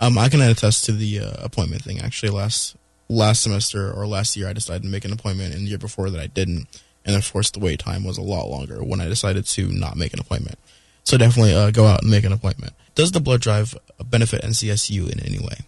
Um, 0.00 0.18
I 0.18 0.28
can 0.28 0.40
attest 0.40 0.84
to 0.86 0.92
the 0.92 1.20
uh, 1.20 1.32
appointment 1.44 1.82
thing. 1.82 2.00
Actually, 2.00 2.30
last 2.30 2.76
last 3.08 3.42
semester 3.42 3.92
or 3.92 4.06
last 4.06 4.36
year, 4.36 4.48
I 4.48 4.52
decided 4.52 4.82
to 4.82 4.88
make 4.88 5.04
an 5.04 5.12
appointment, 5.12 5.54
and 5.54 5.64
the 5.64 5.70
year 5.70 5.78
before 5.78 6.10
that, 6.10 6.20
I 6.20 6.26
didn't. 6.26 6.66
And 7.04 7.16
of 7.16 7.32
course, 7.32 7.50
the 7.50 7.58
wait 7.58 7.80
time 7.80 8.04
was 8.04 8.18
a 8.18 8.22
lot 8.22 8.46
longer 8.48 8.82
when 8.82 9.00
I 9.00 9.08
decided 9.08 9.46
to 9.46 9.68
not 9.68 9.96
make 9.96 10.12
an 10.12 10.20
appointment. 10.20 10.58
So 11.04 11.16
definitely 11.18 11.54
uh, 11.54 11.72
go 11.72 11.86
out 11.86 12.02
and 12.02 12.10
make 12.10 12.24
an 12.24 12.32
appointment. 12.32 12.74
Does 12.94 13.10
the 13.10 13.20
blood 13.20 13.40
drive 13.40 13.76
benefit 14.04 14.42
NCSU 14.42 15.10
in 15.10 15.20
any 15.20 15.38
way? 15.38 15.58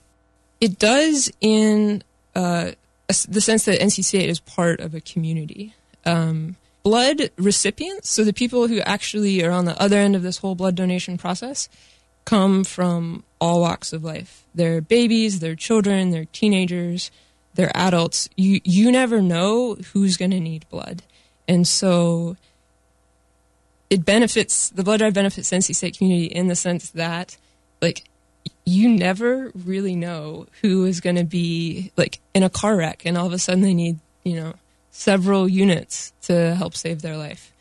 It 0.60 0.78
does 0.78 1.30
in 1.40 2.02
uh, 2.34 2.72
the 3.08 3.40
sense 3.40 3.64
that 3.64 3.80
NC 3.80 4.24
is 4.24 4.40
part 4.40 4.80
of 4.80 4.94
a 4.94 5.00
community. 5.00 5.74
Um, 6.06 6.56
blood 6.82 7.30
recipients, 7.36 8.08
so 8.08 8.24
the 8.24 8.32
people 8.32 8.68
who 8.68 8.80
actually 8.80 9.42
are 9.44 9.50
on 9.50 9.64
the 9.64 9.80
other 9.80 9.96
end 9.96 10.16
of 10.16 10.22
this 10.22 10.38
whole 10.38 10.54
blood 10.54 10.74
donation 10.74 11.18
process, 11.18 11.68
come 12.24 12.64
from 12.64 13.24
all 13.40 13.60
walks 13.60 13.92
of 13.92 14.04
life. 14.04 14.44
They're 14.54 14.80
babies, 14.80 15.40
they're 15.40 15.54
children, 15.54 16.10
they're 16.10 16.26
teenagers, 16.26 17.10
they're 17.54 17.74
adults. 17.74 18.28
You 18.36 18.60
you 18.64 18.90
never 18.90 19.20
know 19.20 19.74
who's 19.92 20.16
going 20.16 20.30
to 20.32 20.40
need 20.40 20.68
blood, 20.68 21.02
and 21.46 21.66
so 21.66 22.36
it 23.90 24.04
benefits 24.04 24.70
the 24.70 24.82
blood 24.82 24.98
drive 24.98 25.14
benefits 25.14 25.50
NC 25.50 25.74
State 25.74 25.98
community 25.98 26.26
in 26.26 26.48
the 26.48 26.56
sense 26.56 26.90
that 26.90 27.36
like 27.80 28.04
you 28.66 28.88
never 28.88 29.52
really 29.54 29.94
know 29.94 30.46
who 30.62 30.84
is 30.84 31.00
going 31.00 31.16
to 31.16 31.24
be 31.24 31.92
like 31.96 32.20
in 32.34 32.42
a 32.42 32.50
car 32.50 32.76
wreck 32.76 33.02
and 33.04 33.18
all 33.18 33.26
of 33.26 33.32
a 33.32 33.38
sudden 33.38 33.60
they 33.60 33.74
need 33.74 33.98
you 34.24 34.36
know 34.36 34.54
several 34.90 35.48
units 35.48 36.12
to 36.22 36.54
help 36.54 36.74
save 36.74 37.02
their 37.02 37.16
life. 37.16 37.52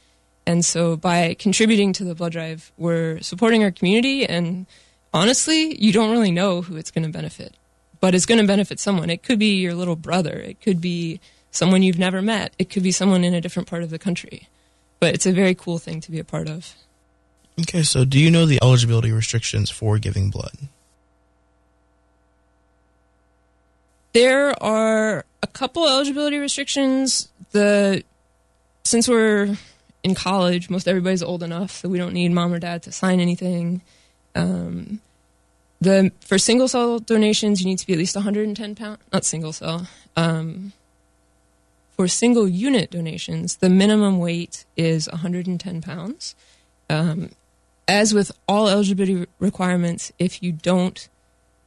And 0.45 0.63
so 0.63 0.97
by 0.97 1.35
contributing 1.35 1.93
to 1.93 2.03
the 2.03 2.15
blood 2.15 2.31
drive 2.31 2.71
we're 2.77 3.19
supporting 3.21 3.63
our 3.63 3.71
community 3.71 4.25
and 4.25 4.65
honestly 5.13 5.81
you 5.81 5.91
don't 5.91 6.11
really 6.11 6.31
know 6.31 6.61
who 6.61 6.77
it's 6.77 6.91
going 6.91 7.05
to 7.05 7.11
benefit 7.11 7.55
but 8.03 8.13
it's 8.13 8.25
going 8.25 8.41
to 8.41 8.45
benefit 8.45 8.81
someone. 8.81 9.09
It 9.09 9.23
could 9.23 9.39
be 9.39 9.61
your 9.61 9.73
little 9.73 9.95
brother. 9.95 10.33
It 10.33 10.59
could 10.59 10.81
be 10.81 11.21
someone 11.51 11.83
you've 11.83 11.97
never 11.97 12.21
met. 12.21 12.53
It 12.59 12.69
could 12.69 12.83
be 12.83 12.91
someone 12.91 13.23
in 13.23 13.33
a 13.33 13.39
different 13.39 13.69
part 13.69 13.81
of 13.81 13.91
the 13.91 13.97
country. 13.97 14.49
But 14.99 15.13
it's 15.13 15.25
a 15.25 15.31
very 15.31 15.55
cool 15.55 15.77
thing 15.77 16.01
to 16.01 16.11
be 16.11 16.19
a 16.19 16.25
part 16.25 16.49
of. 16.49 16.75
Okay, 17.61 17.81
so 17.81 18.03
do 18.03 18.19
you 18.19 18.29
know 18.29 18.45
the 18.45 18.59
eligibility 18.61 19.13
restrictions 19.13 19.69
for 19.69 19.99
giving 19.99 20.29
blood? 20.29 20.51
There 24.13 24.63
are 24.63 25.25
a 25.41 25.47
couple 25.47 25.87
eligibility 25.87 26.37
restrictions. 26.37 27.29
The 27.51 28.03
since 28.83 29.07
we're 29.07 29.57
in 30.03 30.15
college, 30.15 30.69
most 30.69 30.87
everybody's 30.87 31.23
old 31.23 31.43
enough, 31.43 31.71
so 31.71 31.89
we 31.89 31.97
don't 31.97 32.13
need 32.13 32.31
mom 32.31 32.53
or 32.53 32.59
dad 32.59 32.83
to 32.83 32.91
sign 32.91 33.19
anything. 33.19 33.81
Um, 34.35 34.99
the 35.81 36.11
for 36.21 36.37
single 36.37 36.67
cell 36.67 36.99
donations, 36.99 37.61
you 37.61 37.67
need 37.67 37.79
to 37.79 37.87
be 37.87 37.93
at 37.93 37.99
least 37.99 38.15
110 38.15 38.75
pounds. 38.75 38.99
Not 39.11 39.25
single 39.25 39.53
cell. 39.53 39.87
Um, 40.15 40.73
for 41.95 42.07
single 42.07 42.47
unit 42.47 42.91
donations, 42.91 43.57
the 43.57 43.69
minimum 43.69 44.19
weight 44.19 44.65
is 44.75 45.07
110 45.09 45.81
pounds. 45.81 46.35
Um, 46.89 47.31
as 47.87 48.13
with 48.13 48.31
all 48.47 48.67
eligibility 48.67 49.25
requirements, 49.39 50.11
if 50.17 50.41
you 50.41 50.51
don't, 50.51 51.07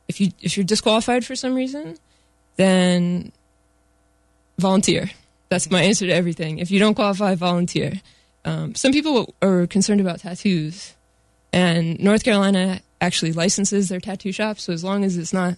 if 0.09 0.21
you 0.21 0.31
if 0.41 0.57
you're 0.57 0.65
disqualified 0.65 1.25
for 1.25 1.37
some 1.37 1.55
reason, 1.55 1.99
then 2.57 3.33
volunteer. 4.59 5.11
That's 5.49 5.71
my 5.71 5.83
answer 5.83 6.07
to 6.07 6.13
everything. 6.13 6.59
If 6.59 6.71
you 6.71 6.79
don't 6.79 6.95
qualify, 6.95 7.35
volunteer. 7.35 8.01
Um, 8.45 8.75
some 8.75 8.93
people 8.93 9.35
are 9.43 9.67
concerned 9.67 10.01
about 10.01 10.21
tattoos, 10.21 10.95
and 11.53 12.01
North 12.01 12.25
Carolina 12.25 12.81
actually 13.01 13.33
licenses 13.33 13.89
their 13.89 14.01
tattoo 14.01 14.33
shop. 14.33 14.59
So 14.59 14.73
as 14.73 14.83
long 14.83 15.05
as 15.05 15.17
it's 15.17 15.33
not 15.33 15.57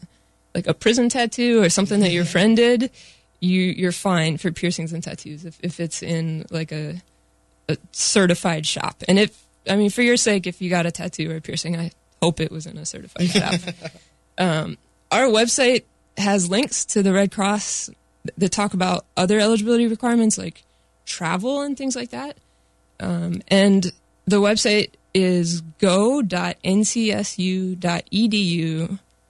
like 0.55 0.67
a 0.67 0.75
prison 0.75 1.09
tattoo 1.09 1.63
or 1.63 1.69
something 1.69 2.01
that 2.01 2.11
your 2.11 2.25
friend 2.25 2.57
did, 2.57 2.91
you 3.41 3.63
you're 3.63 3.93
fine 3.93 4.37
for 4.39 4.51
piercings 4.51 4.93
and 4.93 5.03
tattoos. 5.03 5.45
If 5.45 5.59
if 5.63 5.81
it's 5.81 6.03
in 6.03 6.45
like 6.51 6.73
a 6.73 7.01
a 7.69 7.77
certified 7.93 8.67
shop, 8.67 9.03
and 9.07 9.19
if 9.19 9.45
I 9.69 9.77
mean 9.77 9.91
for 9.91 10.03
your 10.03 10.17
sake, 10.17 10.47
if 10.47 10.61
you 10.61 10.71
got 10.71 10.87
a 10.87 10.91
tattoo 10.91 11.31
or 11.31 11.37
a 11.37 11.41
piercing, 11.41 11.77
I 11.77 11.93
hope 12.23 12.41
it 12.41 12.51
was 12.51 12.67
in 12.67 12.77
a 12.79 12.87
certified 12.87 13.31
shop. 13.31 13.61
Um, 14.41 14.79
our 15.11 15.25
website 15.25 15.83
has 16.19 16.51
links 16.51 16.85
to 16.87 17.03
the 17.03 17.13
Red 17.13 17.33
Cross 17.33 17.91
that 18.37 18.51
talk 18.51 18.75
about 18.75 19.07
other 19.17 19.39
eligibility 19.39 19.87
requirements 19.87 20.37
like 20.37 20.65
travel 21.07 21.63
and 21.63 21.77
things 21.77 21.97
like 21.97 22.11
that. 22.11 22.37
Um, 23.01 23.43
and 23.49 23.93
the 24.27 24.41
website 24.41 24.91
is 25.15 25.63
go.ncsu.edu 25.79 26.59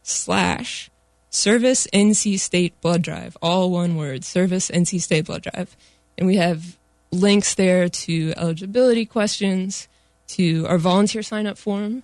slash 0.03 0.91
service 1.31 1.87
NC 1.93 2.39
State 2.41 2.81
Blood 2.81 3.03
Drive, 3.03 3.37
all 3.43 3.71
one 3.71 3.97
word, 3.97 4.25
service 4.25 4.71
NC 4.71 5.01
State 5.01 5.27
Blood 5.27 5.43
Drive. 5.43 5.77
And 6.17 6.27
we 6.27 6.37
have 6.37 6.79
links 7.13 7.55
there 7.55 7.89
to 7.89 8.33
eligibility 8.37 9.07
questions, 9.07 9.89
to 10.29 10.67
our 10.67 10.79
volunteer 10.79 11.23
sign 11.23 11.47
up 11.47 11.59
form, 11.59 12.03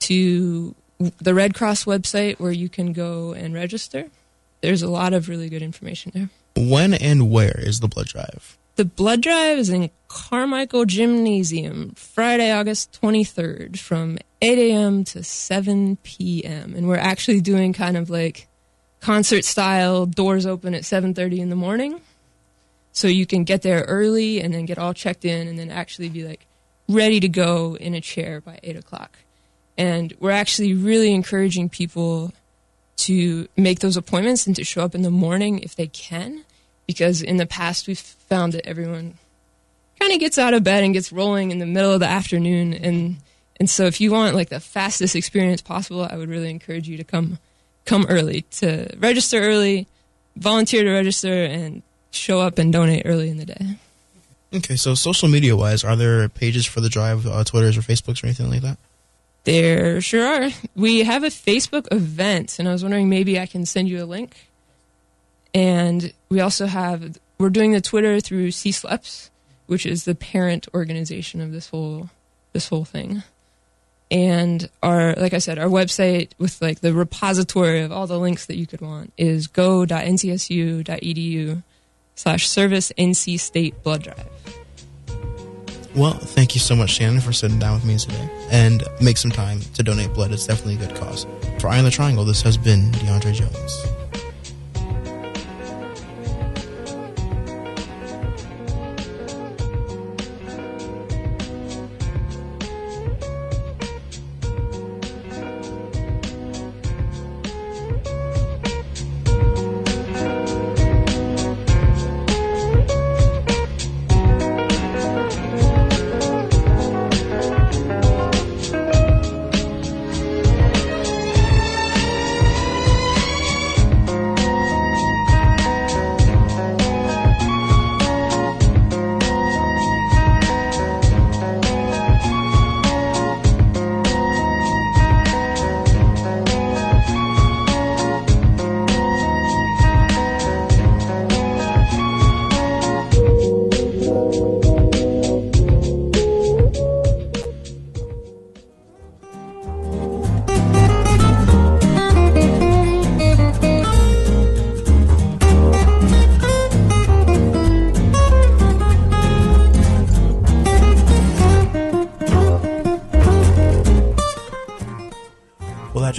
to 0.00 0.74
the 0.98 1.34
Red 1.34 1.54
Cross 1.54 1.84
website 1.84 2.38
where 2.38 2.52
you 2.52 2.68
can 2.68 2.92
go 2.92 3.32
and 3.32 3.54
register. 3.54 4.06
There's 4.62 4.82
a 4.82 4.88
lot 4.88 5.12
of 5.12 5.28
really 5.28 5.48
good 5.48 5.62
information 5.62 6.12
there. 6.14 6.30
When 6.56 6.94
and 6.94 7.30
where 7.30 7.58
is 7.58 7.80
the 7.80 7.88
blood 7.88 8.06
drive? 8.06 8.56
The 8.76 8.84
blood 8.84 9.22
drive 9.22 9.58
is 9.58 9.70
in 9.70 9.90
Carmichael 10.08 10.84
Gymnasium, 10.84 11.92
Friday, 11.96 12.50
August 12.50 12.98
23rd, 13.00 13.78
from 13.78 14.18
8 14.42 14.58
a.m. 14.58 15.04
to 15.04 15.22
7 15.22 15.96
p.m. 16.02 16.74
And 16.74 16.86
we're 16.86 16.96
actually 16.96 17.40
doing 17.40 17.72
kind 17.72 17.96
of 17.96 18.10
like 18.10 18.48
concert 19.00 19.44
style, 19.44 20.04
doors 20.04 20.46
open 20.46 20.74
at 20.74 20.82
7:30 20.82 21.38
in 21.38 21.48
the 21.48 21.56
morning, 21.56 22.00
so 22.92 23.08
you 23.08 23.24
can 23.24 23.44
get 23.44 23.62
there 23.62 23.82
early 23.82 24.40
and 24.40 24.52
then 24.52 24.66
get 24.66 24.78
all 24.78 24.92
checked 24.92 25.24
in, 25.24 25.48
and 25.48 25.58
then 25.58 25.70
actually 25.70 26.08
be 26.08 26.24
like 26.24 26.46
ready 26.88 27.20
to 27.20 27.28
go 27.28 27.76
in 27.76 27.94
a 27.94 28.00
chair 28.00 28.40
by 28.40 28.58
8 28.62 28.76
o'clock. 28.76 29.18
And 29.78 30.14
we're 30.20 30.30
actually 30.30 30.74
really 30.74 31.12
encouraging 31.12 31.68
people 31.68 32.32
to 32.98 33.46
make 33.56 33.80
those 33.80 33.96
appointments 33.96 34.46
and 34.46 34.56
to 34.56 34.64
show 34.64 34.82
up 34.82 34.94
in 34.94 35.02
the 35.02 35.10
morning 35.10 35.58
if 35.58 35.76
they 35.76 35.86
can, 35.86 36.44
because 36.86 37.20
in 37.22 37.36
the 37.36 37.46
past 37.46 37.86
we've 37.86 37.98
found 37.98 38.52
that 38.54 38.66
everyone 38.66 39.14
kind 40.00 40.12
of 40.12 40.20
gets 40.20 40.38
out 40.38 40.54
of 40.54 40.64
bed 40.64 40.82
and 40.82 40.94
gets 40.94 41.12
rolling 41.12 41.50
in 41.50 41.58
the 41.58 41.66
middle 41.66 41.92
of 41.92 42.00
the 42.00 42.06
afternoon 42.06 42.72
and 42.74 43.16
and 43.58 43.70
so 43.70 43.86
if 43.86 44.00
you 44.00 44.12
want 44.12 44.34
like 44.34 44.50
the 44.50 44.60
fastest 44.60 45.16
experience 45.16 45.62
possible, 45.62 46.06
I 46.08 46.16
would 46.16 46.28
really 46.28 46.50
encourage 46.50 46.88
you 46.88 46.96
to 46.98 47.04
come 47.04 47.38
come 47.84 48.04
early 48.08 48.42
to 48.50 48.88
register 48.98 49.40
early, 49.40 49.86
volunteer 50.36 50.84
to 50.84 50.92
register 50.92 51.44
and 51.44 51.82
show 52.10 52.40
up 52.40 52.58
and 52.58 52.72
donate 52.72 53.02
early 53.04 53.30
in 53.30 53.38
the 53.38 53.46
day. 53.46 53.76
Okay, 54.54 54.76
so 54.76 54.94
social 54.94 55.28
media 55.28 55.56
wise, 55.56 55.84
are 55.84 55.96
there 55.96 56.28
pages 56.28 56.66
for 56.66 56.80
the 56.80 56.88
drive, 56.88 57.26
uh, 57.26 57.44
Twitters 57.44 57.76
or 57.76 57.80
Facebooks 57.80 58.22
or 58.22 58.26
anything 58.26 58.50
like 58.50 58.62
that? 58.62 58.78
There 59.46 60.00
sure 60.00 60.26
are. 60.26 60.50
We 60.74 61.04
have 61.04 61.22
a 61.22 61.28
Facebook 61.28 61.86
event, 61.92 62.58
and 62.58 62.68
I 62.68 62.72
was 62.72 62.82
wondering 62.82 63.08
maybe 63.08 63.38
I 63.38 63.46
can 63.46 63.64
send 63.64 63.88
you 63.88 64.02
a 64.02 64.04
link. 64.04 64.48
And 65.54 66.12
we 66.28 66.40
also 66.40 66.66
have 66.66 67.16
we're 67.38 67.50
doing 67.50 67.70
the 67.70 67.80
Twitter 67.80 68.18
through 68.18 68.48
CSLEPS, 68.48 69.30
which 69.66 69.86
is 69.86 70.04
the 70.04 70.16
parent 70.16 70.66
organization 70.74 71.40
of 71.40 71.52
this 71.52 71.68
whole 71.68 72.10
this 72.54 72.66
whole 72.66 72.84
thing. 72.84 73.22
And 74.10 74.68
our 74.82 75.14
like 75.14 75.32
I 75.32 75.38
said, 75.38 75.60
our 75.60 75.68
website 75.68 76.32
with 76.38 76.60
like 76.60 76.80
the 76.80 76.92
repository 76.92 77.82
of 77.82 77.92
all 77.92 78.08
the 78.08 78.18
links 78.18 78.46
that 78.46 78.56
you 78.56 78.66
could 78.66 78.80
want 78.80 79.12
is 79.16 79.46
go.ncsu.edu 79.46 81.62
slash 82.16 82.48
service 82.48 82.92
NC 82.98 83.38
State 83.38 83.80
Blood 83.84 84.02
Drive. 84.02 84.65
Well, 85.96 86.12
thank 86.12 86.54
you 86.54 86.60
so 86.60 86.76
much, 86.76 86.90
Shannon, 86.90 87.20
for 87.22 87.32
sitting 87.32 87.58
down 87.58 87.72
with 87.72 87.86
me 87.86 87.96
today 87.96 88.28
and 88.50 88.84
make 89.00 89.16
some 89.16 89.30
time 89.30 89.60
to 89.74 89.82
donate 89.82 90.12
blood. 90.12 90.30
It's 90.30 90.46
definitely 90.46 90.74
a 90.74 90.88
good 90.88 90.94
cause. 90.94 91.26
For 91.58 91.68
Eye 91.68 91.78
on 91.78 91.84
the 91.84 91.90
Triangle, 91.90 92.26
this 92.26 92.42
has 92.42 92.58
been 92.58 92.90
DeAndre 92.92 93.32
Jones. 93.32 94.05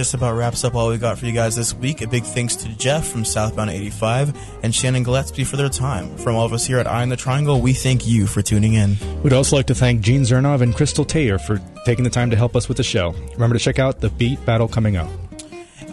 Just 0.07 0.13
about 0.13 0.37
wraps 0.37 0.63
up 0.63 0.73
all 0.73 0.87
we 0.87 0.97
got 0.97 1.19
for 1.19 1.25
you 1.25 1.33
guys 1.33 1.57
this 1.57 1.73
week. 1.73 2.01
A 2.01 2.07
big 2.07 2.23
thanks 2.23 2.55
to 2.55 2.69
Jeff 2.77 3.09
from 3.09 3.25
Southbound 3.25 3.71
85 3.71 4.63
and 4.63 4.73
Shannon 4.73 5.03
Gillespie 5.03 5.43
for 5.43 5.57
their 5.57 5.67
time. 5.67 6.15
From 6.15 6.37
all 6.37 6.45
of 6.45 6.53
us 6.53 6.65
here 6.65 6.79
at 6.79 6.87
Eye 6.87 7.01
on 7.01 7.09
the 7.09 7.17
Triangle, 7.17 7.59
we 7.59 7.73
thank 7.73 8.07
you 8.07 8.25
for 8.25 8.41
tuning 8.41 8.75
in. 8.75 8.95
We'd 9.21 9.33
also 9.33 9.57
like 9.57 9.65
to 9.65 9.75
thank 9.75 9.99
Gene 9.99 10.21
Zernov 10.21 10.61
and 10.61 10.73
Crystal 10.73 11.03
Taylor 11.03 11.37
for 11.37 11.59
taking 11.83 12.05
the 12.05 12.09
time 12.09 12.29
to 12.29 12.37
help 12.37 12.55
us 12.55 12.69
with 12.69 12.77
the 12.77 12.83
show. 12.83 13.13
Remember 13.33 13.57
to 13.57 13.59
check 13.59 13.79
out 13.79 13.99
the 13.99 14.09
Beat 14.09 14.45
Battle 14.45 14.69
coming 14.69 14.95
up. 14.95 15.09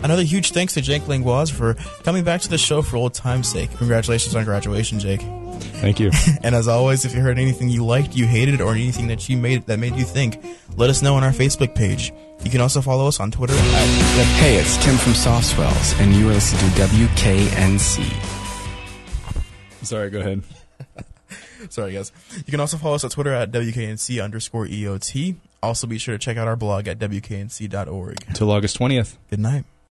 Another 0.04 0.22
huge 0.22 0.52
thanks 0.52 0.74
to 0.74 0.80
Jake 0.80 1.08
Langlois 1.08 1.50
for 1.50 1.74
coming 2.04 2.22
back 2.22 2.40
to 2.42 2.48
the 2.48 2.56
show 2.56 2.82
for 2.82 2.96
old 2.96 3.14
time's 3.14 3.48
sake. 3.48 3.76
Congratulations 3.78 4.36
on 4.36 4.44
graduation, 4.44 5.00
Jake. 5.00 5.22
Thank 5.80 5.98
you. 5.98 6.12
and 6.44 6.54
as 6.54 6.68
always, 6.68 7.04
if 7.04 7.16
you 7.16 7.20
heard 7.20 7.40
anything 7.40 7.68
you 7.68 7.84
liked, 7.84 8.14
you 8.14 8.26
hated, 8.26 8.60
or 8.60 8.74
anything 8.74 9.08
that 9.08 9.28
you 9.28 9.36
made 9.36 9.66
that 9.66 9.80
made 9.80 9.96
you 9.96 10.04
think, 10.04 10.40
let 10.76 10.88
us 10.88 11.02
know 11.02 11.16
on 11.16 11.24
our 11.24 11.32
Facebook 11.32 11.74
page. 11.74 12.12
You 12.44 12.50
can 12.50 12.60
also 12.60 12.82
follow 12.82 13.08
us 13.08 13.20
on 13.20 13.30
Twitter 13.30 13.54
at 13.54 14.26
Hey, 14.38 14.56
it's 14.56 14.76
Tim 14.84 14.96
from 14.96 15.12
Softswells, 15.14 15.98
and 16.00 16.14
you 16.14 16.28
are 16.28 16.34
listening 16.34 16.72
to 16.74 16.82
WKNC. 16.82 18.04
Sorry, 19.82 20.10
go 20.10 20.20
ahead. 20.20 20.42
Sorry, 21.70 21.94
guys. 21.94 22.12
You 22.36 22.50
can 22.50 22.60
also 22.60 22.76
follow 22.76 22.96
us 22.96 23.04
on 23.04 23.10
Twitter 23.10 23.32
at 23.32 23.50
WKNC 23.50 24.22
underscore 24.22 24.66
EOT. 24.66 25.36
Also, 25.62 25.86
be 25.86 25.96
sure 25.96 26.14
to 26.14 26.18
check 26.18 26.36
out 26.36 26.46
our 26.46 26.56
blog 26.56 26.86
at 26.86 26.98
WKNC.org. 26.98 28.24
Until 28.28 28.50
August 28.50 28.78
20th. 28.78 29.16
Good 29.30 29.40
night. 29.40 29.64